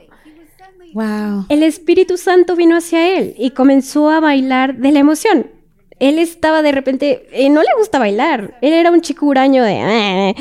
Wow. 0.93 1.47
El 1.49 1.63
Espíritu 1.63 2.19
Santo 2.19 2.55
vino 2.55 2.77
hacia 2.77 3.17
él 3.17 3.35
y 3.39 3.53
comenzó 3.53 4.11
a 4.11 4.21
bailar 4.21 4.77
de 4.77 4.93
la 4.93 4.99
emoción. 4.99 5.51
Él 5.99 6.19
estaba 6.19 6.61
de 6.61 6.73
repente, 6.73 7.29
eh, 7.33 7.49
no 7.49 7.63
le 7.63 7.69
gusta 7.79 7.99
bailar. 7.99 8.59
Él 8.61 8.75
era 8.75 8.91
un 8.91 9.01
chico 9.01 9.25
huraño 9.25 9.65
de, 9.65 9.79
ah, 9.81 10.35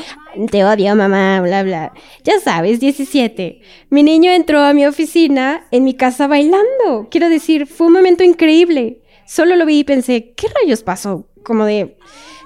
te 0.52 0.66
odio 0.66 0.94
mamá, 0.94 1.40
bla, 1.40 1.64
bla. 1.64 1.94
Ya 2.26 2.42
sabes, 2.42 2.82
17. 2.82 3.62
Mi 3.90 4.04
niño 4.04 4.30
entró 4.30 4.60
a 4.60 4.74
mi 4.74 4.86
oficina 4.86 5.66
en 5.72 5.86
mi 5.86 5.94
casa 5.94 6.28
bailando. 6.28 7.08
Quiero 7.10 7.30
decir, 7.30 7.66
fue 7.66 7.88
un 7.88 7.94
momento 7.94 8.26
increíble. 8.26 9.04
Solo 9.26 9.56
lo 9.56 9.66
vi 9.66 9.80
y 9.80 9.84
pensé, 9.86 10.34
¿qué 10.36 10.48
rayos 10.62 10.84
pasó? 10.84 11.30
Como 11.46 11.64
de, 11.64 11.96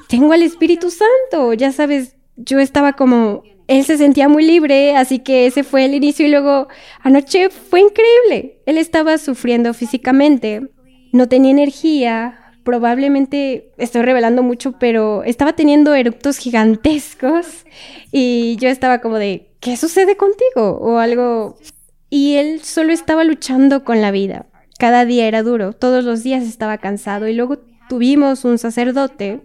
tengo 0.07 0.33
al 0.33 0.43
Espíritu 0.43 0.91
Santo, 0.91 1.53
ya 1.53 1.71
sabes, 1.71 2.15
yo 2.35 2.59
estaba 2.59 2.93
como, 2.93 3.41
él 3.67 3.83
se 3.85 3.97
sentía 3.97 4.29
muy 4.29 4.45
libre, 4.45 4.95
así 4.95 5.19
que 5.19 5.47
ese 5.47 5.63
fue 5.63 5.85
el 5.85 5.95
inicio 5.95 6.27
y 6.27 6.29
luego 6.29 6.67
anoche 7.01 7.49
fue 7.49 7.81
increíble. 7.81 8.61
Él 8.65 8.77
estaba 8.77 9.17
sufriendo 9.17 9.73
físicamente, 9.73 10.69
no 11.11 11.27
tenía 11.27 11.51
energía, 11.51 12.39
probablemente 12.63 13.71
estoy 13.77 14.01
revelando 14.03 14.43
mucho, 14.43 14.73
pero 14.73 15.23
estaba 15.23 15.53
teniendo 15.53 15.95
eructos 15.95 16.37
gigantescos 16.37 17.65
y 18.11 18.57
yo 18.57 18.69
estaba 18.69 19.01
como 19.01 19.17
de, 19.17 19.51
¿qué 19.59 19.77
sucede 19.77 20.17
contigo? 20.17 20.77
O 20.81 20.97
algo. 20.97 21.57
Y 22.09 22.35
él 22.35 22.61
solo 22.63 22.91
estaba 22.91 23.23
luchando 23.23 23.83
con 23.83 24.01
la 24.01 24.11
vida. 24.11 24.47
Cada 24.79 25.05
día 25.05 25.27
era 25.27 25.43
duro, 25.43 25.73
todos 25.73 26.03
los 26.03 26.23
días 26.23 26.43
estaba 26.43 26.77
cansado 26.77 27.27
y 27.27 27.33
luego 27.33 27.59
tuvimos 27.89 28.45
un 28.45 28.57
sacerdote. 28.57 29.41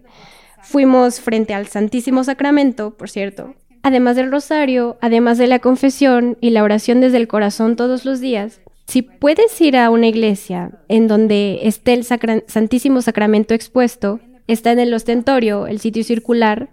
Fuimos 0.63 1.21
frente 1.21 1.53
al 1.53 1.67
Santísimo 1.67 2.23
Sacramento, 2.23 2.93
por 2.97 3.11
cierto, 3.11 3.55
además 3.83 4.17
del 4.17 4.31
rosario, 4.31 4.97
además 5.01 5.39
de 5.39 5.49
la 5.49 5.59
confesión 5.59 6.39
y 6.41 6.51
la 6.51 6.63
oración 6.63 7.01
desde 7.01 7.17
el 7.17 7.27
corazón 7.27 7.75
todos 7.75 8.05
los 8.05 8.21
días. 8.21 8.61
Si 8.87 9.03
puedes 9.03 9.61
ir 9.61 9.77
a 9.77 9.91
una 9.91 10.07
iglesia 10.07 10.71
en 10.89 11.09
donde 11.09 11.61
esté 11.63 11.95
el 11.95 12.05
Santísimo 12.05 13.03
Sacramento 13.03 13.55
expuesto, 13.55 14.21
está 14.47 14.73
en 14.73 14.79
el 14.79 14.95
ostentorio, 14.95 15.67
el 15.67 15.81
sitio 15.81 16.05
circular, 16.05 16.69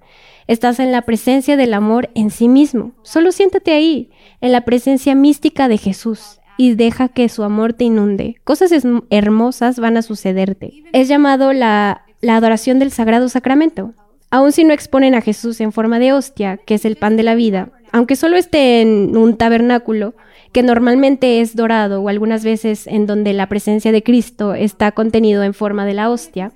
estás 0.48 0.80
en 0.80 0.92
la 0.92 1.04
presencia 1.04 1.56
del 1.56 1.74
amor 1.74 2.10
en 2.16 2.30
sí 2.30 2.48
mismo. 2.48 2.92
Solo 3.02 3.32
siéntate 3.32 3.72
ahí, 3.72 4.12
en 4.42 4.52
la 4.52 4.62
presencia 4.62 5.16
mística 5.16 5.68
de 5.68 5.78
Jesús 5.78 6.41
y 6.62 6.76
deja 6.76 7.08
que 7.08 7.28
su 7.28 7.42
amor 7.42 7.74
te 7.74 7.86
inunde. 7.86 8.36
Cosas 8.44 8.72
hermosas 9.10 9.80
van 9.80 9.98
a 9.98 10.04
sucederte. 10.04 10.84
Es 10.94 11.08
llamado 11.08 11.54
la, 11.54 12.06
la 12.22 12.36
adoración 12.36 12.78
del 12.78 12.92
Sagrado 12.92 13.30
Sacramento. 13.30 13.96
Aun 14.30 14.52
si 14.52 14.64
no 14.64 14.72
exponen 14.72 15.16
a 15.16 15.22
Jesús 15.22 15.60
en 15.60 15.72
forma 15.72 15.98
de 15.98 16.14
hostia, 16.14 16.58
que 16.58 16.76
es 16.76 16.86
el 16.86 16.98
pan 16.98 17.18
de 17.18 17.24
la 17.24 17.34
vida, 17.34 17.72
aunque 17.92 18.16
solo 18.16 18.38
esté 18.38 18.82
en 18.82 19.18
un 19.18 19.38
tabernáculo, 19.38 20.14
que 20.52 20.62
normalmente 20.62 21.42
es 21.42 21.56
dorado 21.56 22.00
o 22.00 22.10
algunas 22.10 22.44
veces 22.44 22.86
en 22.86 23.08
donde 23.08 23.34
la 23.34 23.50
presencia 23.50 23.92
de 23.92 24.04
Cristo 24.04 24.54
está 24.54 24.92
contenido 24.92 25.42
en 25.42 25.56
forma 25.56 25.88
de 25.88 25.96
la 25.96 26.12
hostia, 26.12 26.52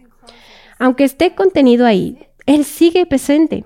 aunque 0.77 1.03
esté 1.03 1.33
contenido 1.33 1.83
ahí, 1.83 2.19
Él 2.45 2.63
sigue 2.63 3.07
presente. 3.07 3.65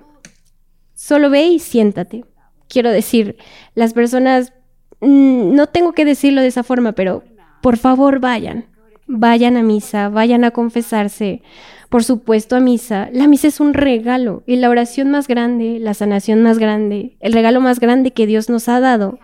Solo 0.94 1.28
ve 1.28 1.48
y 1.48 1.58
siéntate. 1.58 2.24
Quiero 2.66 2.90
decir, 2.90 3.36
las 3.74 3.92
personas 3.92 4.54
no 5.00 5.66
tengo 5.66 5.92
que 5.92 6.04
decirlo 6.04 6.40
de 6.40 6.48
esa 6.48 6.62
forma, 6.62 6.92
pero 6.92 7.24
por 7.62 7.76
favor 7.76 8.20
vayan. 8.20 8.66
Vayan 9.06 9.56
a 9.56 9.62
misa, 9.62 10.08
vayan 10.08 10.44
a 10.44 10.50
confesarse. 10.50 11.42
Por 11.88 12.04
supuesto 12.04 12.54
a 12.54 12.60
misa. 12.60 13.08
La 13.12 13.26
misa 13.26 13.48
es 13.48 13.58
un 13.58 13.74
regalo 13.74 14.44
y 14.46 14.56
la 14.56 14.70
oración 14.70 15.10
más 15.10 15.26
grande, 15.26 15.78
la 15.80 15.94
sanación 15.94 16.42
más 16.42 16.58
grande, 16.58 17.16
el 17.20 17.32
regalo 17.32 17.60
más 17.60 17.80
grande 17.80 18.12
que 18.12 18.26
Dios 18.26 18.48
nos 18.48 18.68
ha 18.68 18.78
dado. 18.78 19.18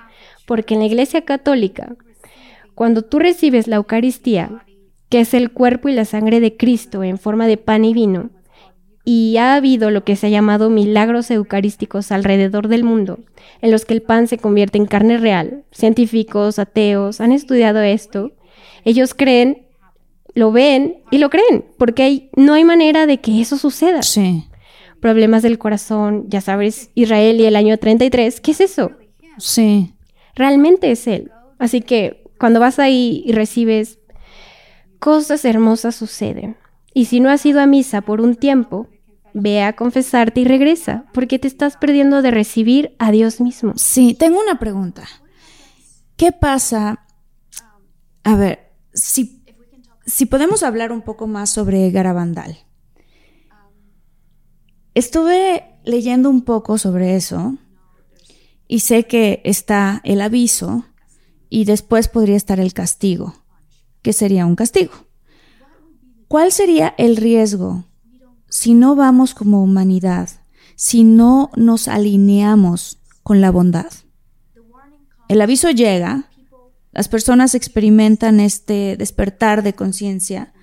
Porque 0.47 0.75
en 0.75 0.81
la 0.81 0.87
Iglesia 0.87 1.25
Católica, 1.25 1.95
cuando 2.75 3.03
tú 3.03 3.19
recibes 3.19 3.69
la 3.69 3.77
Eucaristía, 3.77 4.65
que 5.09 5.21
es 5.21 5.35
el 5.35 5.53
cuerpo 5.53 5.89
y 5.89 5.93
la 5.93 6.05
sangre 6.05 6.41
de 6.41 6.57
Cristo 6.57 7.05
en 7.05 7.19
forma 7.19 7.47
de 7.47 7.57
pan 7.57 7.85
y 7.85 7.95
vino, 7.95 8.31
y 9.09 9.37
ha 9.37 9.55
habido 9.55 9.93
lo 9.93 10.03
que 10.03 10.17
se 10.17 10.27
ha 10.27 10.31
llamado 10.31 10.69
milagros 10.69 11.31
eucarísticos 11.31 12.11
alrededor 12.11 12.67
del 12.67 12.83
mundo, 12.83 13.21
en 13.63 13.71
los 13.71 13.85
que 13.85 13.95
el 13.95 14.03
pan 14.03 14.27
se 14.27 14.37
convierte 14.37 14.79
en 14.79 14.87
carne 14.87 15.17
real. 15.17 15.63
Científicos, 15.71 16.59
ateos, 16.59 17.21
han 17.21 17.31
estudiado 17.31 17.81
esto. 17.83 18.33
Ellos 18.85 19.15
creen, 19.15 19.69
lo 20.35 20.51
ven 20.51 21.05
y 21.13 21.19
lo 21.19 21.31
creen, 21.31 21.67
porque 21.79 22.31
no 22.35 22.55
hay 22.55 22.65
manera 22.65 23.07
de 23.07 23.21
que 23.21 23.41
eso 23.41 23.57
suceda. 23.59 24.03
Sí. 24.03 24.49
Problemas 24.99 25.45
del 25.45 25.57
corazón, 25.57 26.25
ya 26.29 26.41
sabes, 26.41 26.91
Israel 26.97 27.41
y 27.41 27.45
el 27.45 27.55
año 27.55 27.79
33, 27.79 28.41
¿qué 28.41 28.51
es 28.51 28.61
eso? 28.61 28.91
Sí. 29.39 29.95
Realmente 30.35 30.91
es 30.91 31.07
él. 31.07 31.31
Así 31.61 31.81
que 31.81 32.25
cuando 32.41 32.59
vas 32.59 32.81
ahí 32.81 33.23
y 33.25 33.31
recibes, 33.31 34.01
cosas 34.99 35.45
hermosas 35.45 35.95
suceden. 35.95 36.57
Y 36.93 37.05
si 37.05 37.21
no 37.21 37.31
has 37.31 37.47
ido 37.47 37.61
a 37.61 37.67
misa 37.67 38.01
por 38.01 38.21
un 38.21 38.35
tiempo, 38.35 38.89
ve 39.39 39.63
a 39.63 39.75
confesarte 39.75 40.41
y 40.41 40.45
regresa, 40.45 41.05
porque 41.13 41.39
te 41.39 41.47
estás 41.47 41.77
perdiendo 41.77 42.23
de 42.23 42.31
recibir 42.31 42.97
a 42.99 43.11
Dios 43.11 43.39
mismo. 43.39 43.75
Sí, 43.77 44.15
tengo 44.15 44.41
una 44.41 44.59
pregunta. 44.59 45.07
¿Qué 46.17 46.33
pasa? 46.33 47.07
A 48.25 48.35
ver, 48.35 48.73
si, 48.95 49.45
si 50.07 50.25
podemos 50.25 50.63
hablar 50.63 50.91
un 50.91 51.03
poco 51.03 51.27
más 51.27 51.51
sobre 51.51 51.91
Garabandal. 51.91 52.57
Estuve 54.95 55.81
leyendo 55.85 56.31
un 56.31 56.43
poco 56.43 56.79
sobre 56.79 57.15
eso 57.15 57.59
y 58.67 58.81
sé 58.81 59.05
que 59.05 59.43
está 59.45 60.01
el 60.05 60.23
aviso 60.23 60.87
y 61.51 61.67
después 61.67 62.09
podría 62.09 62.37
estar 62.37 62.59
el 62.59 62.73
castigo, 62.73 63.35
que 64.01 64.15
sería 64.15 64.47
un 64.47 64.57
castigo. 64.57 64.93
¿Cuál 66.27 66.53
sería 66.53 66.95
el 66.97 67.17
riesgo 67.17 67.85
si 68.57 68.73
no 68.73 68.97
vamos 68.97 69.35
como 69.35 69.63
humanidad, 69.63 70.31
si 70.77 71.05
no 71.05 71.51
nos 71.57 71.89
alineamos 71.89 72.97
con 73.23 73.43
la 73.43 73.51
bondad. 73.51 73.93
El 75.29 75.43
aviso 75.43 75.71
llega, 75.73 76.31
las 76.91 77.09
personas 77.09 77.55
experimentan 77.55 78.41
este 78.41 78.97
despertar 78.97 79.63
de 79.63 79.75
conciencia 79.75 80.55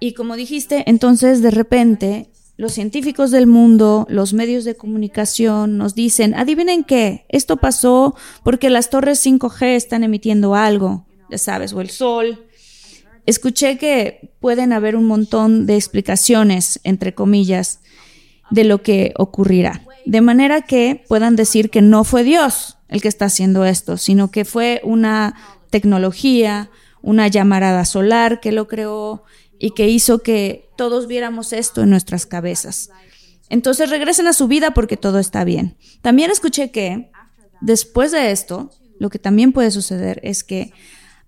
y 0.00 0.14
como 0.14 0.34
dijiste, 0.34 0.82
entonces 0.90 1.42
de 1.42 1.52
repente 1.52 2.32
los 2.56 2.72
científicos 2.72 3.30
del 3.30 3.46
mundo, 3.46 4.04
los 4.10 4.32
medios 4.32 4.64
de 4.64 4.74
comunicación 4.74 5.78
nos 5.78 5.94
dicen, 5.94 6.34
adivinen 6.34 6.82
qué, 6.82 7.24
esto 7.28 7.56
pasó 7.58 8.16
porque 8.42 8.68
las 8.68 8.90
torres 8.90 9.24
5G 9.24 9.76
están 9.76 10.02
emitiendo 10.02 10.56
algo, 10.56 11.06
ya 11.30 11.38
sabes, 11.38 11.72
o 11.72 11.80
el 11.80 11.90
sol, 11.90 12.46
Escuché 13.26 13.78
que 13.78 14.32
pueden 14.40 14.72
haber 14.72 14.96
un 14.96 15.06
montón 15.06 15.66
de 15.66 15.76
explicaciones, 15.76 16.80
entre 16.82 17.14
comillas, 17.14 17.80
de 18.50 18.64
lo 18.64 18.82
que 18.82 19.12
ocurrirá. 19.16 19.82
De 20.04 20.20
manera 20.20 20.62
que 20.62 21.04
puedan 21.08 21.36
decir 21.36 21.70
que 21.70 21.82
no 21.82 22.04
fue 22.04 22.24
Dios 22.24 22.78
el 22.88 23.00
que 23.00 23.08
está 23.08 23.26
haciendo 23.26 23.64
esto, 23.64 23.96
sino 23.96 24.30
que 24.30 24.44
fue 24.44 24.80
una 24.84 25.34
tecnología, 25.70 26.70
una 27.00 27.28
llamarada 27.28 27.84
solar 27.84 28.40
que 28.40 28.52
lo 28.52 28.68
creó 28.68 29.24
y 29.58 29.70
que 29.70 29.88
hizo 29.88 30.18
que 30.18 30.68
todos 30.76 31.06
viéramos 31.06 31.52
esto 31.52 31.82
en 31.82 31.90
nuestras 31.90 32.26
cabezas. 32.26 32.90
Entonces 33.48 33.90
regresen 33.90 34.26
a 34.26 34.32
su 34.32 34.48
vida 34.48 34.74
porque 34.74 34.96
todo 34.96 35.18
está 35.18 35.44
bien. 35.44 35.76
También 36.00 36.30
escuché 36.30 36.70
que 36.70 37.10
después 37.60 38.10
de 38.12 38.32
esto, 38.32 38.70
lo 38.98 39.08
que 39.08 39.18
también 39.18 39.52
puede 39.52 39.70
suceder 39.70 40.20
es 40.22 40.42
que 40.44 40.72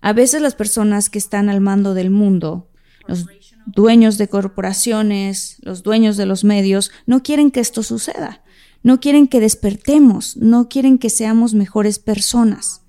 a 0.05 0.13
veces 0.13 0.39
las 0.39 0.53
personas 0.53 1.09
que 1.09 1.17
están 1.17 1.49
al 1.49 1.61
mando 1.61 1.95
del 1.95 2.11
mundo, 2.11 2.69
los 3.07 3.25
dueños 3.65 4.19
de 4.19 4.27
corporaciones, 4.27 5.57
los 5.63 5.81
dueños 5.81 6.15
de 6.15 6.27
los 6.27 6.43
medios, 6.43 6.91
no 7.07 7.23
quieren 7.23 7.49
que 7.49 7.59
esto 7.59 7.81
suceda. 7.81 8.43
No 8.83 8.99
quieren 8.99 9.27
que 9.27 9.39
despertemos, 9.39 10.37
no 10.37 10.69
quieren 10.69 10.99
que 10.99 11.09
seamos 11.09 11.55
mejores 11.55 11.97
personas. 11.97 12.83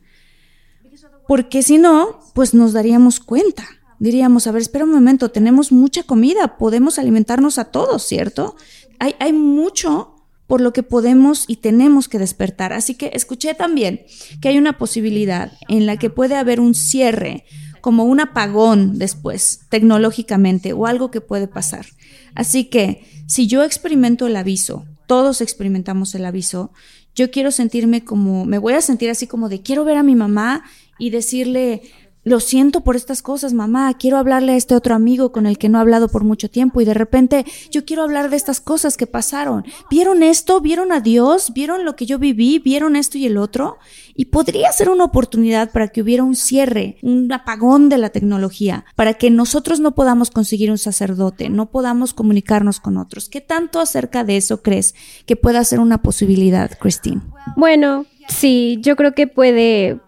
Porque 1.27 1.63
si 1.63 1.79
no, 1.79 2.21
pues 2.35 2.53
nos 2.53 2.75
daríamos 2.75 3.19
cuenta. 3.19 3.65
Diríamos, 3.99 4.47
a 4.47 4.53
ver, 4.53 4.61
espera 4.61 4.85
un 4.85 4.93
momento, 4.93 5.31
tenemos 5.31 5.73
mucha 5.73 6.03
comida, 6.03 6.59
podemos 6.59 6.99
alimentarnos 6.99 7.57
a 7.57 7.65
todos, 7.65 8.03
¿cierto? 8.03 8.57
Hay, 8.99 9.15
hay 9.21 9.33
mucho 9.33 10.16
por 10.47 10.61
lo 10.61 10.73
que 10.73 10.83
podemos 10.83 11.45
y 11.49 11.57
tenemos 11.57 12.09
que 12.09 12.19
despertar. 12.19 12.73
Así 12.73 12.95
que 12.95 13.11
escuché 13.15 13.55
también 13.55 14.03
que 14.41 14.49
hay 14.49 14.59
una 14.59 14.79
posibilidad 14.79 15.53
en 15.69 15.87
la 15.87 15.97
que 15.97 16.11
puede 16.11 16.37
haber 16.37 16.61
un 16.61 16.75
cierre, 16.75 17.45
como 17.81 18.05
un 18.05 18.21
apagón 18.21 18.99
después, 18.99 19.61
tecnológicamente, 19.69 20.73
o 20.73 20.87
algo 20.87 21.11
que 21.11 21.21
puede 21.21 21.49
pasar. 21.49 21.87
Así 22.35 22.65
que 22.65 23.05
si 23.27 23.47
yo 23.47 23.65
experimento 23.65 24.27
el 24.27 24.37
aviso, 24.37 24.85
todos 25.07 25.41
experimentamos 25.41 26.15
el 26.15 26.25
aviso, 26.25 26.73
yo 27.15 27.31
quiero 27.31 27.51
sentirme 27.51 28.05
como, 28.05 28.45
me 28.45 28.59
voy 28.59 28.75
a 28.75 28.81
sentir 28.81 29.09
así 29.09 29.27
como 29.27 29.49
de 29.49 29.63
quiero 29.63 29.85
ver 29.85 29.97
a 29.97 30.03
mi 30.03 30.15
mamá 30.15 30.65
y 30.99 31.11
decirle, 31.11 31.83
lo 32.27 32.41
siento 32.41 32.81
por 32.81 32.97
estas 32.97 33.23
cosas, 33.23 33.53
mamá, 33.53 33.95
quiero 33.95 34.19
hablarle 34.19 34.51
a 34.51 34.57
este 34.57 34.75
otro 34.75 34.97
amigo 34.97 35.31
con 35.31 35.47
el 35.47 35.59
que 35.59 35.69
no 35.69 35.79
he 35.79 35.81
hablado 35.81 36.09
por 36.09 36.25
mucho 36.25 36.51
tiempo 36.51 36.81
y 36.81 36.85
de 36.85 36.93
repente 36.93 37.47
yo 37.71 37.85
quiero 37.85 38.03
hablar 38.03 38.31
de 38.31 38.37
estas 38.37 38.61
cosas 38.61 38.97
que 38.97 39.07
pasaron. 39.07 39.65
¿Vieron 39.89 40.25
esto? 40.25 40.61
¿Vieron 40.61 40.91
a 40.91 40.99
Dios? 40.99 41.53
¿Vieron 41.55 41.85
lo 41.85 41.95
que 41.95 42.05
yo 42.05 42.19
viví? 42.19 42.59
¿Vieron 42.59 42.97
esto 42.97 43.17
y 43.17 43.27
el 43.27 43.37
otro? 43.37 43.79
Y 44.17 44.25
podría 44.25 44.73
ser 44.73 44.89
una 44.89 45.05
oportunidad 45.05 45.71
para 45.71 45.87
que 45.87 46.03
hubiera 46.03 46.25
un 46.25 46.35
cierre, 46.35 46.97
un 47.01 47.33
apagón 47.33 47.89
de 47.89 47.99
la 47.99 48.11
tecnología, 48.11 48.87
para 48.97 49.15
que 49.15 49.31
nosotros 49.31 49.79
no 49.79 49.95
podamos 49.95 50.33
conseguir 50.33 50.73
un 50.73 50.79
sacerdote, 50.79 51.49
no 51.49 51.71
podamos 51.71 52.13
comunicarnos 52.13 52.81
con 52.81 52.97
otros. 52.97 53.29
¿Qué 53.29 53.41
tanto 53.41 53.79
acerca 53.79 54.25
de 54.25 54.37
eso 54.37 54.63
crees 54.63 54.97
que 55.27 55.37
pueda 55.37 55.63
ser 55.63 55.79
una 55.79 56.03
posibilidad, 56.03 56.77
Christine? 56.77 57.23
Bueno, 57.57 58.05
sí, 58.29 58.79
yo 58.81 58.97
creo 58.97 59.15
que 59.15 59.29
puede 59.29 60.01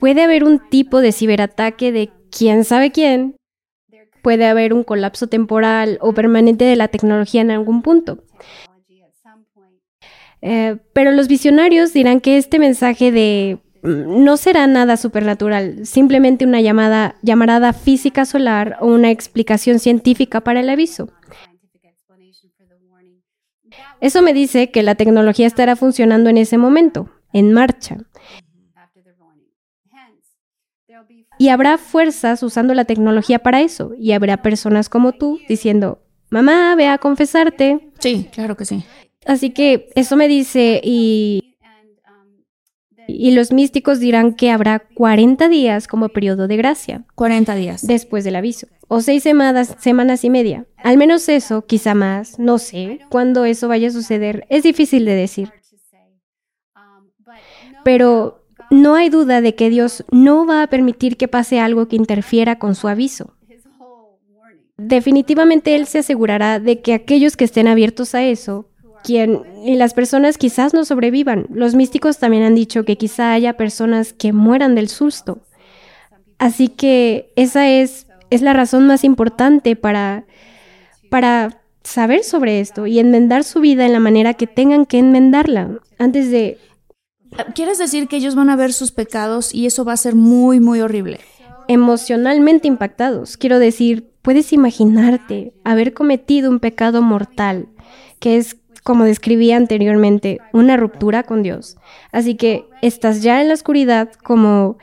Puede 0.00 0.22
haber 0.22 0.44
un 0.44 0.58
tipo 0.70 1.00
de 1.00 1.12
ciberataque 1.12 1.92
de 1.92 2.10
quién 2.30 2.64
sabe 2.64 2.90
quién. 2.90 3.36
Puede 4.22 4.46
haber 4.46 4.72
un 4.72 4.82
colapso 4.82 5.26
temporal 5.26 5.98
o 6.00 6.14
permanente 6.14 6.64
de 6.64 6.76
la 6.76 6.88
tecnología 6.88 7.42
en 7.42 7.50
algún 7.50 7.82
punto. 7.82 8.24
Eh, 10.42 10.78
pero 10.94 11.10
los 11.10 11.28
visionarios 11.28 11.92
dirán 11.92 12.20
que 12.20 12.38
este 12.38 12.58
mensaje 12.58 13.12
de 13.12 13.58
mm, 13.82 14.24
no 14.24 14.38
será 14.38 14.66
nada 14.66 14.96
supernatural, 14.96 15.84
simplemente 15.84 16.46
una 16.46 16.62
llamada, 16.62 17.16
llamarada 17.20 17.74
física 17.74 18.24
solar 18.24 18.78
o 18.80 18.86
una 18.86 19.10
explicación 19.10 19.78
científica 19.78 20.40
para 20.40 20.60
el 20.60 20.70
aviso. 20.70 21.10
Eso 24.00 24.22
me 24.22 24.32
dice 24.32 24.70
que 24.70 24.82
la 24.82 24.94
tecnología 24.94 25.46
estará 25.46 25.76
funcionando 25.76 26.30
en 26.30 26.38
ese 26.38 26.56
momento, 26.56 27.10
en 27.34 27.52
marcha. 27.52 27.98
Y 31.40 31.48
habrá 31.48 31.78
fuerzas 31.78 32.42
usando 32.42 32.74
la 32.74 32.84
tecnología 32.84 33.38
para 33.38 33.62
eso. 33.62 33.92
Y 33.98 34.12
habrá 34.12 34.42
personas 34.42 34.90
como 34.90 35.12
tú 35.12 35.40
diciendo, 35.48 36.02
mamá, 36.28 36.74
ve 36.76 36.86
a 36.86 36.98
confesarte. 36.98 37.92
Sí, 37.98 38.28
claro 38.30 38.58
que 38.58 38.66
sí. 38.66 38.84
Así 39.24 39.48
que 39.48 39.88
eso 39.94 40.16
me 40.16 40.28
dice 40.28 40.82
y, 40.84 41.56
y 43.08 43.30
los 43.30 43.52
místicos 43.52 44.00
dirán 44.00 44.34
que 44.34 44.50
habrá 44.50 44.80
40 44.80 45.48
días 45.48 45.86
como 45.86 46.10
periodo 46.10 46.46
de 46.46 46.58
gracia 46.58 47.06
40 47.14 47.54
días. 47.54 47.86
después 47.86 48.22
del 48.24 48.36
aviso. 48.36 48.66
O 48.88 49.00
seis 49.00 49.22
semanas, 49.22 49.76
semanas 49.78 50.24
y 50.24 50.28
media. 50.28 50.66
Al 50.76 50.98
menos 50.98 51.26
eso, 51.30 51.64
quizá 51.64 51.94
más, 51.94 52.38
no 52.38 52.58
sé. 52.58 53.00
Cuándo 53.08 53.46
eso 53.46 53.66
vaya 53.66 53.88
a 53.88 53.92
suceder 53.92 54.44
es 54.50 54.62
difícil 54.62 55.06
de 55.06 55.14
decir. 55.14 55.50
Pero 57.82 58.39
no 58.70 58.94
hay 58.94 59.10
duda 59.10 59.40
de 59.40 59.54
que 59.54 59.68
Dios 59.68 60.04
no 60.10 60.46
va 60.46 60.62
a 60.62 60.66
permitir 60.68 61.16
que 61.16 61.28
pase 61.28 61.60
algo 61.60 61.88
que 61.88 61.96
interfiera 61.96 62.58
con 62.58 62.74
su 62.74 62.88
aviso. 62.88 63.34
Definitivamente 64.76 65.76
Él 65.76 65.86
se 65.86 65.98
asegurará 65.98 66.58
de 66.58 66.80
que 66.80 66.94
aquellos 66.94 67.36
que 67.36 67.44
estén 67.44 67.68
abiertos 67.68 68.14
a 68.14 68.22
eso, 68.22 68.66
quien 69.02 69.42
y 69.64 69.76
las 69.76 69.92
personas 69.92 70.38
quizás 70.38 70.72
no 70.72 70.84
sobrevivan. 70.84 71.46
Los 71.52 71.74
místicos 71.74 72.18
también 72.18 72.44
han 72.44 72.54
dicho 72.54 72.84
que 72.84 72.96
quizá 72.96 73.32
haya 73.32 73.56
personas 73.56 74.12
que 74.12 74.32
mueran 74.32 74.74
del 74.74 74.88
susto. 74.88 75.40
Así 76.38 76.68
que 76.68 77.32
esa 77.36 77.68
es, 77.68 78.06
es 78.30 78.40
la 78.40 78.54
razón 78.54 78.86
más 78.86 79.04
importante 79.04 79.76
para, 79.76 80.24
para 81.10 81.60
saber 81.82 82.24
sobre 82.24 82.60
esto 82.60 82.86
y 82.86 82.98
enmendar 82.98 83.44
su 83.44 83.60
vida 83.60 83.84
en 83.84 83.92
la 83.92 84.00
manera 84.00 84.34
que 84.34 84.46
tengan 84.46 84.86
que 84.86 84.98
enmendarla 84.98 85.80
antes 85.98 86.30
de 86.30 86.56
¿Quieres 87.54 87.78
decir 87.78 88.08
que 88.08 88.16
ellos 88.16 88.34
van 88.34 88.50
a 88.50 88.56
ver 88.56 88.72
sus 88.72 88.92
pecados 88.92 89.54
y 89.54 89.66
eso 89.66 89.84
va 89.84 89.92
a 89.92 89.96
ser 89.96 90.14
muy, 90.14 90.60
muy 90.60 90.80
horrible? 90.80 91.20
emocionalmente 91.70 92.66
impactados. 92.66 93.36
Quiero 93.36 93.60
decir, 93.60 94.10
puedes 94.22 94.52
imaginarte 94.52 95.52
haber 95.62 95.94
cometido 95.94 96.50
un 96.50 96.58
pecado 96.58 97.00
mortal, 97.00 97.68
que 98.18 98.38
es, 98.38 98.56
como 98.82 99.04
describí 99.04 99.52
anteriormente, 99.52 100.40
una 100.52 100.76
ruptura 100.76 101.22
con 101.22 101.44
Dios. 101.44 101.76
Así 102.10 102.34
que 102.34 102.64
estás 102.82 103.22
ya 103.22 103.40
en 103.40 103.46
la 103.46 103.54
oscuridad 103.54 104.10
como 104.24 104.78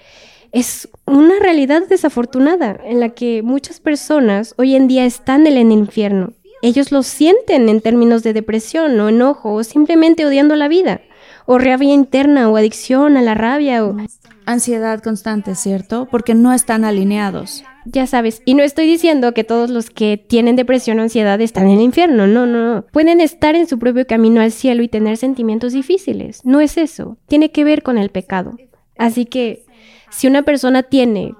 es 0.54 0.88
una 1.06 1.38
realidad 1.42 1.84
desafortunada 1.90 2.80
en 2.86 3.02
la 3.02 3.10
que 3.10 3.44
muchas 3.44 3.82
personas 3.82 4.56
hoy 4.58 4.74
en 4.74 4.88
día 4.88 5.04
están 5.04 5.46
en 5.46 5.58
el 5.58 5.74
infierno. 5.74 6.32
Ellos 6.62 6.94
lo 6.94 7.04
sienten 7.04 7.68
en 7.68 7.82
términos 7.82 8.24
de 8.24 8.32
depresión 8.32 8.98
o 9.02 9.10
enojo 9.10 9.56
o 9.56 9.64
simplemente 9.66 10.26
odiando 10.26 10.56
la 10.56 10.70
vida 10.70 11.02
o 11.48 11.58
rabia 11.58 11.94
interna 11.94 12.50
o 12.50 12.58
adicción 12.58 13.18
a 13.18 13.22
la 13.24 13.34
rabia 13.34 13.84
o 13.84 13.98
Ansiedad 14.46 15.04
constante, 15.04 15.56
¿cierto? 15.56 16.08
Porque 16.10 16.34
no 16.34 16.54
están 16.54 16.86
alineados. 16.86 17.66
ya 17.86 18.08
sabes, 18.08 18.42
y 18.46 18.54
no 18.54 18.64
estoy 18.64 18.88
diciendo 18.88 19.34
que 19.34 19.44
todos 19.44 19.70
los 19.70 19.90
que 19.90 20.18
tienen 20.18 20.56
depresión 20.56 21.00
o 21.00 21.02
ansiedad 21.02 21.42
están 21.42 21.68
en 21.68 21.80
el 21.80 21.82
infierno, 21.82 22.28
no, 22.28 22.46
no, 22.46 22.76
no. 22.76 22.86
Pueden 22.94 23.20
estar 23.20 23.56
en 23.56 23.68
su 23.68 23.78
propio 23.78 24.08
camino 24.08 24.40
al 24.40 24.54
cielo 24.54 24.84
y 24.84 24.88
tener 24.88 25.18
sentimientos 25.18 25.74
difíciles. 25.74 26.46
No 26.46 26.62
es 26.62 26.78
eso, 26.78 27.18
tiene 27.28 27.52
que 27.52 27.66
ver 27.66 27.84
con 27.84 27.98
el 27.98 28.10
pecado. 28.10 28.58
Así 28.98 29.26
que 29.26 29.66
si 30.12 30.28
una 30.28 30.44
persona 30.44 30.84
tiene, 30.84 31.34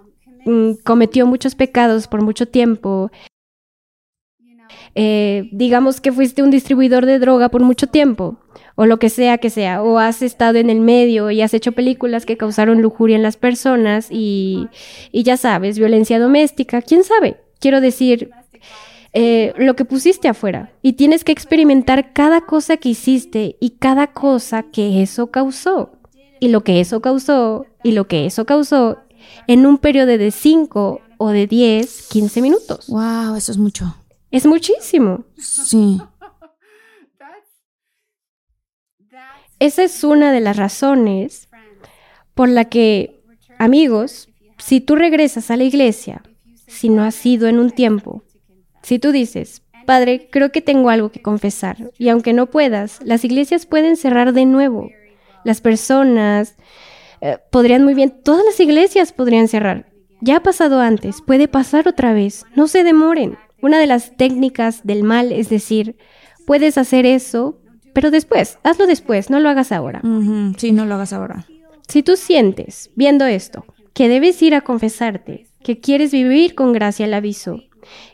mm, 0.46 0.72
cometió 0.84 1.26
muchos 1.26 1.56
pecados 1.56 2.08
por 2.08 2.22
mucho 2.22 2.46
tiempo, 2.46 3.10
eh, 4.96 5.48
digamos 5.54 6.02
que 6.02 6.12
fuiste 6.12 6.44
un 6.44 6.50
distribuidor 6.50 7.06
de 7.06 7.20
droga 7.20 7.48
por 7.48 7.62
mucho 7.62 7.88
tiempo, 7.88 8.38
o 8.80 8.86
lo 8.86 9.00
que 9.00 9.10
sea 9.10 9.40
que 9.40 9.50
sea, 9.50 9.82
o 9.82 9.98
has 9.98 10.22
estado 10.22 10.60
en 10.60 10.70
el 10.70 10.80
medio 10.80 11.32
y 11.32 11.42
has 11.42 11.56
hecho 11.56 11.72
películas 11.72 12.28
que 12.28 12.38
causaron 12.38 12.84
lujuria 12.84 13.16
en 13.16 13.24
las 13.24 13.36
personas 13.36 14.08
y, 14.12 14.68
y 15.12 15.24
ya 15.24 15.36
sabes, 15.36 15.80
violencia 15.80 16.20
doméstica, 16.20 16.84
quién 16.84 17.04
sabe. 17.04 17.38
Quiero 17.60 17.82
decir, 17.82 18.30
eh, 19.14 19.54
lo 19.58 19.76
que 19.76 19.84
pusiste 19.84 20.28
afuera 20.28 20.72
y 20.84 20.94
tienes 20.94 21.24
que 21.24 21.32
experimentar 21.32 22.14
cada 22.14 22.42
cosa 22.42 22.78
que 22.78 22.90
hiciste 22.90 23.58
y 23.60 23.72
cada 23.72 24.14
cosa 24.14 24.62
que 24.62 25.02
eso 25.02 25.32
causó 25.32 25.94
y 26.40 26.50
lo 26.50 26.64
que 26.64 26.80
eso 26.80 27.02
causó 27.02 27.66
y 27.84 27.94
lo 27.94 28.08
que 28.08 28.28
eso 28.28 28.46
causó 28.46 29.00
en 29.48 29.66
un 29.66 29.80
periodo 29.80 30.16
de 30.20 30.30
5 30.30 31.02
o 31.18 31.30
de 31.30 31.48
10, 31.48 32.10
15 32.12 32.42
minutos. 32.44 32.88
Wow, 32.90 33.36
eso 33.36 33.52
es 33.52 33.58
mucho. 33.58 33.96
Es 34.30 34.46
muchísimo. 34.46 35.24
Sí. 35.36 36.00
Esa 39.60 39.84
es 39.84 40.04
una 40.04 40.32
de 40.32 40.40
las 40.40 40.58
razones 40.58 41.50
por 42.36 42.50
la 42.50 42.66
que, 42.66 43.22
amigos, 43.58 44.30
si 44.58 44.82
tú 44.82 44.96
regresas 44.96 45.50
a 45.50 45.58
la 45.58 45.64
iglesia, 45.64 46.22
si 46.68 46.90
no 46.90 47.04
has 47.04 47.16
sido 47.16 47.48
en 47.48 47.58
un 47.58 47.72
tiempo, 47.72 48.24
si 48.84 49.00
tú 49.00 49.12
dices, 49.12 49.64
Padre, 49.88 50.30
creo 50.32 50.52
que 50.52 50.62
tengo 50.62 50.90
algo 50.90 51.10
que 51.12 51.22
confesar, 51.22 51.92
y 51.98 52.10
aunque 52.10 52.34
no 52.34 52.48
puedas, 52.48 53.00
las 53.04 53.24
iglesias 53.24 53.66
pueden 53.66 53.96
cerrar 53.96 54.34
de 54.34 54.46
nuevo. 54.46 54.90
Las 55.44 55.62
personas 55.62 56.56
eh, 57.22 57.38
podrían 57.52 57.84
muy 57.84 57.94
bien, 57.94 58.22
todas 58.24 58.46
las 58.46 58.60
iglesias 58.60 59.14
podrían 59.14 59.48
cerrar. 59.48 59.88
Ya 60.22 60.38
ha 60.38 60.44
pasado 60.44 60.82
antes, 60.82 61.22
puede 61.22 61.48
pasar 61.48 61.88
otra 61.88 62.14
vez, 62.14 62.46
no 62.56 62.68
se 62.68 62.84
demoren. 62.84 63.38
Una 63.62 63.80
de 63.80 63.88
las 63.88 64.16
técnicas 64.18 64.86
del 64.86 65.04
mal 65.04 65.32
es 65.32 65.50
decir, 65.50 65.98
puedes 66.46 66.78
hacer 66.78 67.06
eso, 67.06 67.60
pero 67.98 68.12
después, 68.12 68.60
hazlo 68.62 68.86
después, 68.86 69.32
no 69.32 69.40
lo 69.40 69.50
hagas 69.50 69.72
ahora. 69.72 70.02
Ujú, 70.04 70.54
Sí, 70.60 70.72
no 70.72 70.86
lo 70.86 70.94
hagas 70.94 71.14
ahora. 71.14 71.48
Si 71.88 72.04
tú 72.04 72.16
sientes, 72.16 72.92
viendo 72.94 73.26
esto, 73.26 73.66
que 73.96 74.08
debes 74.08 74.40
ir 74.44 74.54
a 74.54 74.62
confesarte, 74.62 75.48
que 75.64 75.80
quieres 75.80 76.12
vivir 76.12 76.54
con 76.54 76.74
gracia 76.74 77.08
el 77.08 77.16
aviso, 77.16 77.64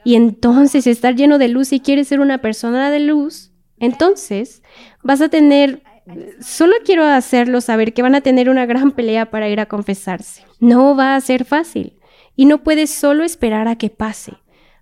y 0.06 0.16
entonces 0.16 0.88
estar 0.88 1.16
lleno 1.18 1.38
de 1.38 1.50
luz 1.50 1.74
y 1.74 1.82
quieres 1.82 2.08
ser 2.08 2.22
una 2.22 2.38
persona 2.38 2.92
de 2.92 3.02
luz, 3.02 3.52
entonces 3.78 4.64
vas 5.04 5.20
a 5.20 5.28
tener, 5.28 5.84
solo 6.40 6.76
quiero 6.86 7.04
hacerlo 7.04 7.60
saber 7.60 7.94
que 7.94 8.04
van 8.04 8.16
a 8.16 8.22
tener 8.22 8.50
una 8.50 8.66
gran 8.66 8.92
pelea 8.92 9.32
para 9.32 9.50
ir 9.50 9.60
a 9.60 9.66
confesarse. 9.66 10.46
No 10.62 10.96
va 10.96 11.18
a 11.18 11.20
ser 11.20 11.44
fácil 11.44 12.00
y 12.38 12.46
no 12.46 12.64
puedes 12.64 12.90
solo 12.90 13.26
esperar 13.26 13.68
a 13.68 13.76
que 13.76 13.90
pase. 13.90 14.32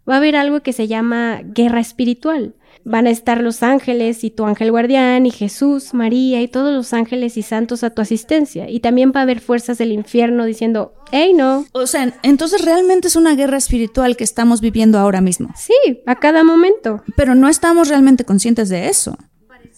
Va 0.08 0.14
a 0.14 0.18
haber 0.18 0.36
algo 0.36 0.62
que 0.62 0.74
se 0.74 0.88
llama 0.88 1.42
guerra 1.44 1.80
espiritual. 1.80 2.54
Van 2.84 3.08
a 3.08 3.12
estar 3.12 3.42
los 3.42 3.64
ángeles 3.64 4.24
y 4.24 4.32
tu 4.32 4.46
ángel 4.46 4.72
guardián 4.72 5.26
y 5.26 5.32
Jesús, 5.32 5.94
María 5.94 6.42
y 6.42 6.48
todos 6.48 6.74
los 6.74 6.94
ángeles 6.94 7.38
y 7.38 7.44
santos 7.44 7.84
a 7.84 7.92
tu 7.92 8.02
asistencia. 8.02 8.70
Y 8.70 8.80
también 8.80 9.12
va 9.16 9.20
a 9.20 9.24
haber 9.24 9.40
fuerzas 9.40 9.78
del 9.78 9.92
infierno 9.92 10.46
diciendo, 10.46 10.94
hey 11.12 11.34
no, 11.36 11.66
O 11.74 11.88
sea, 11.88 12.14
entonces 12.24 12.66
realmente 12.66 13.08
es 13.08 13.16
una 13.16 13.36
guerra 13.36 13.58
espiritual 13.58 14.18
que 14.18 14.24
estamos 14.24 14.62
viviendo 14.62 14.98
ahora 14.98 15.22
mismo. 15.22 15.50
sí, 15.56 16.02
a 16.06 16.16
cada 16.16 16.44
momento. 16.44 17.04
Pero 17.16 17.36
no 17.36 17.50
estamos 17.50 17.90
realmente 17.90 18.26
conscientes 18.26 18.70
de 18.70 18.88
eso. 18.88 19.18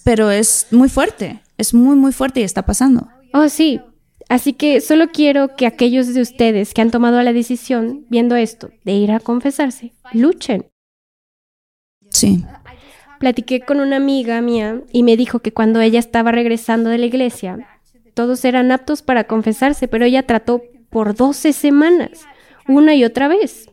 Pero 0.04 0.32
es 0.32 0.68
muy 0.72 0.90
fuerte. 0.90 1.42
Es 1.58 1.74
muy, 1.74 1.96
muy 1.96 2.12
fuerte 2.12 2.40
y 2.42 2.44
está 2.44 2.66
pasando. 2.66 3.08
Oh, 3.34 3.48
sí. 3.50 3.80
Así 4.30 4.54
que 4.54 4.82
solo 4.82 5.10
quiero 5.12 5.56
que 5.56 5.66
aquellos 5.66 6.14
de 6.14 6.22
ustedes 6.22 6.74
que 6.74 6.82
han 6.82 6.92
tomado 6.92 7.22
la 7.22 7.34
decisión, 7.34 8.06
viendo 8.10 8.36
esto, 8.36 8.72
de 8.84 8.94
ir 8.94 9.12
a 9.12 9.20
confesarse, 9.20 9.94
luchen. 10.14 10.66
Sí. 12.10 12.44
Platiqué 13.24 13.62
con 13.62 13.80
una 13.80 13.96
amiga 13.96 14.42
mía 14.42 14.82
y 14.92 15.04
me 15.04 15.16
dijo 15.16 15.40
que 15.40 15.54
cuando 15.54 15.80
ella 15.80 15.98
estaba 15.98 16.34
regresando 16.34 16.90
de 16.90 16.98
la 16.98 17.06
iglesia, 17.06 17.70
todos 18.14 18.44
eran 18.44 18.70
aptos 18.70 19.02
para 19.02 19.24
confesarse, 19.24 19.88
pero 19.88 20.04
ella 20.04 20.24
trató 20.24 20.62
por 20.90 21.16
12 21.16 21.54
semanas, 21.54 22.26
una 22.68 22.96
y 22.96 23.06
otra 23.06 23.30
vez. 23.30 23.70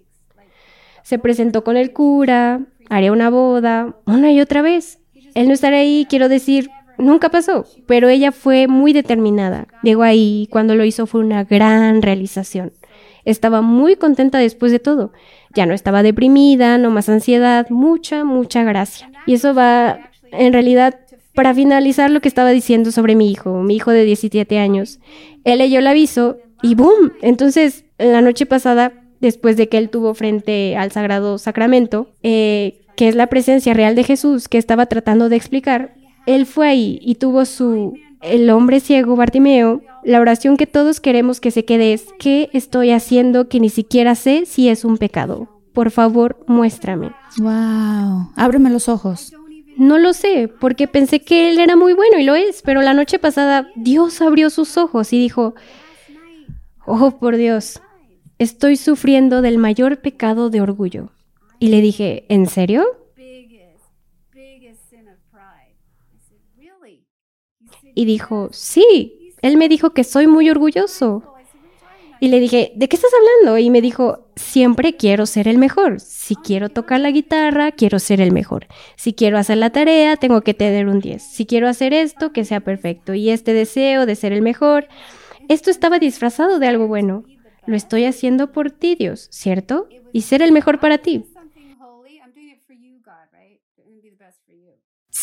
Se 1.02 1.18
presentó 1.18 1.64
con 1.64 1.76
el 1.76 1.92
cura, 1.92 2.60
haría 2.90 3.10
una 3.10 3.28
boda, 3.28 3.96
una 4.06 4.30
y 4.30 4.40
otra 4.40 4.62
vez. 4.62 5.00
Él 5.34 5.48
no 5.48 5.54
estará 5.54 5.78
ahí, 5.78 6.06
quiero 6.08 6.28
decir, 6.28 6.70
nunca 6.96 7.28
pasó, 7.28 7.66
pero 7.88 8.08
ella 8.08 8.30
fue 8.30 8.68
muy 8.68 8.92
determinada. 8.92 9.66
Llegó 9.82 10.04
ahí 10.04 10.46
cuando 10.52 10.76
lo 10.76 10.84
hizo 10.84 11.08
fue 11.08 11.22
una 11.22 11.42
gran 11.42 12.02
realización. 12.02 12.72
Estaba 13.24 13.62
muy 13.62 13.96
contenta 13.96 14.38
después 14.38 14.70
de 14.70 14.78
todo. 14.78 15.12
Ya 15.54 15.66
no 15.66 15.74
estaba 15.74 16.02
deprimida, 16.02 16.78
no 16.78 16.90
más 16.90 17.08
ansiedad, 17.08 17.68
mucha, 17.70 18.24
mucha 18.24 18.62
gracia. 18.62 19.10
Y 19.26 19.34
eso 19.34 19.54
va, 19.54 20.10
en 20.32 20.52
realidad, 20.52 21.00
para 21.34 21.54
finalizar 21.54 22.10
lo 22.10 22.20
que 22.20 22.28
estaba 22.28 22.50
diciendo 22.50 22.92
sobre 22.92 23.14
mi 23.14 23.30
hijo, 23.30 23.62
mi 23.62 23.76
hijo 23.76 23.90
de 23.90 24.04
17 24.04 24.58
años. 24.58 25.00
Él 25.44 25.58
leyó 25.58 25.78
el 25.78 25.86
aviso 25.86 26.38
y 26.62 26.74
¡boom! 26.74 27.12
Entonces, 27.22 27.84
la 27.98 28.20
noche 28.20 28.46
pasada, 28.46 28.92
después 29.20 29.56
de 29.56 29.68
que 29.68 29.78
él 29.78 29.90
tuvo 29.90 30.14
frente 30.14 30.76
al 30.76 30.92
Sagrado 30.92 31.38
Sacramento, 31.38 32.10
eh, 32.22 32.80
que 32.96 33.08
es 33.08 33.14
la 33.14 33.28
presencia 33.28 33.74
real 33.74 33.94
de 33.94 34.04
Jesús 34.04 34.48
que 34.48 34.58
estaba 34.58 34.86
tratando 34.86 35.28
de 35.28 35.36
explicar, 35.36 35.94
él 36.26 36.46
fue 36.46 36.68
ahí 36.68 36.98
y 37.02 37.16
tuvo 37.16 37.44
su... 37.44 37.94
El 38.20 38.50
hombre 38.50 38.80
ciego, 38.80 39.16
Bartimeo, 39.16 39.82
la 40.04 40.20
oración 40.20 40.56
que 40.56 40.66
todos 40.66 41.00
queremos 41.00 41.40
que 41.40 41.50
se 41.50 41.64
quede 41.64 41.94
es, 41.94 42.06
¿qué 42.18 42.50
estoy 42.52 42.90
haciendo 42.90 43.48
que 43.48 43.60
ni 43.60 43.70
siquiera 43.70 44.14
sé 44.14 44.44
si 44.44 44.68
es 44.68 44.84
un 44.84 44.98
pecado? 44.98 45.48
Por 45.72 45.90
favor, 45.90 46.44
muéstrame. 46.46 47.12
Wow. 47.38 48.32
Ábreme 48.36 48.70
los 48.70 48.88
ojos. 48.88 49.32
No 49.78 49.98
lo 49.98 50.12
sé, 50.12 50.52
porque 50.60 50.86
pensé 50.86 51.20
que 51.20 51.50
él 51.50 51.58
era 51.58 51.76
muy 51.76 51.94
bueno 51.94 52.18
y 52.18 52.24
lo 52.24 52.34
es, 52.34 52.60
pero 52.60 52.82
la 52.82 52.92
noche 52.92 53.18
pasada 53.18 53.68
Dios 53.76 54.20
abrió 54.20 54.50
sus 54.50 54.76
ojos 54.76 55.12
y 55.14 55.18
dijo, 55.18 55.54
oh 56.84 57.12
por 57.12 57.36
Dios, 57.36 57.80
estoy 58.38 58.76
sufriendo 58.76 59.40
del 59.40 59.56
mayor 59.56 59.98
pecado 59.98 60.50
de 60.50 60.60
orgullo. 60.60 61.10
Y 61.58 61.68
le 61.68 61.80
dije, 61.80 62.26
¿en 62.28 62.46
serio? 62.46 62.84
Y 67.94 68.04
dijo, 68.04 68.48
sí, 68.52 69.34
él 69.42 69.56
me 69.56 69.68
dijo 69.68 69.90
que 69.90 70.04
soy 70.04 70.26
muy 70.26 70.50
orgulloso. 70.50 71.22
Y 72.22 72.28
le 72.28 72.38
dije, 72.38 72.72
¿de 72.76 72.88
qué 72.88 72.96
estás 72.96 73.10
hablando? 73.14 73.58
Y 73.58 73.70
me 73.70 73.80
dijo, 73.80 74.26
siempre 74.36 74.94
quiero 74.96 75.24
ser 75.24 75.48
el 75.48 75.56
mejor. 75.56 76.00
Si 76.00 76.36
quiero 76.36 76.68
tocar 76.68 77.00
la 77.00 77.10
guitarra, 77.10 77.72
quiero 77.72 77.98
ser 77.98 78.20
el 78.20 78.30
mejor. 78.30 78.66
Si 78.96 79.14
quiero 79.14 79.38
hacer 79.38 79.56
la 79.56 79.70
tarea, 79.70 80.16
tengo 80.16 80.42
que 80.42 80.52
tener 80.52 80.86
un 80.86 81.00
10. 81.00 81.22
Si 81.22 81.46
quiero 81.46 81.66
hacer 81.66 81.94
esto, 81.94 82.32
que 82.32 82.44
sea 82.44 82.60
perfecto. 82.60 83.14
Y 83.14 83.30
este 83.30 83.54
deseo 83.54 84.04
de 84.04 84.16
ser 84.16 84.34
el 84.34 84.42
mejor, 84.42 84.88
esto 85.48 85.70
estaba 85.70 85.98
disfrazado 85.98 86.58
de 86.58 86.66
algo 86.66 86.86
bueno. 86.88 87.24
Lo 87.66 87.74
estoy 87.74 88.04
haciendo 88.04 88.52
por 88.52 88.70
ti, 88.70 88.96
Dios, 88.96 89.28
¿cierto? 89.30 89.88
Y 90.12 90.22
ser 90.22 90.42
el 90.42 90.52
mejor 90.52 90.78
para 90.78 90.98
ti. 90.98 91.24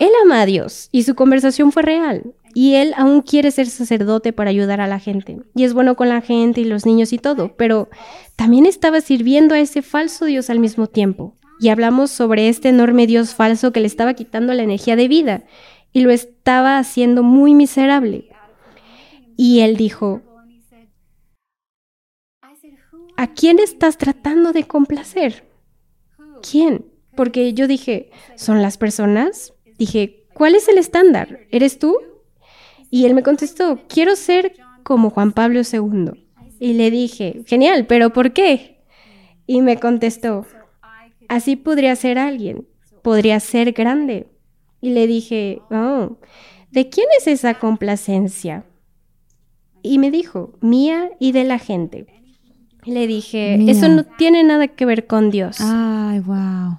Él 0.00 0.10
ama 0.24 0.40
a 0.40 0.46
Dios 0.46 0.88
y 0.90 1.04
su 1.04 1.14
conversación 1.14 1.70
fue 1.70 1.82
real. 1.82 2.34
Y 2.54 2.74
él 2.74 2.94
aún 2.96 3.22
quiere 3.22 3.50
ser 3.52 3.66
sacerdote 3.68 4.32
para 4.32 4.50
ayudar 4.50 4.80
a 4.80 4.88
la 4.88 4.98
gente. 4.98 5.38
Y 5.54 5.62
es 5.64 5.74
bueno 5.74 5.94
con 5.94 6.08
la 6.08 6.20
gente 6.20 6.62
y 6.62 6.64
los 6.64 6.84
niños 6.84 7.12
y 7.12 7.18
todo. 7.18 7.54
Pero 7.56 7.88
también 8.34 8.66
estaba 8.66 9.00
sirviendo 9.02 9.54
a 9.54 9.60
ese 9.60 9.82
falso 9.82 10.24
Dios 10.24 10.50
al 10.50 10.58
mismo 10.58 10.88
tiempo. 10.88 11.36
Y 11.60 11.68
hablamos 11.68 12.10
sobre 12.10 12.48
este 12.48 12.70
enorme 12.70 13.06
Dios 13.06 13.34
falso 13.34 13.72
que 13.72 13.80
le 13.80 13.86
estaba 13.86 14.14
quitando 14.14 14.54
la 14.54 14.62
energía 14.62 14.96
de 14.96 15.06
vida 15.06 15.44
y 15.92 16.00
lo 16.00 16.10
estaba 16.10 16.78
haciendo 16.78 17.22
muy 17.22 17.54
miserable. 17.54 18.30
Y 19.36 19.60
él 19.60 19.76
dijo, 19.76 20.22
¿a 23.16 23.34
quién 23.34 23.58
estás 23.58 23.98
tratando 23.98 24.52
de 24.52 24.64
complacer? 24.64 25.44
¿Quién? 26.48 26.86
Porque 27.14 27.52
yo 27.52 27.66
dije, 27.66 28.10
¿son 28.36 28.62
las 28.62 28.78
personas? 28.78 29.52
Dije, 29.80 30.26
¿cuál 30.34 30.56
es 30.56 30.68
el 30.68 30.76
estándar? 30.76 31.46
¿Eres 31.50 31.78
tú? 31.78 31.96
Y 32.90 33.06
él 33.06 33.14
me 33.14 33.22
contestó, 33.22 33.80
quiero 33.88 34.14
ser 34.14 34.52
como 34.82 35.08
Juan 35.08 35.32
Pablo 35.32 35.62
II. 35.62 36.10
Y 36.58 36.74
le 36.74 36.90
dije, 36.90 37.44
genial, 37.46 37.86
pero 37.86 38.10
¿por 38.10 38.34
qué? 38.34 38.84
Y 39.46 39.62
me 39.62 39.78
contestó, 39.78 40.44
así 41.30 41.56
podría 41.56 41.96
ser 41.96 42.18
alguien, 42.18 42.68
podría 43.00 43.40
ser 43.40 43.72
grande. 43.72 44.26
Y 44.82 44.90
le 44.90 45.06
dije, 45.06 45.62
oh, 45.70 46.18
¿de 46.70 46.90
quién 46.90 47.06
es 47.16 47.26
esa 47.26 47.54
complacencia? 47.54 48.66
Y 49.82 49.98
me 49.98 50.10
dijo, 50.10 50.58
mía 50.60 51.08
y 51.18 51.32
de 51.32 51.44
la 51.44 51.58
gente. 51.58 52.06
Y 52.84 52.92
le 52.92 53.06
dije, 53.06 53.56
Mía. 53.56 53.72
eso 53.72 53.88
no 53.88 54.04
tiene 54.04 54.44
nada 54.44 54.68
que 54.68 54.84
ver 54.84 55.06
con 55.06 55.30
Dios. 55.30 55.56
Ay, 55.58 56.20
wow. 56.20 56.78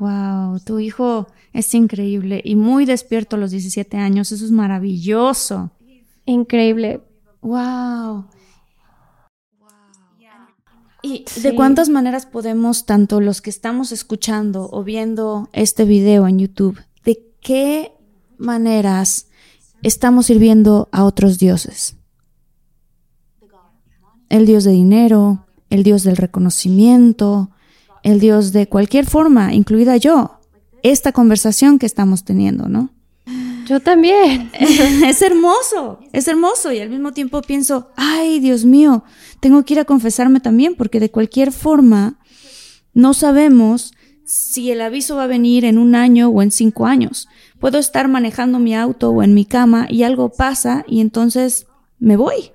Wow, 0.00 0.58
tu 0.58 0.80
hijo 0.80 1.28
es 1.56 1.72
increíble 1.74 2.42
y 2.44 2.54
muy 2.54 2.84
despierto 2.84 3.36
a 3.36 3.38
los 3.38 3.50
17 3.50 3.96
años. 3.96 4.30
Eso 4.30 4.44
es 4.44 4.50
maravilloso. 4.50 5.70
Increíble. 6.26 7.00
Wow. 7.40 8.26
¿Y 11.02 11.24
Sí. 11.26 11.40
de 11.40 11.54
cuántas 11.54 11.88
maneras 11.88 12.26
podemos, 12.26 12.84
tanto 12.84 13.20
los 13.20 13.40
que 13.40 13.50
estamos 13.50 13.90
escuchando 13.92 14.68
o 14.70 14.84
viendo 14.84 15.48
este 15.52 15.84
video 15.84 16.26
en 16.26 16.40
YouTube, 16.40 16.78
de 17.04 17.24
qué 17.40 17.92
maneras 18.38 19.28
estamos 19.82 20.26
sirviendo 20.26 20.88
a 20.92 21.04
otros 21.04 21.38
dioses? 21.38 21.96
El 24.28 24.44
dios 24.44 24.64
de 24.64 24.72
dinero, 24.72 25.46
el 25.70 25.84
dios 25.84 26.02
del 26.02 26.16
reconocimiento, 26.16 27.50
el 28.02 28.20
dios 28.20 28.52
de 28.52 28.68
cualquier 28.68 29.06
forma, 29.06 29.54
incluida 29.54 29.96
yo. 29.96 30.35
Esta 30.86 31.10
conversación 31.10 31.80
que 31.80 31.86
estamos 31.86 32.22
teniendo, 32.22 32.68
¿no? 32.68 32.90
Yo 33.66 33.80
también. 33.80 34.52
es 34.60 35.20
hermoso, 35.20 35.98
es 36.12 36.28
hermoso 36.28 36.70
y 36.70 36.78
al 36.78 36.90
mismo 36.90 37.10
tiempo 37.10 37.42
pienso, 37.42 37.90
ay 37.96 38.38
Dios 38.38 38.64
mío, 38.64 39.02
tengo 39.40 39.64
que 39.64 39.74
ir 39.74 39.80
a 39.80 39.84
confesarme 39.84 40.38
también 40.38 40.76
porque 40.76 41.00
de 41.00 41.10
cualquier 41.10 41.50
forma 41.50 42.20
no 42.94 43.14
sabemos 43.14 43.94
si 44.24 44.70
el 44.70 44.80
aviso 44.80 45.16
va 45.16 45.24
a 45.24 45.26
venir 45.26 45.64
en 45.64 45.78
un 45.78 45.96
año 45.96 46.28
o 46.28 46.40
en 46.40 46.52
cinco 46.52 46.86
años. 46.86 47.26
Puedo 47.58 47.78
estar 47.78 48.06
manejando 48.06 48.60
mi 48.60 48.76
auto 48.76 49.10
o 49.10 49.24
en 49.24 49.34
mi 49.34 49.44
cama 49.44 49.88
y 49.90 50.04
algo 50.04 50.28
pasa 50.28 50.84
y 50.86 51.00
entonces 51.00 51.66
me 51.98 52.16
voy. 52.16 52.52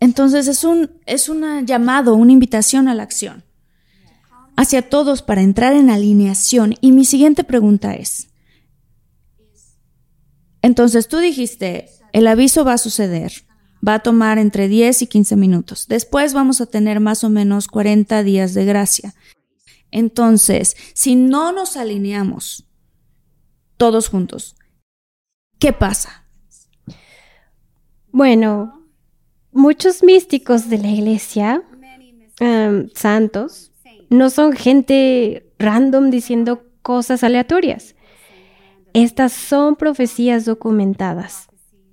Entonces 0.00 0.48
es 0.48 0.64
un, 0.64 0.90
es 1.06 1.32
llamado, 1.64 2.14
una 2.14 2.32
invitación 2.32 2.88
a 2.88 2.94
la 2.94 3.04
acción 3.04 3.45
hacia 4.56 4.88
todos 4.88 5.22
para 5.22 5.42
entrar 5.42 5.74
en 5.74 5.90
alineación. 5.90 6.74
Y 6.80 6.92
mi 6.92 7.04
siguiente 7.04 7.44
pregunta 7.44 7.94
es, 7.94 8.28
entonces 10.62 11.06
tú 11.08 11.18
dijiste, 11.18 11.90
el 12.12 12.26
aviso 12.26 12.64
va 12.64 12.72
a 12.72 12.78
suceder, 12.78 13.32
va 13.86 13.94
a 13.94 14.02
tomar 14.02 14.38
entre 14.38 14.68
10 14.68 15.02
y 15.02 15.06
15 15.06 15.36
minutos. 15.36 15.86
Después 15.86 16.32
vamos 16.32 16.60
a 16.60 16.66
tener 16.66 16.98
más 16.98 17.22
o 17.22 17.30
menos 17.30 17.68
40 17.68 18.22
días 18.22 18.54
de 18.54 18.64
gracia. 18.64 19.14
Entonces, 19.90 20.76
si 20.94 21.14
no 21.14 21.52
nos 21.52 21.76
alineamos 21.76 22.66
todos 23.76 24.08
juntos, 24.08 24.56
¿qué 25.58 25.72
pasa? 25.72 26.26
Bueno, 28.10 28.88
muchos 29.52 30.02
místicos 30.02 30.68
de 30.68 30.78
la 30.78 30.88
iglesia, 30.88 31.62
santos, 32.94 33.72
no 34.08 34.30
son 34.30 34.52
gente 34.52 35.46
random 35.58 36.10
diciendo 36.10 36.62
cosas 36.82 37.24
aleatorias. 37.24 37.94
Estas 38.92 39.32
son 39.32 39.76
profecías 39.76 40.44
documentadas. 40.44 41.48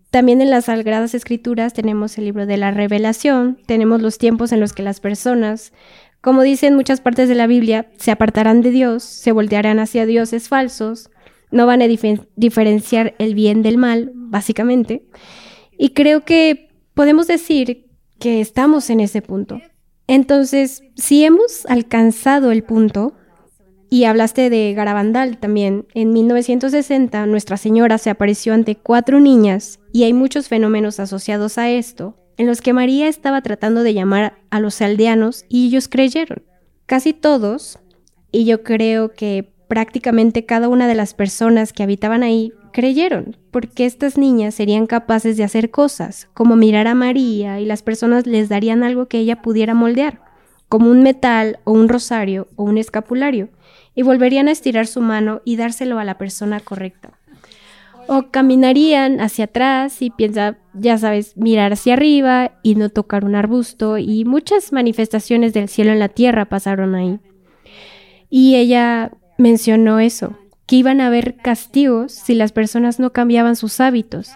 También 0.09 0.41
en 0.41 0.51
las 0.51 0.65
Sagradas 0.65 1.15
Escrituras 1.15 1.73
tenemos 1.73 2.17
el 2.17 2.25
libro 2.25 2.45
de 2.45 2.57
la 2.57 2.69
revelación, 2.69 3.57
tenemos 3.65 4.01
los 4.01 4.19
tiempos 4.19 4.51
en 4.51 4.59
los 4.59 4.71
que 4.71 4.83
las 4.83 4.99
personas, 4.99 5.73
como 6.21 6.43
dicen 6.43 6.75
muchas 6.75 7.01
partes 7.01 7.27
de 7.27 7.35
la 7.35 7.47
Biblia, 7.47 7.89
se 7.97 8.11
apartarán 8.11 8.61
de 8.61 8.69
Dios, 8.69 9.03
se 9.03 9.31
voltearán 9.31 9.79
hacia 9.79 10.05
dioses 10.05 10.47
falsos, 10.49 11.09
no 11.49 11.65
van 11.65 11.81
a 11.81 11.87
diferenciar 11.87 13.15
el 13.17 13.33
bien 13.33 13.63
del 13.63 13.77
mal, 13.77 14.11
básicamente. 14.13 15.03
Y 15.77 15.89
creo 15.89 16.23
que 16.23 16.69
podemos 16.93 17.27
decir 17.27 17.87
que 18.19 18.39
estamos 18.39 18.89
en 18.89 18.99
ese 18.99 19.21
punto. 19.21 19.59
Entonces, 20.13 20.83
si 20.95 21.25
hemos 21.25 21.65
alcanzado 21.65 22.51
el 22.51 22.63
punto, 22.63 23.15
y 23.89 24.03
hablaste 24.03 24.51
de 24.51 24.71
Garabandal 24.75 25.39
también, 25.39 25.87
en 25.95 26.13
1960 26.13 27.25
Nuestra 27.25 27.57
Señora 27.57 27.97
se 27.97 28.11
apareció 28.11 28.53
ante 28.53 28.75
cuatro 28.75 29.19
niñas 29.19 29.79
y 29.91 30.03
hay 30.03 30.13
muchos 30.13 30.49
fenómenos 30.49 30.99
asociados 30.99 31.57
a 31.57 31.71
esto, 31.71 32.15
en 32.37 32.45
los 32.45 32.61
que 32.61 32.73
María 32.73 33.07
estaba 33.07 33.41
tratando 33.41 33.81
de 33.81 33.95
llamar 33.95 34.37
a 34.51 34.59
los 34.59 34.83
aldeanos 34.83 35.45
y 35.49 35.65
ellos 35.69 35.87
creyeron. 35.87 36.43
Casi 36.85 37.13
todos, 37.13 37.79
y 38.31 38.45
yo 38.45 38.61
creo 38.61 39.13
que 39.13 39.52
prácticamente 39.73 40.45
cada 40.45 40.69
una 40.69 40.87
de 40.87 40.93
las 40.93 41.15
personas 41.15 41.73
que 41.73 41.81
habitaban 41.81 42.21
ahí 42.21 42.53
creyeron, 42.73 43.37
porque 43.49 43.87
estas 43.87 44.19
niñas 44.19 44.53
serían 44.53 44.85
capaces 44.85 45.35
de 45.35 45.43
hacer 45.43 45.71
cosas, 45.71 46.29
como 46.35 46.55
mirar 46.55 46.85
a 46.85 46.93
María 46.93 47.59
y 47.59 47.65
las 47.65 47.81
personas 47.81 48.27
les 48.27 48.49
darían 48.49 48.83
algo 48.83 49.07
que 49.07 49.17
ella 49.17 49.41
pudiera 49.41 49.73
moldear, 49.73 50.21
como 50.69 50.91
un 50.91 51.01
metal 51.01 51.57
o 51.63 51.71
un 51.71 51.89
rosario 51.89 52.49
o 52.55 52.65
un 52.65 52.77
escapulario, 52.77 53.49
y 53.95 54.03
volverían 54.03 54.47
a 54.47 54.51
estirar 54.51 54.85
su 54.85 55.01
mano 55.01 55.41
y 55.43 55.55
dárselo 55.55 55.97
a 55.97 56.03
la 56.03 56.19
persona 56.19 56.59
correcta. 56.59 57.17
O 58.07 58.29
caminarían 58.29 59.21
hacia 59.21 59.45
atrás 59.45 60.03
y 60.03 60.11
piensa, 60.11 60.59
ya 60.75 60.99
sabes, 60.99 61.35
mirar 61.35 61.73
hacia 61.73 61.93
arriba 61.93 62.59
y 62.61 62.75
no 62.75 62.89
tocar 62.89 63.25
un 63.25 63.33
arbusto 63.33 63.97
y 63.97 64.23
muchas 64.23 64.71
manifestaciones 64.71 65.51
del 65.51 65.67
cielo 65.67 65.91
en 65.93 65.97
la 65.97 66.09
tierra 66.09 66.45
pasaron 66.45 66.93
ahí. 66.93 67.19
Y 68.29 68.55
ella 68.55 69.13
mencionó 69.37 69.99
eso, 69.99 70.37
que 70.65 70.77
iban 70.77 71.01
a 71.01 71.07
haber 71.07 71.35
castigos 71.35 72.11
si 72.11 72.35
las 72.35 72.51
personas 72.51 72.99
no 72.99 73.11
cambiaban 73.11 73.55
sus 73.55 73.79
hábitos. 73.79 74.31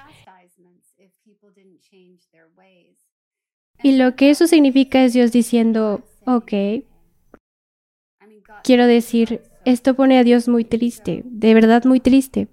Y 3.83 3.95
lo 3.95 4.15
que 4.15 4.31
eso 4.31 4.47
significa 4.47 5.03
es 5.03 5.13
Dios 5.13 5.31
diciendo, 5.31 6.03
ok, 6.25 6.83
quiero 8.63 8.87
decir, 8.87 9.41
esto 9.65 9.95
pone 9.95 10.17
a 10.17 10.23
Dios 10.23 10.47
muy 10.47 10.65
triste, 10.65 11.23
de 11.25 11.53
verdad 11.53 11.83
muy 11.85 11.99
triste, 11.99 12.47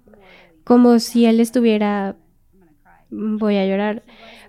como 0.63 0.99
si 0.99 1.25
Él 1.25 1.39
estuviera, 1.39 2.15
voy 3.09 3.57
a 3.57 3.65
llorar, 3.65 4.03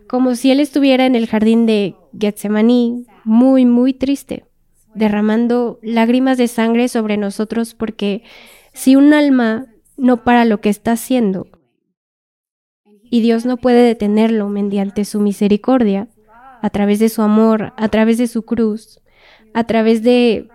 como 0.06 0.34
si 0.34 0.50
Él 0.50 0.60
estuviera 0.60 1.06
en 1.06 1.14
el 1.14 1.26
jardín 1.26 1.66
de 1.66 1.96
Getsemaní, 2.18 3.06
muy, 3.24 3.64
muy 3.64 3.94
triste, 3.94 4.44
derramando 4.96 5.78
lágrimas 5.82 6.38
de 6.38 6.48
sangre 6.48 6.88
sobre 6.88 7.16
nosotros 7.16 7.74
porque 7.74 8.22
si 8.72 8.96
un 8.96 9.12
alma 9.12 9.66
no 9.96 10.24
para 10.24 10.44
lo 10.44 10.60
que 10.60 10.68
está 10.68 10.92
haciendo 10.92 11.48
y 12.84 13.20
Dios 13.20 13.46
no 13.46 13.56
puede 13.56 13.82
detenerlo 13.82 14.48
mediante 14.48 15.04
su 15.04 15.20
misericordia, 15.20 16.08
a 16.62 16.70
través 16.70 16.98
de 16.98 17.08
su 17.08 17.22
amor, 17.22 17.72
a 17.76 17.88
través 17.88 18.18
de 18.18 18.26
su 18.26 18.42
cruz, 18.42 19.00
a 19.54 19.64
través 19.64 20.02
de, 20.02 20.48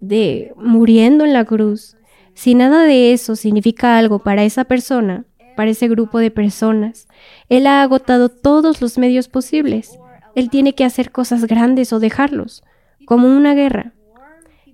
de 0.00 0.52
muriendo 0.56 1.24
en 1.24 1.32
la 1.32 1.44
cruz, 1.44 1.96
si 2.34 2.54
nada 2.54 2.84
de 2.84 3.12
eso 3.12 3.36
significa 3.36 3.96
algo 3.96 4.18
para 4.18 4.44
esa 4.44 4.64
persona, 4.64 5.24
para 5.56 5.70
ese 5.70 5.88
grupo 5.88 6.18
de 6.18 6.30
personas, 6.30 7.06
Él 7.48 7.66
ha 7.66 7.82
agotado 7.82 8.28
todos 8.28 8.82
los 8.82 8.98
medios 8.98 9.28
posibles. 9.28 9.98
Él 10.34 10.50
tiene 10.50 10.74
que 10.74 10.84
hacer 10.84 11.12
cosas 11.12 11.46
grandes 11.46 11.92
o 11.92 12.00
dejarlos, 12.00 12.64
como 13.04 13.28
una 13.28 13.54
guerra. 13.54 13.92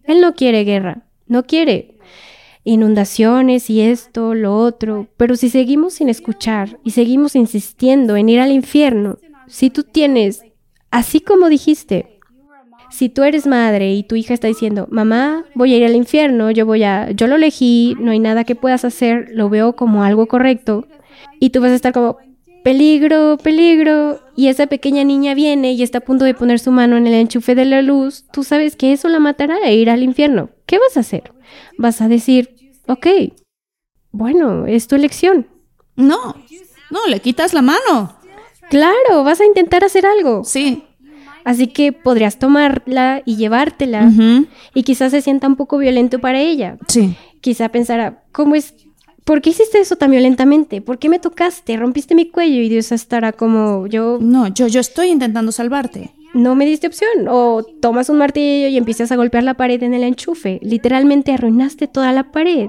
Él 0.04 0.20
no 0.20 0.34
quiere 0.34 0.64
guerra, 0.64 1.02
no 1.26 1.44
quiere 1.44 2.00
inundaciones 2.64 3.70
y 3.70 3.80
esto, 3.80 4.34
lo 4.34 4.56
otro, 4.56 5.08
pero 5.16 5.36
si 5.36 5.48
seguimos 5.48 5.94
sin 5.94 6.08
escuchar 6.08 6.78
y 6.84 6.90
seguimos 6.90 7.34
insistiendo 7.34 8.16
en 8.16 8.28
ir 8.28 8.40
al 8.40 8.52
infierno, 8.52 9.18
si 9.46 9.70
tú 9.70 9.82
tienes, 9.82 10.42
así 10.90 11.20
como 11.20 11.48
dijiste, 11.48 12.18
si 12.90 13.08
tú 13.08 13.22
eres 13.22 13.46
madre 13.46 13.92
y 13.94 14.02
tu 14.02 14.16
hija 14.16 14.34
está 14.34 14.48
diciendo, 14.48 14.88
mamá, 14.90 15.44
voy 15.54 15.72
a 15.72 15.76
ir 15.78 15.84
al 15.84 15.94
infierno, 15.94 16.50
yo 16.50 16.66
voy 16.66 16.82
a, 16.82 17.10
yo 17.12 17.26
lo 17.26 17.36
elegí, 17.36 17.96
no 17.98 18.10
hay 18.10 18.18
nada 18.18 18.44
que 18.44 18.56
puedas 18.56 18.84
hacer, 18.84 19.28
lo 19.32 19.48
veo 19.48 19.74
como 19.74 20.02
algo 20.04 20.26
correcto, 20.26 20.86
y 21.38 21.50
tú 21.50 21.60
vas 21.60 21.70
a 21.70 21.76
estar 21.76 21.92
como, 21.92 22.18
peligro, 22.62 23.38
peligro, 23.38 24.20
y 24.36 24.48
esa 24.48 24.66
pequeña 24.66 25.04
niña 25.04 25.34
viene 25.34 25.72
y 25.72 25.82
está 25.82 25.98
a 25.98 26.02
punto 26.02 26.24
de 26.24 26.34
poner 26.34 26.58
su 26.58 26.70
mano 26.70 26.96
en 26.96 27.06
el 27.06 27.14
enchufe 27.14 27.54
de 27.54 27.64
la 27.64 27.82
luz, 27.82 28.24
tú 28.32 28.44
sabes 28.44 28.76
que 28.76 28.92
eso 28.92 29.08
la 29.08 29.18
matará 29.18 29.58
e 29.64 29.74
ir 29.74 29.90
al 29.90 30.02
infierno. 30.02 30.50
¿Qué 30.66 30.78
vas 30.78 30.96
a 30.96 31.00
hacer? 31.00 31.32
Vas 31.78 32.00
a 32.00 32.08
decir, 32.08 32.56
ok, 32.86 33.06
bueno, 34.12 34.66
es 34.66 34.86
tu 34.86 34.96
elección. 34.96 35.46
No, 35.96 36.34
no, 36.90 37.06
le 37.06 37.20
quitas 37.20 37.54
la 37.54 37.62
mano. 37.62 38.16
Claro, 38.68 39.24
vas 39.24 39.40
a 39.40 39.46
intentar 39.46 39.84
hacer 39.84 40.06
algo. 40.06 40.44
Sí. 40.44 40.84
Así 41.44 41.68
que 41.68 41.92
podrías 41.92 42.38
tomarla 42.38 43.22
y 43.24 43.36
llevártela. 43.36 44.10
Y 44.74 44.82
quizás 44.82 45.10
se 45.10 45.22
sienta 45.22 45.48
un 45.48 45.56
poco 45.56 45.78
violento 45.78 46.18
para 46.18 46.40
ella. 46.40 46.78
Sí. 46.86 47.16
Quizá 47.40 47.70
pensará, 47.70 48.24
¿cómo 48.32 48.54
es 48.54 48.74
¿por 49.24 49.40
qué 49.40 49.50
hiciste 49.50 49.80
eso 49.80 49.96
tan 49.96 50.10
violentamente? 50.10 50.80
¿Por 50.80 50.98
qué 50.98 51.08
me 51.08 51.18
tocaste? 51.18 51.76
Rompiste 51.76 52.14
mi 52.14 52.28
cuello 52.28 52.60
y 52.60 52.68
Dios 52.68 52.92
estará 52.92 53.32
como 53.32 53.86
yo. 53.86 54.18
No, 54.20 54.48
yo, 54.48 54.66
yo 54.66 54.80
estoy 54.80 55.08
intentando 55.08 55.52
salvarte. 55.52 56.12
No 56.32 56.54
me 56.54 56.66
diste 56.66 56.86
opción. 56.86 57.28
O 57.28 57.62
tomas 57.62 58.08
un 58.08 58.18
martillo 58.18 58.68
y 58.68 58.76
empiezas 58.76 59.10
a 59.12 59.16
golpear 59.16 59.44
la 59.44 59.54
pared 59.54 59.82
en 59.82 59.94
el 59.94 60.04
enchufe. 60.04 60.60
Literalmente 60.62 61.32
arruinaste 61.32 61.88
toda 61.88 62.12
la 62.12 62.30
pared. 62.32 62.68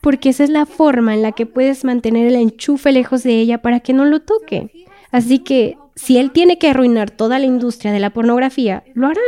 Porque 0.00 0.30
esa 0.30 0.44
es 0.44 0.50
la 0.50 0.66
forma 0.66 1.14
en 1.14 1.22
la 1.22 1.32
que 1.32 1.46
puedes 1.46 1.84
mantener 1.84 2.26
el 2.26 2.36
enchufe 2.36 2.92
lejos 2.92 3.22
de 3.22 3.38
ella 3.40 3.62
para 3.62 3.80
que 3.80 3.92
no 3.92 4.04
lo 4.04 4.20
toque. 4.20 4.86
Así 5.10 5.40
que 5.40 5.76
si 5.94 6.18
él 6.18 6.30
tiene 6.30 6.58
que 6.58 6.68
arruinar 6.68 7.10
toda 7.10 7.38
la 7.38 7.46
industria 7.46 7.92
de 7.92 8.00
la 8.00 8.10
pornografía, 8.10 8.84
lo 8.94 9.08
hará. 9.08 9.20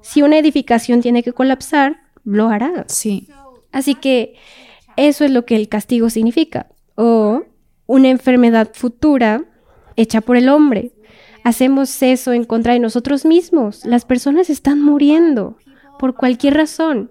Si 0.00 0.22
una 0.22 0.38
edificación 0.38 1.02
tiene 1.02 1.22
que 1.22 1.32
colapsar, 1.32 2.00
lo 2.24 2.48
hará. 2.48 2.84
Sí. 2.88 3.28
Así 3.72 3.94
que 3.94 4.34
eso 5.08 5.24
es 5.24 5.30
lo 5.30 5.44
que 5.44 5.56
el 5.56 5.68
castigo 5.68 6.10
significa. 6.10 6.66
O 6.94 7.42
una 7.86 8.08
enfermedad 8.08 8.70
futura 8.74 9.44
hecha 9.96 10.20
por 10.20 10.36
el 10.36 10.48
hombre. 10.48 10.92
Hacemos 11.42 12.02
eso 12.02 12.32
en 12.32 12.44
contra 12.44 12.74
de 12.74 12.80
nosotros 12.80 13.24
mismos. 13.24 13.84
Las 13.84 14.04
personas 14.04 14.50
están 14.50 14.82
muriendo 14.82 15.56
por 15.98 16.14
cualquier 16.14 16.54
razón. 16.54 17.10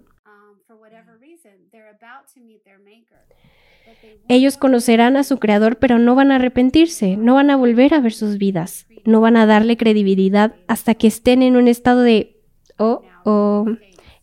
Ellos 4.28 4.58
conocerán 4.58 5.18
a 5.18 5.24
su 5.24 5.40
creador, 5.40 5.78
pero 5.78 5.98
no 5.98 6.14
van 6.14 6.32
a 6.32 6.36
arrepentirse, 6.36 7.18
no 7.18 7.34
van 7.34 7.50
a 7.50 7.56
volver 7.56 7.96
a 7.96 8.00
ver 8.00 8.14
sus 8.14 8.38
vidas, 8.38 8.86
no 9.04 9.22
van 9.22 9.36
a 9.36 9.48
darle 9.48 9.76
credibilidad 9.76 10.54
hasta 10.68 10.94
que 10.94 11.08
estén 11.08 11.42
en 11.42 11.56
un 11.56 11.68
estado 11.68 12.02
de, 12.02 12.40
oh, 12.78 13.02
oh, 13.26 13.66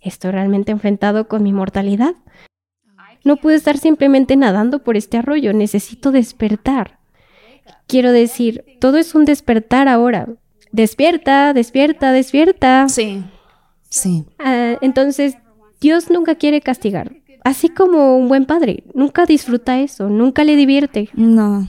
estoy 0.01 0.31
realmente 0.31 0.71
enfrentado 0.71 1.27
con 1.27 1.43
mi 1.43 1.53
mortalidad. 1.53 2.15
No 3.27 3.35
puedo 3.35 3.57
estar 3.57 3.77
simplemente 3.77 4.37
nadando 4.37 4.85
por 4.85 4.97
este 4.97 5.17
arroyo, 5.17 5.53
necesito 5.53 6.13
despertar. 6.13 7.01
Quiero 7.89 8.13
decir, 8.13 8.65
todo 8.79 8.99
es 8.99 9.17
un 9.17 9.25
despertar 9.25 9.89
ahora. 9.89 10.29
Despierta, 10.71 11.53
despierta, 11.53 12.13
despierta. 12.13 12.89
Sí, 12.89 13.25
sí. 13.89 14.27
Ah, 14.39 14.79
entonces, 14.81 15.35
Dios 15.81 16.09
nunca 16.09 16.37
quiere 16.37 16.61
castigar. 16.61 17.17
Así 17.43 17.69
como 17.69 18.17
un 18.17 18.29
buen 18.29 18.47
padre, 18.47 18.85
nunca 18.95 19.27
disfruta 19.27 19.81
eso, 19.81 20.09
nunca 20.09 20.45
le 20.45 20.55
divierte. 20.55 21.09
No. 21.15 21.69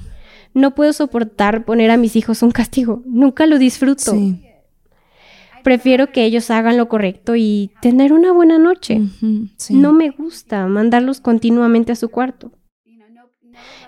No 0.53 0.75
puedo 0.75 0.93
soportar 0.93 1.65
poner 1.65 1.89
a 1.89 1.97
mis 1.97 2.15
hijos 2.15 2.43
un 2.43 2.51
castigo, 2.51 3.01
nunca 3.07 3.47
lo 3.47 3.57
disfruto. 3.57 4.11
Sí. 4.11 4.46
Prefiero 5.63 6.11
que 6.11 6.25
ellos 6.25 6.49
hagan 6.49 6.77
lo 6.77 6.87
correcto 6.87 7.35
y 7.35 7.71
tener 7.81 8.13
una 8.13 8.31
buena 8.31 8.57
noche. 8.57 9.01
Sí. 9.57 9.73
No 9.75 9.93
me 9.93 10.09
gusta 10.11 10.65
mandarlos 10.67 11.19
continuamente 11.21 11.91
a 11.91 11.95
su 11.95 12.09
cuarto. 12.09 12.51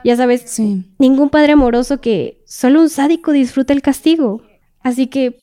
Ya 0.03 0.15
sabes, 0.15 0.43
Sí. 0.45 0.85
ningún 0.97 1.29
padre 1.29 1.53
amoroso 1.53 1.99
que 2.01 2.41
solo 2.45 2.81
un 2.81 2.89
sádico 2.89 3.31
disfruta 3.31 3.73
el 3.73 3.81
castigo. 3.81 4.41
Así 4.81 5.07
que, 5.07 5.39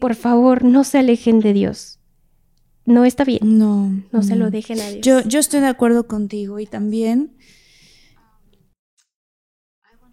por 0.00 0.14
favor, 0.14 0.64
no 0.64 0.84
se 0.84 0.98
alejen 0.98 1.38
de 1.40 1.52
Dios. 1.52 2.00
No 2.84 3.04
está 3.04 3.24
bien. 3.24 3.40
No. 3.58 3.90
No 4.12 4.22
se 4.22 4.36
lo 4.36 4.50
dejen 4.50 4.80
a 4.80 4.88
Dios. 4.90 5.00
Yo, 5.06 5.20
yo 5.22 5.38
estoy 5.38 5.60
de 5.60 5.66
acuerdo 5.68 6.06
contigo 6.06 6.58
y 6.60 6.66
también 6.66 7.36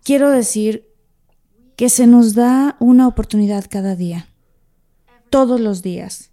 quiero 0.03 0.29
decir 0.29 0.87
que 1.75 1.89
se 1.89 2.07
nos 2.07 2.35
da 2.35 2.75
una 2.79 3.07
oportunidad 3.07 3.65
cada 3.69 3.95
día, 3.95 4.27
todos 5.33 5.59
los 5.59 5.81
días, 5.81 6.29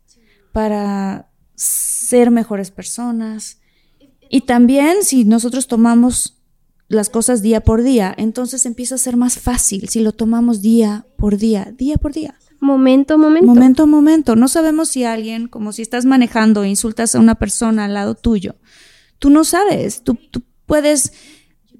para 0.52 1.30
ser 1.54 2.30
mejores 2.30 2.70
personas. 2.70 3.62
Y 4.28 4.42
también 4.42 5.04
si 5.04 5.24
nosotros 5.24 5.68
tomamos 5.68 6.42
las 6.88 7.08
cosas 7.08 7.40
día 7.40 7.62
por 7.62 7.82
día, 7.82 8.14
entonces 8.18 8.66
empieza 8.66 8.96
a 8.96 8.98
ser 8.98 9.16
más 9.16 9.38
fácil 9.38 9.88
si 9.88 10.00
lo 10.00 10.12
tomamos 10.12 10.60
día 10.60 11.06
por 11.16 11.38
día, 11.38 11.72
día 11.78 11.96
por 11.96 12.12
día. 12.12 12.34
Momento, 12.60 13.16
momento. 13.16 13.46
Momento 13.46 13.86
momento. 13.86 14.36
No 14.36 14.48
sabemos 14.48 14.90
si 14.90 15.04
alguien, 15.04 15.48
como 15.48 15.72
si 15.72 15.80
estás 15.80 16.04
manejando 16.04 16.66
insultas 16.66 17.14
a 17.14 17.20
una 17.20 17.36
persona 17.36 17.86
al 17.86 17.94
lado 17.94 18.14
tuyo. 18.16 18.56
Tú 19.18 19.30
no 19.30 19.44
sabes. 19.44 20.04
Tú, 20.04 20.18
tú 20.30 20.42
puedes. 20.66 21.14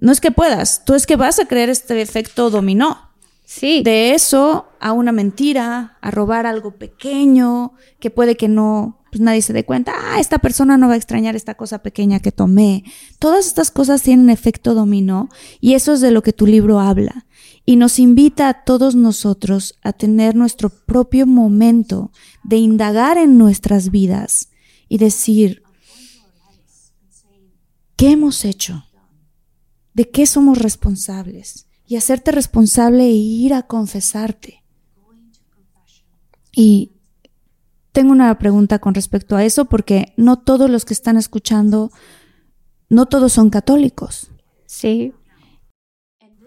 No 0.01 0.11
es 0.11 0.23
que 0.23 0.31
puedas, 0.31 0.87
tú 0.87 0.95
es 0.95 1.05
que 1.05 1.17
vas 1.17 1.39
a 1.39 1.45
crear 1.45 1.69
este 1.69 2.01
efecto 2.01 2.49
dominó. 2.49 3.10
Sí. 3.53 3.83
De 3.83 4.15
eso 4.15 4.69
a 4.79 4.93
una 4.93 5.11
mentira, 5.11 5.99
a 6.01 6.11
robar 6.13 6.47
algo 6.47 6.77
pequeño, 6.79 7.73
que 7.99 8.09
puede 8.09 8.37
que 8.37 8.47
no, 8.47 9.03
pues 9.11 9.21
nadie 9.21 9.43
se 9.43 9.53
dé 9.53 9.65
cuenta. 9.65 9.93
Ah, 9.93 10.21
esta 10.21 10.39
persona 10.39 10.77
no 10.77 10.87
va 10.87 10.95
a 10.95 10.97
extrañar 10.97 11.35
esta 11.35 11.57
cosa 11.57 11.83
pequeña 11.83 12.21
que 12.21 12.31
tomé. 12.31 12.85
Todas 13.19 13.49
estas 13.49 13.73
cosas 13.73 14.03
tienen 14.03 14.31
efecto 14.31 14.73
dominó 14.73 15.29
y 15.61 15.75
eso 15.75 15.95
es 15.95 16.01
de 16.01 16.13
lo 16.13 16.23
que 16.23 16.33
tu 16.33 16.47
libro 16.47 16.79
habla 16.79 17.27
y 17.67 17.75
nos 17.75 17.99
invita 17.99 18.49
a 18.49 18.63
todos 18.63 18.95
nosotros 18.95 19.75
a 19.83 19.93
tener 19.95 20.37
nuestro 20.37 20.71
propio 20.71 21.27
momento 21.27 22.13
de 22.45 22.59
indagar 22.59 23.19
en 23.19 23.37
nuestras 23.37 23.91
vidas 23.91 24.51
y 24.89 24.99
decir, 24.99 25.65
¿qué 27.97 28.13
hemos 28.13 28.45
hecho? 28.45 28.85
¿De 29.93 30.09
qué 30.09 30.25
somos 30.27 30.59
responsables? 30.59 31.67
Y 31.91 31.97
hacerte 31.97 32.31
responsable 32.31 33.03
e 33.03 33.11
ir 33.11 33.53
a 33.53 33.65
confesarte. 33.65 34.63
Y 36.53 36.93
tengo 37.91 38.13
una 38.13 38.39
pregunta 38.39 38.79
con 38.79 38.95
respecto 38.95 39.35
a 39.35 39.45
eso 39.45 39.65
porque 39.65 40.15
no 40.17 40.39
todos 40.39 40.71
los 40.71 40.85
que 40.85 40.95
están 40.95 41.17
escuchando, 41.17 41.91
no 42.89 43.07
todos 43.07 43.33
son 43.33 43.51
católicos. 43.51 44.31
Sí. 44.67 45.15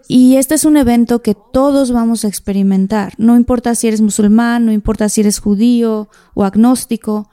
Y 0.08 0.36
este 0.36 0.54
es 0.54 0.64
un 0.64 0.78
evento 0.78 1.20
que 1.20 1.34
todos 1.34 1.92
vamos 1.92 2.24
a 2.24 2.28
experimentar. 2.28 3.12
No 3.18 3.36
importa 3.36 3.74
si 3.74 3.88
eres 3.88 4.00
musulmán, 4.00 4.64
no 4.64 4.72
importa 4.72 5.10
si 5.10 5.20
eres 5.20 5.40
judío 5.40 6.08
o 6.32 6.44
agnóstico. 6.44 7.28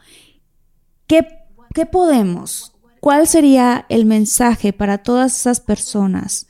¿Qué, 1.07 1.26
qué 1.74 1.86
podemos? 1.86 2.74
¿Cuál 2.99 3.26
sería 3.26 3.86
el 3.88 4.05
mensaje 4.05 4.74
para 4.74 4.97
todas 4.97 5.34
esas 5.34 5.62
personas 5.62 6.47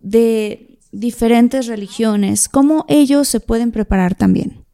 de 0.00 0.78
diferentes 0.92 1.66
religiones? 1.66 2.48
¿Cómo 2.48 2.84
ellos 2.88 3.28
se 3.28 3.40
pueden 3.40 3.72
preparar 3.72 4.14
también? 4.14 4.64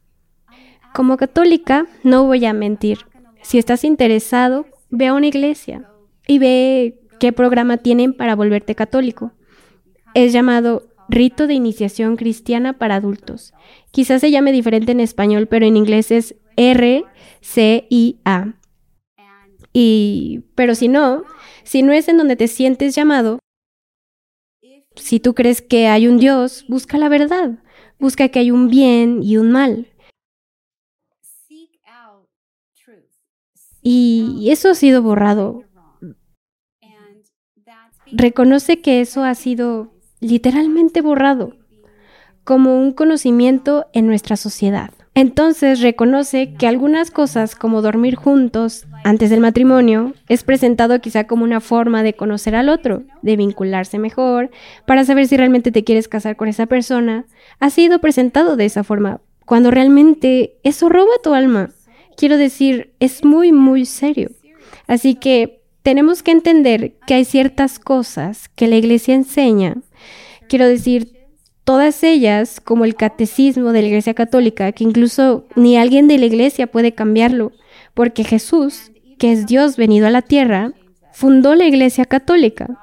Como 0.93 1.17
católica, 1.17 1.87
no 2.03 2.25
voy 2.25 2.45
a 2.45 2.53
mentir. 2.53 2.99
Si 3.41 3.57
estás 3.57 3.83
interesado, 3.83 4.65
ve 4.89 5.07
a 5.07 5.13
una 5.13 5.27
iglesia 5.27 5.89
y 6.27 6.39
ve 6.39 7.01
qué 7.19 7.33
programa 7.33 7.77
tienen 7.77 8.13
para 8.13 8.35
volverte 8.35 8.75
católico. 8.75 9.33
Es 10.13 10.31
llamado 10.33 10.87
Rito 11.09 11.47
de 11.47 11.53
Iniciación 11.53 12.15
Cristiana 12.15 12.73
para 12.73 12.95
Adultos. 12.95 13.53
Quizás 13.91 14.21
se 14.21 14.31
llame 14.31 14.51
diferente 14.51 14.93
en 14.93 14.99
español, 14.99 15.47
pero 15.47 15.65
en 15.65 15.77
inglés 15.77 16.11
es 16.11 16.35
R-C-I-A. 16.55 17.05
Y, 19.73 20.45
pero 20.55 20.73
si 20.73 20.87
no, 20.87 21.23
si 21.63 21.83
no 21.83 21.91
es 21.91 22.07
en 22.07 22.17
donde 22.17 22.37
te 22.37 22.47
sientes 22.47 22.95
llamado, 22.95 23.39
si 24.95 25.19
tú 25.19 25.33
crees 25.33 25.61
que 25.61 25.87
hay 25.87 26.07
un 26.07 26.17
Dios, 26.17 26.65
busca 26.67 26.97
la 26.97 27.09
verdad. 27.09 27.59
Busca 27.99 28.29
que 28.29 28.39
hay 28.39 28.51
un 28.51 28.69
bien 28.69 29.21
y 29.23 29.37
un 29.37 29.51
mal. 29.51 29.87
Y 33.81 34.49
eso 34.49 34.71
ha 34.71 34.75
sido 34.75 35.03
borrado. 35.03 35.63
Reconoce 38.11 38.81
que 38.81 39.01
eso 39.01 39.23
ha 39.23 39.35
sido 39.35 39.91
literalmente 40.21 41.01
borrado 41.01 41.53
como 42.43 42.79
un 42.79 42.93
conocimiento 42.93 43.85
en 43.93 44.07
nuestra 44.07 44.37
sociedad. 44.37 44.91
Entonces 45.17 45.79
reconoce 45.79 46.55
que 46.55 46.67
algunas 46.67 47.09
cosas 47.09 47.55
como 47.55 47.81
dormir 47.81 48.15
juntos 48.15 48.85
antes 49.05 49.29
del 49.29 49.39
matrimonio 49.39 50.13
es 50.27 50.43
presentado 50.43 50.99
quizá 50.99 51.25
como 51.25 51.45
una 51.45 51.61
forma 51.61 52.03
de 52.03 52.15
conocer 52.15 52.53
al 52.53 52.67
otro, 52.67 53.03
de 53.21 53.37
vincularse 53.37 53.97
mejor, 53.97 54.51
para 54.85 55.05
saber 55.05 55.27
si 55.27 55.37
realmente 55.37 55.71
te 55.71 55.85
quieres 55.85 56.09
casar 56.09 56.35
con 56.35 56.49
esa 56.49 56.65
persona. 56.65 57.25
Ha 57.61 57.69
sido 57.69 57.99
presentado 57.99 58.57
de 58.57 58.65
esa 58.65 58.83
forma, 58.83 59.21
cuando 59.45 59.71
realmente 59.71 60.57
eso 60.63 60.89
roba 60.89 61.13
tu 61.23 61.33
alma. 61.33 61.69
Quiero 62.17 62.35
decir, 62.35 62.93
es 62.99 63.23
muy, 63.23 63.53
muy 63.53 63.85
serio. 63.85 64.31
Así 64.85 65.15
que 65.15 65.61
tenemos 65.81 66.23
que 66.23 66.31
entender 66.31 66.95
que 67.07 67.13
hay 67.13 67.23
ciertas 67.23 67.79
cosas 67.79 68.49
que 68.49 68.67
la 68.67 68.75
iglesia 68.75 69.15
enseña. 69.15 69.77
Quiero 70.49 70.67
decir, 70.67 71.14
todas 71.65 72.03
ellas, 72.03 72.61
como 72.61 72.85
el 72.85 72.95
catecismo 72.95 73.73
de 73.73 73.81
la 73.81 73.87
iglesia 73.87 74.13
católica, 74.13 74.71
que 74.71 74.83
incluso 74.83 75.45
ni 75.55 75.77
alguien 75.77 76.07
de 76.07 76.17
la 76.19 76.25
iglesia 76.25 76.67
puede 76.67 76.93
cambiarlo, 76.93 77.51
porque 77.93 78.23
Jesús, 78.23 78.91
que 79.17 79.31
es 79.31 79.47
Dios 79.47 79.75
venido 79.75 80.07
a 80.07 80.11
la 80.11 80.21
tierra, 80.21 80.71
fundó 81.11 81.55
la 81.55 81.65
iglesia 81.65 82.05
católica. 82.05 82.79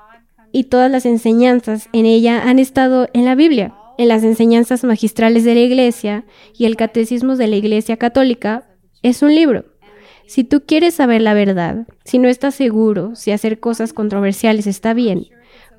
Y 0.51 0.65
todas 0.65 0.91
las 0.91 1.07
enseñanzas 1.07 1.89
en 1.93 2.05
ella 2.05 2.43
han 2.43 2.59
estado 2.59 3.09
en 3.15 3.25
la 3.25 3.35
Biblia, 3.35 3.75
en 3.97 4.09
las 4.09 4.25
enseñanzas 4.25 4.85
magistrales 4.85 5.45
de 5.45 5.55
la 5.55 5.61
iglesia 5.61 6.25
y 6.57 6.67
el 6.67 6.77
catecismo 6.77 7.37
de 7.37 7.47
la 7.47 7.57
iglesia 7.57 7.97
católica 7.97 8.67
es 9.03 9.23
un 9.23 9.35
libro. 9.35 9.65
Si 10.27 10.45
tú 10.45 10.63
quieres 10.67 10.95
saber 10.95 11.23
la 11.23 11.35
verdad, 11.35 11.87
si 12.05 12.19
no 12.19 12.29
estás 12.29 12.55
seguro 12.55 13.15
si 13.15 13.31
hacer 13.31 13.61
cosas 13.61 13.93
controversiales 13.93 14.67
está 14.67 14.93
bien, 14.93 15.27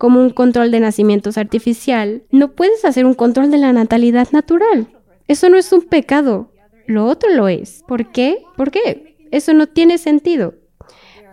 como 0.04 0.20
un 0.20 0.32
control 0.32 0.70
de 0.70 0.82
nacimientos 0.82 1.38
artificial, 1.38 2.24
no 2.30 2.52
puedes 2.52 2.84
hacer 2.84 3.06
un 3.06 3.14
control 3.14 3.50
de 3.52 3.58
la 3.58 3.72
natalidad 3.72 4.28
natural. 4.34 4.90
Eso 5.30 5.48
no 5.48 5.56
es 5.56 5.72
un 5.72 5.84
pecado, 5.84 6.52
lo 6.88 7.06
otro 7.06 7.30
lo 7.30 7.48
es. 7.48 7.86
¿Por 7.88 8.12
qué? 8.12 8.44
¿Por 8.58 8.70
qué? 8.70 9.16
Eso 9.32 9.54
no 9.54 9.68
tiene 9.68 9.98
sentido. 9.98 10.56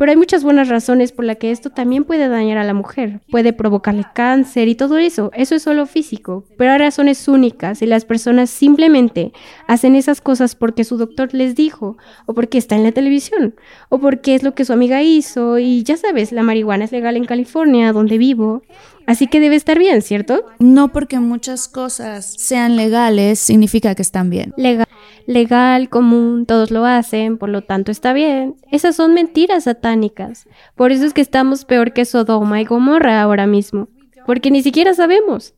Pero 0.00 0.12
hay 0.12 0.16
muchas 0.16 0.42
buenas 0.44 0.68
razones 0.68 1.12
por 1.12 1.26
las 1.26 1.36
que 1.36 1.50
esto 1.50 1.68
también 1.68 2.04
puede 2.04 2.26
dañar 2.26 2.56
a 2.56 2.64
la 2.64 2.72
mujer. 2.72 3.20
Puede 3.30 3.52
provocarle 3.52 4.06
cáncer 4.14 4.66
y 4.66 4.74
todo 4.74 4.96
eso. 4.96 5.30
Eso 5.34 5.54
es 5.54 5.62
solo 5.62 5.84
físico. 5.84 6.42
Pero 6.56 6.72
hay 6.72 6.78
razones 6.78 7.28
únicas 7.28 7.82
y 7.82 7.86
las 7.86 8.06
personas 8.06 8.48
simplemente 8.48 9.34
hacen 9.68 9.94
esas 9.94 10.22
cosas 10.22 10.54
porque 10.54 10.84
su 10.84 10.96
doctor 10.96 11.34
les 11.34 11.54
dijo, 11.54 11.98
o 12.24 12.32
porque 12.32 12.56
está 12.56 12.76
en 12.76 12.84
la 12.84 12.92
televisión, 12.92 13.54
o 13.90 13.98
porque 13.98 14.34
es 14.34 14.42
lo 14.42 14.54
que 14.54 14.64
su 14.64 14.72
amiga 14.72 15.02
hizo. 15.02 15.58
Y 15.58 15.82
ya 15.82 15.98
sabes, 15.98 16.32
la 16.32 16.44
marihuana 16.44 16.86
es 16.86 16.92
legal 16.92 17.18
en 17.18 17.26
California, 17.26 17.92
donde 17.92 18.16
vivo. 18.16 18.62
Así 19.06 19.26
que 19.26 19.38
debe 19.38 19.56
estar 19.56 19.78
bien, 19.78 20.00
¿cierto? 20.00 20.46
No 20.58 20.92
porque 20.92 21.20
muchas 21.20 21.68
cosas 21.68 22.24
sean 22.38 22.76
legales 22.76 23.38
significa 23.38 23.94
que 23.94 24.00
están 24.00 24.30
bien. 24.30 24.54
Legal 24.56 24.86
legal, 25.30 25.88
común, 25.88 26.44
todos 26.44 26.70
lo 26.70 26.84
hacen, 26.84 27.38
por 27.38 27.48
lo 27.48 27.62
tanto 27.62 27.92
está 27.92 28.12
bien. 28.12 28.56
Esas 28.70 28.96
son 28.96 29.14
mentiras 29.14 29.64
satánicas. 29.64 30.48
Por 30.74 30.90
eso 30.92 31.06
es 31.06 31.14
que 31.14 31.20
estamos 31.20 31.64
peor 31.64 31.92
que 31.92 32.04
Sodoma 32.04 32.60
y 32.60 32.64
Gomorra 32.64 33.22
ahora 33.22 33.46
mismo, 33.46 33.88
porque 34.26 34.50
ni 34.50 34.62
siquiera 34.62 34.92
sabemos. 34.92 35.54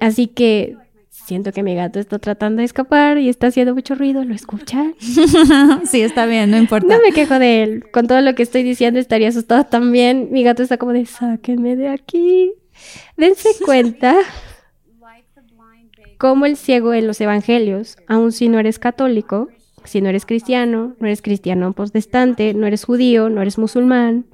Así 0.00 0.28
que 0.28 0.76
siento 1.10 1.50
que 1.52 1.64
mi 1.64 1.74
gato 1.74 1.98
está 1.98 2.20
tratando 2.20 2.60
de 2.60 2.66
escapar 2.66 3.18
y 3.18 3.28
está 3.28 3.48
haciendo 3.48 3.74
mucho 3.74 3.96
ruido, 3.96 4.24
¿lo 4.24 4.32
escuchan? 4.32 4.94
sí, 5.84 6.00
está 6.00 6.26
bien, 6.26 6.50
no 6.50 6.56
importa. 6.56 6.86
No 6.86 7.02
me 7.02 7.12
quejo 7.12 7.38
de 7.40 7.64
él. 7.64 7.90
Con 7.90 8.06
todo 8.06 8.20
lo 8.20 8.34
que 8.36 8.44
estoy 8.44 8.62
diciendo 8.62 9.00
estaría 9.00 9.28
asustado 9.28 9.64
también. 9.64 10.28
Mi 10.30 10.44
gato 10.44 10.62
está 10.62 10.78
como 10.78 10.92
de, 10.92 11.04
sáquenme 11.04 11.74
de 11.74 11.88
aquí. 11.88 12.52
Dense 13.16 13.48
cuenta 13.64 14.16
como 16.18 16.46
el 16.46 16.56
ciego 16.56 16.92
en 16.94 17.06
los 17.06 17.20
evangelios, 17.20 17.96
aun 18.08 18.32
si 18.32 18.48
no 18.48 18.58
eres 18.58 18.78
católico, 18.78 19.48
si 19.84 20.00
no 20.02 20.08
eres 20.08 20.26
cristiano, 20.26 20.96
no 20.98 21.06
eres 21.06 21.22
cristiano 21.22 21.72
protestante, 21.72 22.52
no 22.54 22.66
eres 22.66 22.84
judío, 22.84 23.30
no 23.30 23.40
eres 23.40 23.56
musulmán, 23.56 24.26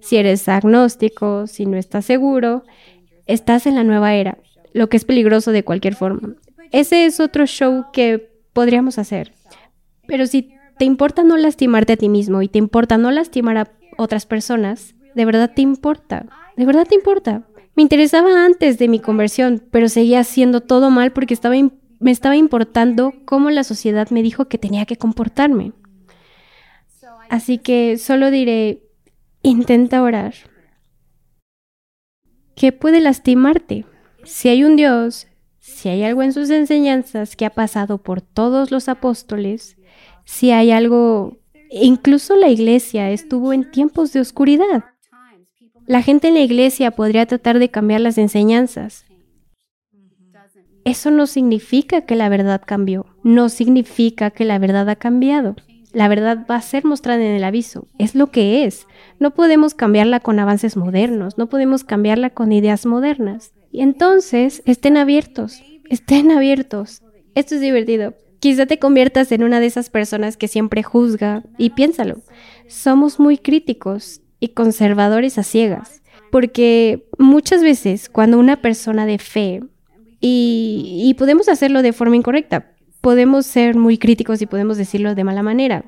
si 0.00 0.16
eres 0.16 0.48
agnóstico, 0.48 1.46
si 1.46 1.64
no 1.64 1.76
estás 1.76 2.04
seguro, 2.04 2.64
estás 3.26 3.66
en 3.66 3.76
la 3.76 3.84
nueva 3.84 4.14
era, 4.14 4.38
lo 4.72 4.88
que 4.88 4.96
es 4.96 5.04
peligroso 5.04 5.52
de 5.52 5.64
cualquier 5.64 5.94
forma. 5.94 6.34
Ese 6.72 7.06
es 7.06 7.20
otro 7.20 7.46
show 7.46 7.86
que 7.92 8.30
podríamos 8.52 8.98
hacer. 8.98 9.32
Pero 10.06 10.26
si 10.26 10.50
te 10.78 10.84
importa 10.84 11.22
no 11.22 11.36
lastimarte 11.36 11.94
a 11.94 11.96
ti 11.96 12.08
mismo 12.08 12.42
y 12.42 12.48
te 12.48 12.58
importa 12.58 12.98
no 12.98 13.10
lastimar 13.10 13.56
a 13.56 13.70
otras 13.96 14.26
personas, 14.26 14.94
de 15.14 15.24
verdad 15.24 15.52
te 15.54 15.62
importa, 15.62 16.26
de 16.56 16.66
verdad 16.66 16.86
te 16.86 16.94
importa. 16.94 17.44
Me 17.78 17.82
interesaba 17.82 18.44
antes 18.44 18.76
de 18.76 18.88
mi 18.88 18.98
conversión, 18.98 19.62
pero 19.70 19.88
seguía 19.88 20.18
haciendo 20.18 20.62
todo 20.62 20.90
mal 20.90 21.12
porque 21.12 21.38
me 22.00 22.10
estaba 22.10 22.34
importando 22.34 23.14
cómo 23.24 23.50
la 23.50 23.62
sociedad 23.62 24.10
me 24.10 24.24
dijo 24.24 24.48
que 24.48 24.58
tenía 24.58 24.84
que 24.84 24.96
comportarme. 24.96 25.70
Así 27.30 27.58
que 27.58 27.96
solo 27.96 28.32
diré, 28.32 28.82
intenta 29.42 30.02
orar. 30.02 30.34
¿Qué 32.56 32.72
puede 32.72 33.00
lastimarte? 33.00 33.86
Si 34.24 34.48
hay 34.48 34.64
un 34.64 34.74
Dios, 34.74 35.28
si 35.60 35.88
hay 35.88 36.02
algo 36.02 36.24
en 36.24 36.32
sus 36.32 36.50
enseñanzas 36.50 37.36
que 37.36 37.46
ha 37.46 37.50
pasado 37.50 37.98
por 37.98 38.20
todos 38.20 38.72
los 38.72 38.88
apóstoles, 38.88 39.76
si 40.24 40.50
hay 40.50 40.72
algo, 40.72 41.38
incluso 41.70 42.34
la 42.34 42.48
iglesia 42.48 43.12
estuvo 43.12 43.52
en 43.52 43.70
tiempos 43.70 44.12
de 44.12 44.18
oscuridad. 44.18 44.97
La 45.88 46.02
gente 46.02 46.28
en 46.28 46.34
la 46.34 46.40
iglesia 46.40 46.90
podría 46.90 47.24
tratar 47.24 47.58
de 47.58 47.70
cambiar 47.70 48.02
las 48.02 48.18
enseñanzas. 48.18 49.06
Eso 50.84 51.10
no 51.10 51.26
significa 51.26 52.02
que 52.02 52.14
la 52.14 52.28
verdad 52.28 52.60
cambió, 52.62 53.06
no 53.22 53.48
significa 53.48 54.30
que 54.30 54.44
la 54.44 54.58
verdad 54.58 54.90
ha 54.90 54.96
cambiado. 54.96 55.56
La 55.94 56.08
verdad 56.08 56.44
va 56.48 56.56
a 56.56 56.62
ser 56.62 56.84
mostrada 56.84 57.24
en 57.24 57.34
el 57.34 57.42
aviso, 57.42 57.88
es 57.96 58.14
lo 58.14 58.26
que 58.26 58.66
es. 58.66 58.86
No 59.18 59.32
podemos 59.32 59.72
cambiarla 59.72 60.20
con 60.20 60.38
avances 60.38 60.76
modernos, 60.76 61.38
no 61.38 61.48
podemos 61.48 61.84
cambiarla 61.84 62.28
con 62.28 62.52
ideas 62.52 62.84
modernas. 62.84 63.54
Y 63.72 63.80
entonces, 63.80 64.62
estén 64.66 64.98
abiertos, 64.98 65.62
estén 65.88 66.30
abiertos. 66.30 67.02
Esto 67.34 67.54
es 67.54 67.62
divertido. 67.62 68.12
Quizá 68.40 68.66
te 68.66 68.78
conviertas 68.78 69.32
en 69.32 69.42
una 69.42 69.58
de 69.58 69.66
esas 69.66 69.88
personas 69.88 70.36
que 70.36 70.48
siempre 70.48 70.82
juzga, 70.82 71.44
y 71.56 71.70
piénsalo, 71.70 72.18
somos 72.66 73.18
muy 73.18 73.38
críticos, 73.38 74.20
y 74.40 74.48
conservadores 74.48 75.38
a 75.38 75.42
ciegas. 75.42 76.02
Porque 76.30 77.08
muchas 77.18 77.62
veces 77.62 78.08
cuando 78.08 78.38
una 78.38 78.60
persona 78.60 79.06
de 79.06 79.18
fe, 79.18 79.62
y, 80.20 81.14
podemos 81.18 81.48
hacerlo 81.48 81.82
de 81.82 81.92
forma 81.92 82.16
incorrecta, 82.16 82.72
podemos 83.00 83.46
ser 83.46 83.76
muy 83.76 83.98
críticos 83.98 84.42
y 84.42 84.46
podemos 84.46 84.76
decirlo 84.76 85.14
de 85.14 85.24
mala 85.24 85.42
manera. 85.42 85.84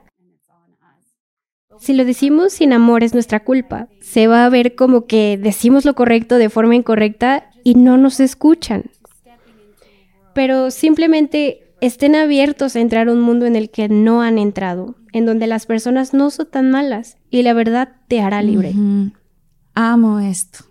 Si 1.79 1.95
lo 1.95 2.05
decimos 2.05 2.53
sin 2.53 2.73
amor 2.73 3.03
es 3.03 3.15
nuestra 3.15 3.43
culpa. 3.43 3.89
Se 4.01 4.27
va 4.27 4.45
a 4.45 4.51
ver 4.51 4.75
como 4.75 5.07
que 5.07 5.39
decimos 5.41 5.85
lo 5.85 5.95
correcto 5.95 6.37
de 6.37 6.51
forma 6.51 6.77
incorrecta 6.77 7.51
y 7.65 7.75
no 7.75 7.97
nos 7.97 8.21
escuchan. 8.21 8.91
Pero 10.35 10.71
simplemente 10.71 11.70
estén 11.81 12.15
abiertos 12.15 12.77
a 12.77 12.81
entrar 12.81 13.09
a 13.09 13.13
un 13.13 13.21
mundo 13.21 13.47
en 13.47 13.57
el 13.57 13.71
que 13.71 13.89
no 13.89 14.23
han 14.23 14.39
entrado, 14.39 14.97
en 15.13 15.27
donde 15.27 15.47
las 15.47 15.67
personas 15.67 16.15
no 16.15 16.31
son 16.31 16.51
tan 16.51 16.71
malas 16.71 17.17
y 17.31 17.43
la 17.43 17.53
verdad 17.53 17.97
te 18.09 18.21
hará 18.21 18.43
libre. 18.43 18.75
Amo 19.75 20.21
esto. 20.21 20.65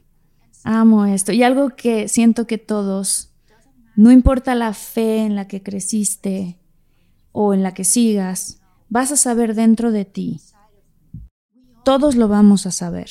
Amo 0.64 1.06
esto. 1.06 1.32
Y 1.32 1.44
algo 1.44 1.72
que 1.72 2.08
siento 2.08 2.48
que 2.48 2.58
todos, 2.58 3.32
no 3.96 4.12
importa 4.12 4.56
la 4.56 4.74
fe 4.74 5.20
en 5.20 5.36
la 5.36 5.48
que 5.48 5.64
creciste 5.64 6.60
o 7.32 7.54
en 7.54 7.64
la 7.64 7.74
que 7.74 7.84
sigas, 7.84 8.62
vas 8.90 9.12
a 9.12 9.18
saber 9.18 9.56
dentro 9.56 9.92
de 9.92 10.06
ti. 10.06 10.42
Todos 11.84 12.16
lo 12.16 12.28
vamos 12.28 12.66
a 12.66 12.72
saber. 12.72 13.10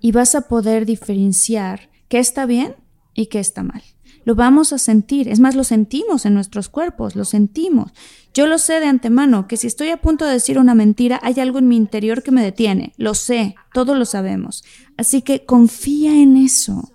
Y 0.00 0.12
vas 0.12 0.34
a 0.34 0.48
poder 0.48 0.86
diferenciar 0.86 1.90
qué 2.08 2.18
está 2.18 2.46
bien 2.46 2.74
y 3.14 3.26
qué 3.26 3.38
está 3.38 3.62
mal. 3.62 3.82
Lo 4.24 4.34
vamos 4.34 4.72
a 4.72 4.78
sentir. 4.78 5.28
Es 5.28 5.40
más, 5.40 5.54
lo 5.54 5.64
sentimos 5.64 6.26
en 6.26 6.34
nuestros 6.34 6.68
cuerpos, 6.68 7.16
lo 7.16 7.24
sentimos. 7.24 7.92
Yo 8.34 8.46
lo 8.46 8.58
sé 8.58 8.80
de 8.80 8.86
antemano, 8.86 9.48
que 9.48 9.56
si 9.56 9.66
estoy 9.66 9.88
a 9.88 10.00
punto 10.00 10.24
de 10.24 10.32
decir 10.32 10.58
una 10.58 10.74
mentira, 10.74 11.18
hay 11.22 11.40
algo 11.40 11.58
en 11.58 11.68
mi 11.68 11.76
interior 11.76 12.22
que 12.22 12.30
me 12.30 12.42
detiene. 12.42 12.92
Lo 12.96 13.14
sé, 13.14 13.54
todos 13.72 13.96
lo 13.96 14.04
sabemos. 14.04 14.64
Así 14.96 15.22
que 15.22 15.44
confía 15.44 16.14
en 16.20 16.36
eso. 16.36 16.92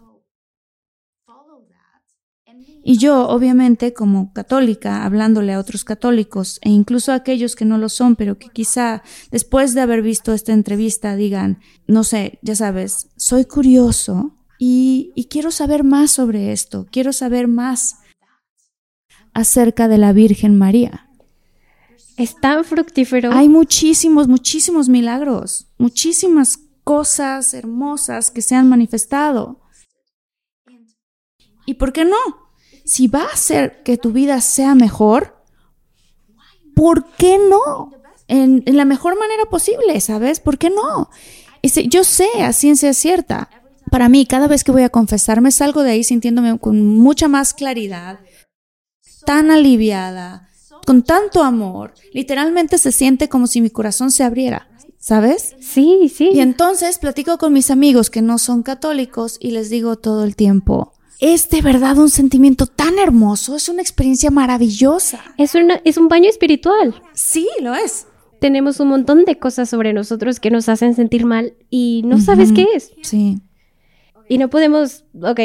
Y 2.87 2.99
yo, 2.99 3.27
obviamente, 3.29 3.93
como 3.93 4.31
católica, 4.31 5.05
hablándole 5.05 5.53
a 5.53 5.59
otros 5.59 5.83
católicos 5.83 6.59
e 6.61 6.69
incluso 6.69 7.11
a 7.11 7.15
aquellos 7.15 7.55
que 7.55 7.65
no 7.65 7.79
lo 7.79 7.89
son, 7.89 8.15
pero 8.15 8.37
que 8.37 8.49
quizá 8.49 9.01
después 9.31 9.73
de 9.73 9.81
haber 9.81 10.03
visto 10.03 10.33
esta 10.33 10.53
entrevista 10.53 11.15
digan, 11.15 11.57
no 11.87 12.03
sé, 12.03 12.37
ya 12.43 12.55
sabes, 12.55 13.07
soy 13.15 13.45
curioso 13.45 14.35
y, 14.59 15.11
y 15.15 15.25
quiero 15.25 15.51
saber 15.51 15.83
más 15.83 16.11
sobre 16.11 16.51
esto, 16.51 16.87
quiero 16.91 17.13
saber 17.13 17.47
más 17.47 17.97
acerca 19.33 19.87
de 19.87 19.97
la 19.97 20.13
Virgen 20.13 20.57
María. 20.57 21.09
Es 22.17 22.39
tan 22.39 22.63
fructífero. 22.63 23.31
Hay 23.33 23.49
muchísimos, 23.49 24.27
muchísimos 24.27 24.87
milagros, 24.87 25.67
muchísimas 25.77 26.59
cosas 26.83 27.53
hermosas 27.53 28.31
que 28.31 28.41
se 28.41 28.55
han 28.55 28.69
manifestado. 28.69 29.59
¿Y 31.65 31.73
por 31.73 31.91
qué 31.91 32.05
no? 32.05 32.15
Si 32.85 33.07
va 33.07 33.23
a 33.23 33.33
hacer 33.33 33.83
que 33.83 33.97
tu 33.97 34.11
vida 34.11 34.39
sea 34.39 34.75
mejor, 34.75 35.43
¿por 36.75 37.11
qué 37.17 37.37
no? 37.37 37.91
En, 38.27 38.63
en 38.65 38.77
la 38.77 38.85
mejor 38.85 39.19
manera 39.19 39.45
posible, 39.45 39.99
¿sabes? 39.99 40.39
¿Por 40.39 40.57
qué 40.57 40.69
no? 40.69 41.09
Yo 41.89 42.03
sé 42.03 42.29
a 42.41 42.53
ciencia 42.53 42.93
cierta. 42.93 43.49
Para 43.91 44.09
mí, 44.09 44.25
cada 44.25 44.47
vez 44.47 44.63
que 44.63 44.71
voy 44.71 44.83
a 44.83 44.89
confesarme, 44.89 45.51
salgo 45.51 45.83
de 45.83 45.91
ahí 45.91 46.03
sintiéndome 46.03 46.57
con 46.59 46.85
mucha 46.97 47.27
más 47.27 47.53
claridad, 47.53 48.19
tan 49.25 49.51
aliviada, 49.51 50.49
con 50.85 51.03
tanto 51.03 51.43
amor. 51.43 51.93
Literalmente 52.13 52.77
se 52.77 52.91
siente 52.91 53.29
como 53.29 53.47
si 53.47 53.61
mi 53.61 53.69
corazón 53.69 54.11
se 54.11 54.23
abriera, 54.23 54.67
¿sabes? 54.99 55.55
Sí, 55.59 56.11
sí. 56.13 56.29
Y 56.33 56.39
entonces 56.39 56.99
platico 56.99 57.37
con 57.37 57.53
mis 57.53 57.71
amigos 57.71 58.09
que 58.09 58.21
no 58.21 58.37
son 58.37 58.63
católicos 58.63 59.37
y 59.39 59.51
les 59.51 59.69
digo 59.69 59.97
todo 59.97 60.23
el 60.23 60.35
tiempo, 60.35 60.93
es 61.19 61.49
de 61.49 61.61
verdad 61.61 61.97
un 61.97 62.09
sentimiento 62.09 62.67
tan 62.67 62.99
hermoso, 62.99 63.55
es 63.55 63.69
una 63.69 63.81
experiencia 63.81 64.31
maravillosa. 64.31 65.21
Es, 65.37 65.55
una, 65.55 65.81
es 65.85 65.97
un 65.97 66.07
baño 66.07 66.29
espiritual. 66.29 67.01
Sí, 67.13 67.47
lo 67.61 67.73
es. 67.73 68.07
Tenemos 68.41 68.79
un 68.79 68.89
montón 68.89 69.25
de 69.25 69.39
cosas 69.39 69.69
sobre 69.69 69.93
nosotros 69.93 70.39
que 70.39 70.51
nos 70.51 70.67
hacen 70.67 70.93
sentir 70.93 71.25
mal 71.25 71.53
y 71.69 72.03
no 72.05 72.19
sabes 72.19 72.51
qué 72.51 72.67
es. 72.75 72.91
Sí. 73.01 73.41
Y 74.27 74.37
no 74.37 74.49
podemos, 74.49 75.05
ok, 75.21 75.39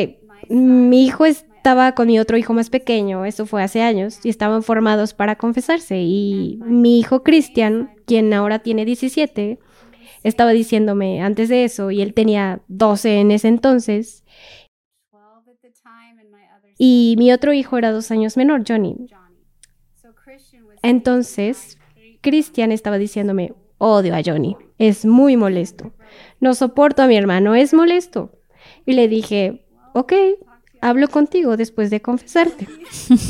mi 0.48 1.04
hijo 1.04 1.26
estaba 1.26 1.94
con 1.94 2.06
mi 2.06 2.18
otro 2.18 2.36
hijo 2.36 2.54
más 2.54 2.70
pequeño, 2.70 3.24
eso 3.24 3.46
fue 3.46 3.62
hace 3.62 3.82
años, 3.82 4.20
y 4.24 4.28
estaban 4.30 4.62
formados 4.62 5.14
para 5.14 5.36
confesarse. 5.36 5.98
Y 6.00 6.58
mi 6.64 6.98
hijo 6.98 7.22
Cristian, 7.22 7.94
quien 8.06 8.32
ahora 8.32 8.60
tiene 8.60 8.84
17, 8.84 9.58
estaba 10.22 10.50
diciéndome 10.52 11.22
antes 11.22 11.48
de 11.48 11.64
eso, 11.64 11.90
y 11.90 12.00
él 12.00 12.14
tenía 12.14 12.62
12 12.68 13.20
en 13.20 13.30
ese 13.30 13.48
entonces, 13.48 14.24
y 16.82 17.14
mi 17.18 17.30
otro 17.30 17.52
hijo 17.52 17.76
era 17.76 17.92
dos 17.92 18.10
años 18.10 18.38
menor, 18.38 18.62
Johnny. 18.66 18.96
Entonces, 20.82 21.76
Cristian 22.22 22.72
estaba 22.72 22.96
diciéndome, 22.96 23.52
odio 23.76 24.14
a 24.14 24.22
Johnny, 24.24 24.56
es 24.78 25.04
muy 25.04 25.36
molesto. 25.36 25.92
No 26.40 26.54
soporto 26.54 27.02
a 27.02 27.06
mi 27.06 27.18
hermano, 27.18 27.54
es 27.54 27.74
molesto. 27.74 28.39
Y 28.90 28.92
le 28.92 29.06
dije, 29.06 29.64
ok, 29.92 30.12
hablo 30.80 31.06
contigo 31.06 31.56
después 31.56 31.90
de 31.90 32.02
confesarte. 32.02 32.66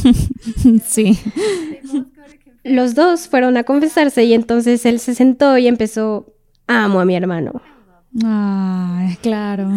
sí. 0.83 1.19
Los 2.65 2.95
dos 2.95 3.29
fueron 3.29 3.59
a 3.59 3.65
confesarse 3.65 4.25
y 4.25 4.33
entonces 4.33 4.87
él 4.87 4.99
se 5.01 5.15
sentó 5.15 5.59
y 5.59 5.69
empezó, 5.69 6.33
amo 6.67 6.99
a 6.99 7.05
mi 7.05 7.15
hermano. 7.15 7.61
Ay, 8.25 9.19
claro. 9.21 9.69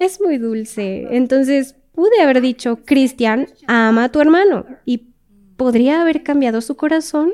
Es 0.00 0.20
muy 0.20 0.38
dulce. 0.38 1.06
Entonces 1.12 1.76
pude 1.92 2.20
haber 2.20 2.40
dicho, 2.40 2.80
Cristian, 2.84 3.46
ama 3.68 4.06
a 4.06 4.08
tu 4.08 4.20
hermano. 4.20 4.66
Y 4.84 5.12
podría 5.56 6.02
haber 6.02 6.24
cambiado 6.24 6.60
su 6.60 6.76
corazón. 6.76 7.30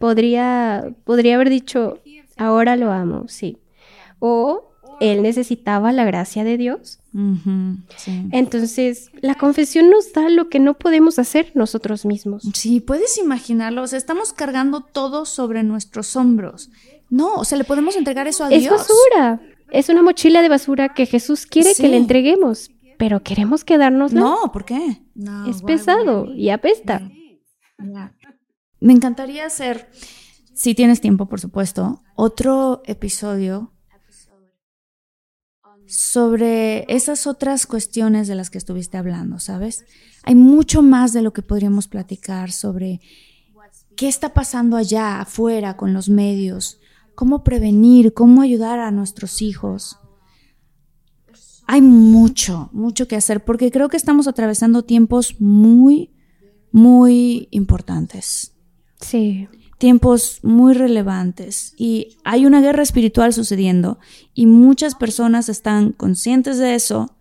Podría, 0.00 0.92
podría 1.04 1.36
haber 1.36 1.50
dicho, 1.50 2.00
ahora 2.36 2.74
lo 2.74 2.90
amo, 2.90 3.28
sí. 3.28 3.58
O 4.18 4.71
él 5.10 5.22
necesitaba 5.22 5.90
la 5.92 6.04
gracia 6.04 6.44
de 6.44 6.56
Dios. 6.58 6.98
Sí. 7.96 8.28
Entonces, 8.32 9.10
la 9.20 9.34
confesión 9.34 9.90
nos 9.90 10.12
da 10.12 10.28
lo 10.28 10.48
que 10.48 10.60
no 10.60 10.74
podemos 10.74 11.18
hacer 11.18 11.50
nosotros 11.54 12.04
mismos. 12.06 12.42
Sí, 12.54 12.80
puedes 12.80 13.18
imaginarlo. 13.18 13.82
O 13.82 13.86
sea, 13.86 13.98
estamos 13.98 14.32
cargando 14.32 14.80
todo 14.82 15.24
sobre 15.24 15.62
nuestros 15.62 16.14
hombros. 16.16 16.70
No, 17.10 17.34
o 17.34 17.44
sea, 17.44 17.58
le 17.58 17.64
podemos 17.64 17.96
entregar 17.96 18.26
eso 18.28 18.44
a 18.44 18.50
Es 18.50 18.60
Dios. 18.62 18.74
basura. 18.76 19.40
Es 19.70 19.88
una 19.88 20.02
mochila 20.02 20.42
de 20.42 20.48
basura 20.48 20.94
que 20.94 21.06
Jesús 21.06 21.46
quiere 21.46 21.74
Sí. 21.74 21.82
que 21.82 21.88
le 21.88 21.96
entreguemos. 21.96 22.70
Pero 22.98 23.22
queremos 23.22 23.64
quedarnos. 23.64 24.12
No, 24.12 24.50
¿por 24.52 24.64
qué? 24.64 25.02
No, 25.14 25.46
Es 25.50 25.60
guay, 25.62 25.74
pesado 25.76 26.24
guay. 26.26 26.40
y 26.40 26.50
apesta. 26.50 27.02
Me 28.80 28.92
encantaría 28.92 29.46
hacer, 29.46 29.88
si 30.54 30.74
tienes 30.74 31.00
tiempo, 31.00 31.26
por 31.26 31.40
supuesto, 31.40 32.00
otro 32.14 32.82
episodio 32.86 33.72
sobre 35.86 36.84
esas 36.92 37.26
otras 37.26 37.66
cuestiones 37.66 38.28
de 38.28 38.34
las 38.34 38.50
que 38.50 38.58
estuviste 38.58 38.96
hablando, 38.96 39.38
¿sabes? 39.38 39.84
Hay 40.24 40.34
mucho 40.34 40.82
más 40.82 41.12
de 41.12 41.22
lo 41.22 41.32
que 41.32 41.42
podríamos 41.42 41.88
platicar 41.88 42.52
sobre 42.52 43.00
qué 43.96 44.08
está 44.08 44.32
pasando 44.32 44.76
allá 44.76 45.20
afuera 45.20 45.76
con 45.76 45.92
los 45.92 46.08
medios, 46.08 46.80
cómo 47.14 47.44
prevenir, 47.44 48.14
cómo 48.14 48.42
ayudar 48.42 48.78
a 48.78 48.90
nuestros 48.90 49.42
hijos. 49.42 49.98
Hay 51.66 51.82
mucho, 51.82 52.70
mucho 52.72 53.06
que 53.06 53.16
hacer 53.16 53.44
porque 53.44 53.70
creo 53.70 53.88
que 53.88 53.96
estamos 53.96 54.26
atravesando 54.26 54.82
tiempos 54.82 55.40
muy, 55.40 56.10
muy 56.70 57.48
importantes, 57.50 58.52
Sí. 59.02 59.48
Tiempos 59.82 60.38
muy 60.44 60.74
relevantes 60.74 61.74
y 61.76 62.16
hay 62.22 62.46
una 62.46 62.60
guerra 62.60 62.84
espiritual 62.84 63.32
sucediendo 63.32 63.98
y 64.32 64.46
muchas 64.46 64.94
personas 64.94 65.48
están 65.48 65.90
conscientes 65.90 66.56
de 66.58 66.76
eso, 66.76 67.16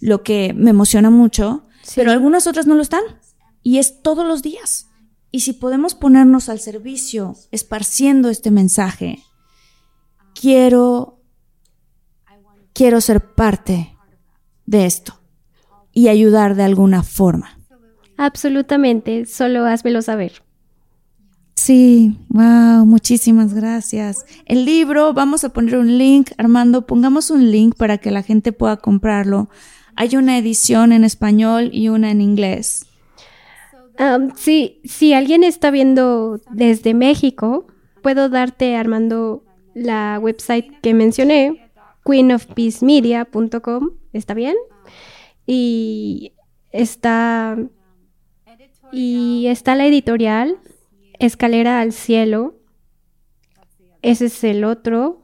lo 0.00 0.24
que 0.24 0.52
me 0.56 0.70
emociona 0.70 1.10
mucho, 1.10 1.62
Sí. 1.84 1.92
pero 1.94 2.10
algunas 2.10 2.48
otras 2.48 2.66
no 2.66 2.74
lo 2.74 2.82
están 2.82 3.04
y 3.62 3.78
es 3.78 4.02
todos 4.02 4.26
los 4.26 4.42
días. 4.42 4.88
Y 5.30 5.40
si 5.40 5.52
podemos 5.52 5.94
ponernos 5.94 6.48
al 6.48 6.58
servicio 6.58 7.36
esparciendo 7.52 8.28
este 8.28 8.50
mensaje, 8.50 9.22
quiero 10.34 11.20
quiero 12.72 13.00
ser 13.00 13.34
parte 13.36 13.96
de 14.66 14.84
esto 14.86 15.20
y 15.92 16.08
ayudar 16.08 16.56
de 16.56 16.64
alguna 16.64 17.04
forma. 17.04 17.56
Absolutamente. 18.16 19.26
Solo 19.26 19.64
házmelo 19.64 20.02
saber. 20.02 20.42
Sí, 21.54 22.18
wow, 22.28 22.84
muchísimas 22.84 23.54
gracias. 23.54 24.26
El 24.44 24.64
libro, 24.64 25.12
vamos 25.12 25.44
a 25.44 25.50
poner 25.50 25.76
un 25.76 25.98
link, 25.98 26.32
Armando, 26.36 26.86
pongamos 26.86 27.30
un 27.30 27.50
link 27.50 27.76
para 27.76 27.98
que 27.98 28.10
la 28.10 28.22
gente 28.22 28.52
pueda 28.52 28.76
comprarlo. 28.76 29.48
Hay 29.94 30.16
una 30.16 30.36
edición 30.36 30.92
en 30.92 31.04
español 31.04 31.70
y 31.72 31.88
una 31.88 32.10
en 32.10 32.20
inglés. 32.20 32.86
Am, 33.96 34.32
sí, 34.34 34.80
si 34.84 35.12
alguien 35.12 35.44
está 35.44 35.70
viendo 35.70 36.40
desde 36.50 36.92
México, 36.94 37.68
puedo 38.02 38.28
darte, 38.28 38.74
Armando, 38.74 39.44
la 39.74 40.18
website 40.20 40.80
que 40.80 40.92
mencioné, 40.92 41.70
queenofpeacemedia.com, 42.04 43.90
¿está 44.12 44.34
bien? 44.34 44.56
Y 45.46 46.32
está 46.72 47.56
y 48.92 49.46
está 49.48 49.74
la 49.74 49.86
editorial 49.86 50.58
Escalera 51.18 51.80
al 51.80 51.92
cielo. 51.92 52.54
Ese 54.02 54.26
es 54.26 54.44
el 54.44 54.64
otro. 54.64 55.22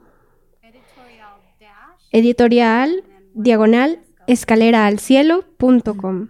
editorial 2.13 3.05
diagonal 3.35 4.01
escaleraalcielo.com. 4.27 6.29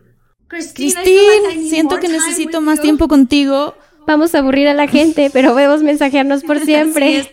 Christine, 0.48 1.68
siento 1.68 2.00
que 2.00 2.08
necesito 2.08 2.60
más 2.60 2.80
tiempo 2.80 3.08
contigo. 3.08 3.74
Vamos 4.06 4.34
a 4.34 4.38
aburrir 4.38 4.68
a 4.68 4.74
la 4.74 4.88
gente, 4.88 5.30
pero 5.32 5.52
podemos 5.52 5.82
mensajearnos 5.82 6.42
por 6.42 6.58
siempre. 6.64 7.30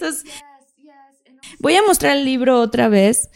Voy 1.60 1.76
a 1.76 1.84
mostrar 1.84 2.18
el 2.18 2.26
libro 2.26 2.60
otra 2.60 2.90
vez. 2.90 3.30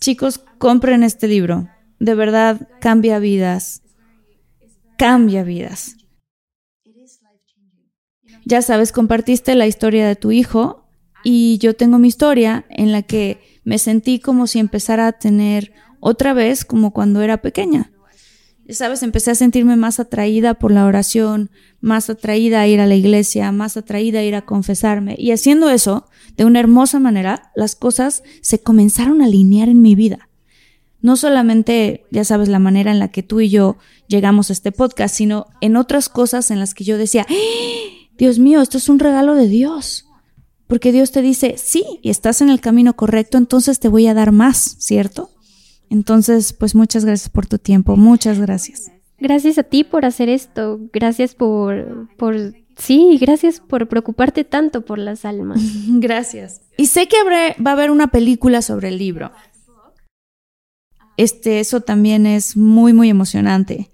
Chicos, 0.00 0.40
compren 0.58 1.02
este 1.02 1.28
libro. 1.28 1.68
De 1.98 2.14
verdad, 2.14 2.68
cambia 2.80 3.18
vidas. 3.18 3.82
Cambia 4.98 5.44
vidas. 5.44 5.96
Ya 8.44 8.62
sabes, 8.62 8.92
compartiste 8.92 9.54
la 9.54 9.66
historia 9.66 10.06
de 10.06 10.16
tu 10.16 10.32
hijo 10.32 10.84
y 11.24 11.58
yo 11.58 11.74
tengo 11.74 11.98
mi 11.98 12.08
historia 12.08 12.64
en 12.68 12.92
la 12.92 13.02
que 13.02 13.38
me 13.64 13.78
sentí 13.78 14.18
como 14.18 14.46
si 14.46 14.58
empezara 14.58 15.06
a 15.06 15.12
tener 15.12 15.72
otra 16.00 16.32
vez 16.34 16.64
como 16.64 16.92
cuando 16.92 17.22
era 17.22 17.40
pequeña. 17.40 17.92
Ya 18.64 18.74
sabes, 18.74 19.02
empecé 19.02 19.32
a 19.32 19.34
sentirme 19.34 19.76
más 19.76 20.00
atraída 20.00 20.54
por 20.54 20.70
la 20.70 20.86
oración, 20.86 21.50
más 21.80 22.10
atraída 22.10 22.60
a 22.60 22.68
ir 22.68 22.80
a 22.80 22.86
la 22.86 22.94
iglesia, 22.94 23.50
más 23.52 23.76
atraída 23.76 24.20
a 24.20 24.22
ir 24.22 24.34
a 24.34 24.42
confesarme. 24.42 25.16
Y 25.18 25.32
haciendo 25.32 25.68
eso, 25.68 26.06
de 26.36 26.44
una 26.44 26.60
hermosa 26.60 27.00
manera, 27.00 27.50
las 27.56 27.74
cosas 27.74 28.22
se 28.40 28.60
comenzaron 28.60 29.20
a 29.20 29.26
alinear 29.26 29.68
en 29.68 29.82
mi 29.82 29.94
vida. 29.94 30.28
No 31.00 31.16
solamente, 31.16 32.06
ya 32.12 32.24
sabes, 32.24 32.48
la 32.48 32.60
manera 32.60 32.92
en 32.92 33.00
la 33.00 33.08
que 33.08 33.24
tú 33.24 33.40
y 33.40 33.48
yo 33.48 33.78
llegamos 34.06 34.50
a 34.50 34.52
este 34.52 34.70
podcast, 34.70 35.14
sino 35.14 35.46
en 35.60 35.76
otras 35.76 36.08
cosas 36.08 36.52
en 36.52 36.60
las 36.60 36.74
que 36.74 36.84
yo 36.84 36.98
decía, 36.98 37.26
¡Ah! 37.28 38.01
Dios 38.22 38.38
mío, 38.38 38.62
esto 38.62 38.78
es 38.78 38.88
un 38.88 39.00
regalo 39.00 39.34
de 39.34 39.48
Dios. 39.48 40.06
Porque 40.68 40.92
Dios 40.92 41.10
te 41.10 41.22
dice, 41.22 41.56
sí, 41.58 41.82
y 42.02 42.10
estás 42.10 42.40
en 42.40 42.50
el 42.50 42.60
camino 42.60 42.94
correcto, 42.94 43.36
entonces 43.36 43.80
te 43.80 43.88
voy 43.88 44.06
a 44.06 44.14
dar 44.14 44.30
más, 44.30 44.76
¿cierto? 44.78 45.30
Entonces, 45.90 46.52
pues 46.52 46.76
muchas 46.76 47.04
gracias 47.04 47.28
por 47.28 47.48
tu 47.48 47.58
tiempo, 47.58 47.96
muchas 47.96 48.38
gracias. 48.38 48.92
Gracias 49.18 49.58
a 49.58 49.64
ti 49.64 49.82
por 49.82 50.04
hacer 50.04 50.28
esto, 50.28 50.78
gracias 50.92 51.34
por, 51.34 52.10
por, 52.16 52.54
sí, 52.76 53.18
gracias 53.20 53.58
por 53.58 53.88
preocuparte 53.88 54.44
tanto 54.44 54.84
por 54.84 55.00
las 55.00 55.24
almas. 55.24 55.60
gracias. 55.88 56.60
Y 56.76 56.86
sé 56.86 57.08
que 57.08 57.16
habrá, 57.16 57.56
va 57.60 57.72
a 57.72 57.74
haber 57.74 57.90
una 57.90 58.12
película 58.12 58.62
sobre 58.62 58.90
el 58.90 58.98
libro. 58.98 59.32
Este, 61.16 61.58
eso 61.58 61.80
también 61.80 62.24
es 62.26 62.56
muy, 62.56 62.92
muy 62.92 63.10
emocionante. 63.10 63.90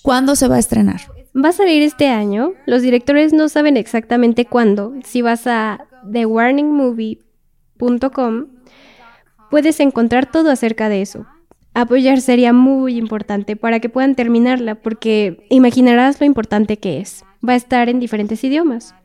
¿Cuándo 0.00 0.34
se 0.34 0.48
va 0.48 0.56
a 0.56 0.60
estrenar? 0.60 1.17
Va 1.42 1.48
a 1.50 1.52
salir 1.52 1.82
este 1.82 2.08
año. 2.08 2.54
Los 2.66 2.82
directores 2.82 3.32
no 3.32 3.48
saben 3.48 3.76
exactamente 3.76 4.46
cuándo. 4.46 4.94
Si 5.04 5.22
vas 5.22 5.46
a 5.46 5.86
thewarningmovie.com 6.10 8.46
puedes 9.50 9.78
encontrar 9.80 10.30
todo 10.30 10.50
acerca 10.50 10.88
de 10.88 11.02
eso. 11.02 11.26
Apoyar 11.74 12.20
sería 12.20 12.52
muy 12.52 12.96
importante 12.96 13.56
para 13.56 13.78
que 13.78 13.88
puedan 13.88 14.16
terminarla, 14.16 14.74
porque 14.74 15.46
imaginarás 15.48 16.20
lo 16.20 16.26
importante 16.26 16.78
que 16.78 17.00
es. 17.00 17.24
Va 17.46 17.52
a 17.52 17.56
estar 17.56 17.88
en 17.88 18.00
diferentes 18.00 18.42
idiomas. 18.42 18.96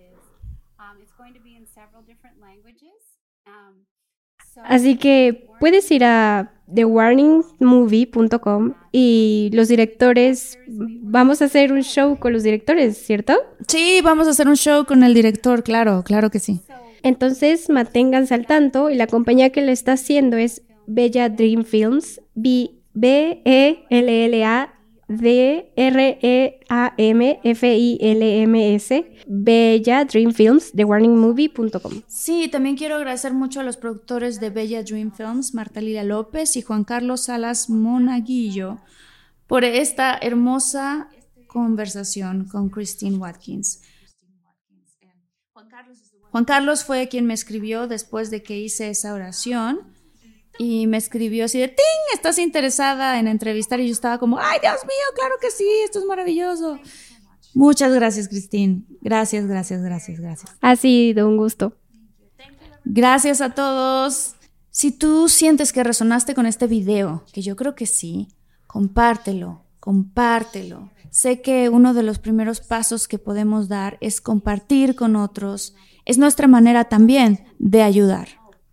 Así 4.64 4.98
que 4.98 5.48
puedes 5.60 5.92
ir 5.92 6.06
a 6.06 6.53
thewarningmovie.com 6.74 8.74
y 8.92 9.50
los 9.54 9.68
directores, 9.68 10.58
vamos 10.68 11.42
a 11.42 11.46
hacer 11.46 11.74
un 11.74 11.84
show 11.84 12.18
con 12.20 12.34
los 12.34 12.44
directores, 12.44 12.98
¿cierto? 12.98 13.34
Sí, 13.68 14.02
vamos 14.04 14.28
a 14.28 14.32
hacer 14.32 14.48
un 14.48 14.56
show 14.56 14.86
con 14.86 15.04
el 15.04 15.14
director, 15.14 15.64
claro, 15.64 16.04
claro 16.04 16.30
que 16.30 16.40
sí. 16.40 16.62
Entonces 17.02 17.70
manténganse 17.70 18.34
al 18.34 18.46
tanto 18.46 18.90
y 18.90 18.96
la 18.96 19.08
compañía 19.08 19.50
que 19.50 19.62
lo 19.62 19.72
está 19.72 19.94
haciendo 19.94 20.38
es 20.38 20.62
Bella 20.88 21.30
Dream 21.30 21.66
Films, 21.66 22.22
B-E-L-L-A 22.34 23.14
D-R-E-A-M-F-I-L-M-S, 25.08 26.66
Bella 29.28 30.06
Dream 30.06 30.32
Films, 30.32 30.72
TheWarningMovie.com. 30.74 32.02
Sí, 32.08 32.48
también 32.50 32.76
quiero 32.78 32.96
agradecer 32.96 33.34
mucho 33.34 33.60
a 33.60 33.64
los 33.64 33.78
productores 33.78 34.40
de 34.40 34.50
Bella 34.50 34.84
Dream 34.84 35.12
Films, 35.12 35.54
Marta 35.54 35.82
Lila 35.82 36.04
López 36.04 36.56
y 36.56 36.62
Juan 36.62 36.84
Carlos 36.84 37.26
Salas 37.26 37.70
Monaguillo, 37.70 38.80
por 39.48 39.64
esta 39.64 40.18
hermosa 40.22 41.10
conversación 41.48 42.46
con 42.46 42.70
Christine 42.70 43.18
Watkins. 43.18 43.82
Juan 46.32 46.46
Carlos 46.46 46.84
fue 46.84 47.08
quien 47.10 47.28
me 47.28 47.36
escribió 47.36 47.88
después 47.88 48.32
de 48.32 48.42
que 48.42 48.58
hice 48.58 48.90
esa 48.90 49.14
oración 49.14 49.93
y 50.58 50.88
me 50.88 50.98
escribió 50.98 51.46
así 51.46 51.60
de, 51.60 51.68
¡Ting! 51.68 52.14
¿Estás 52.14 52.38
interesada 52.40 53.20
en 53.20 53.28
entrevistar? 53.28 53.80
Y 53.80 53.88
yo 53.88 53.94
estaba 53.94 54.18
como, 54.18 54.40
¡ay, 54.40 54.60
Dios 54.62 54.84
mío! 54.84 55.06
Claro 55.16 55.36
que 55.42 55.52
sí, 55.52 55.68
esto 55.84 56.00
es 56.00 56.06
maravilloso. 56.06 56.80
Muchas 57.54 57.94
gracias, 57.94 58.28
Cristina. 58.28 58.82
Gracias, 59.02 59.46
gracias, 59.46 59.82
gracias, 59.82 60.20
gracias. 60.20 60.52
Ha 60.62 60.76
sido 60.76 61.28
un 61.28 61.38
gusto. 61.38 61.78
Gracias 62.86 63.42
a 63.42 63.52
todos. 63.52 64.36
Si 64.70 64.92
tú 64.92 65.30
sientes 65.30 65.72
que 65.72 65.84
resonaste 65.84 66.34
con 66.34 66.46
este 66.46 66.68
video, 66.68 67.24
que 67.32 67.42
yo 67.42 67.56
creo 67.56 67.76
que 67.76 67.86
sí, 67.86 68.28
compártelo, 68.68 69.64
compártelo. 69.80 70.92
Sé 71.12 71.42
que 71.42 71.70
uno 71.70 71.94
de 71.94 72.02
los 72.02 72.18
primeros 72.18 72.60
pasos 72.60 73.08
que 73.08 73.20
podemos 73.20 73.68
dar 73.68 73.98
es 74.02 74.20
compartir 74.20 74.96
con 74.96 75.16
otros 75.16 75.76
es 76.06 76.18
nuestra 76.18 76.48
manera 76.48 76.86
también 76.86 77.46
de 77.60 77.84
ayudar. 77.84 78.30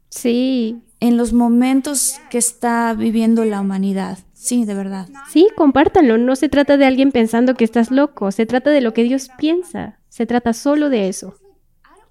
Sí. 0.08 0.82
En 1.00 1.16
los 1.16 1.32
momentos 1.32 2.20
que 2.30 2.38
está 2.38 2.94
viviendo 2.94 3.44
la 3.44 3.60
humanidad. 3.60 4.18
Sí, 4.34 4.64
de 4.64 4.74
verdad. 4.74 5.08
Sí, 5.30 5.48
compártanlo. 5.56 6.18
No 6.18 6.36
se 6.36 6.48
trata 6.48 6.76
de 6.76 6.84
alguien 6.86 7.10
pensando 7.10 7.54
que 7.54 7.64
estás 7.64 7.90
loco. 7.90 8.30
Se 8.32 8.46
trata 8.46 8.70
de 8.70 8.80
lo 8.80 8.92
que 8.92 9.02
Dios 9.02 9.30
piensa. 9.38 9.98
Se 10.08 10.26
trata 10.26 10.52
solo 10.52 10.88
de 10.90 11.08
eso. 11.08 11.34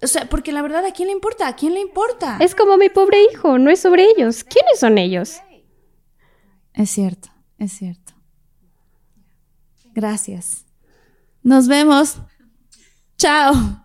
O 0.02 0.06
sea, 0.06 0.28
porque 0.28 0.52
la 0.52 0.62
verdad, 0.62 0.84
¿a 0.84 0.92
quién 0.92 1.08
le 1.08 1.12
importa? 1.12 1.46
¿A 1.46 1.56
quién 1.56 1.74
le 1.74 1.80
importa? 1.80 2.38
Es 2.40 2.54
como 2.54 2.76
mi 2.76 2.88
pobre 2.88 3.18
hijo. 3.32 3.58
No 3.58 3.70
es 3.70 3.80
sobre 3.80 4.04
ellos. 4.04 4.44
¿Quiénes 4.44 4.80
son 4.80 4.98
ellos? 4.98 5.40
Es 6.72 6.90
cierto, 6.90 7.28
es 7.58 7.72
cierto. 7.72 8.12
Gracias. 9.92 10.64
Nos 11.42 11.68
vemos. 11.68 12.16
Chao. 13.18 13.84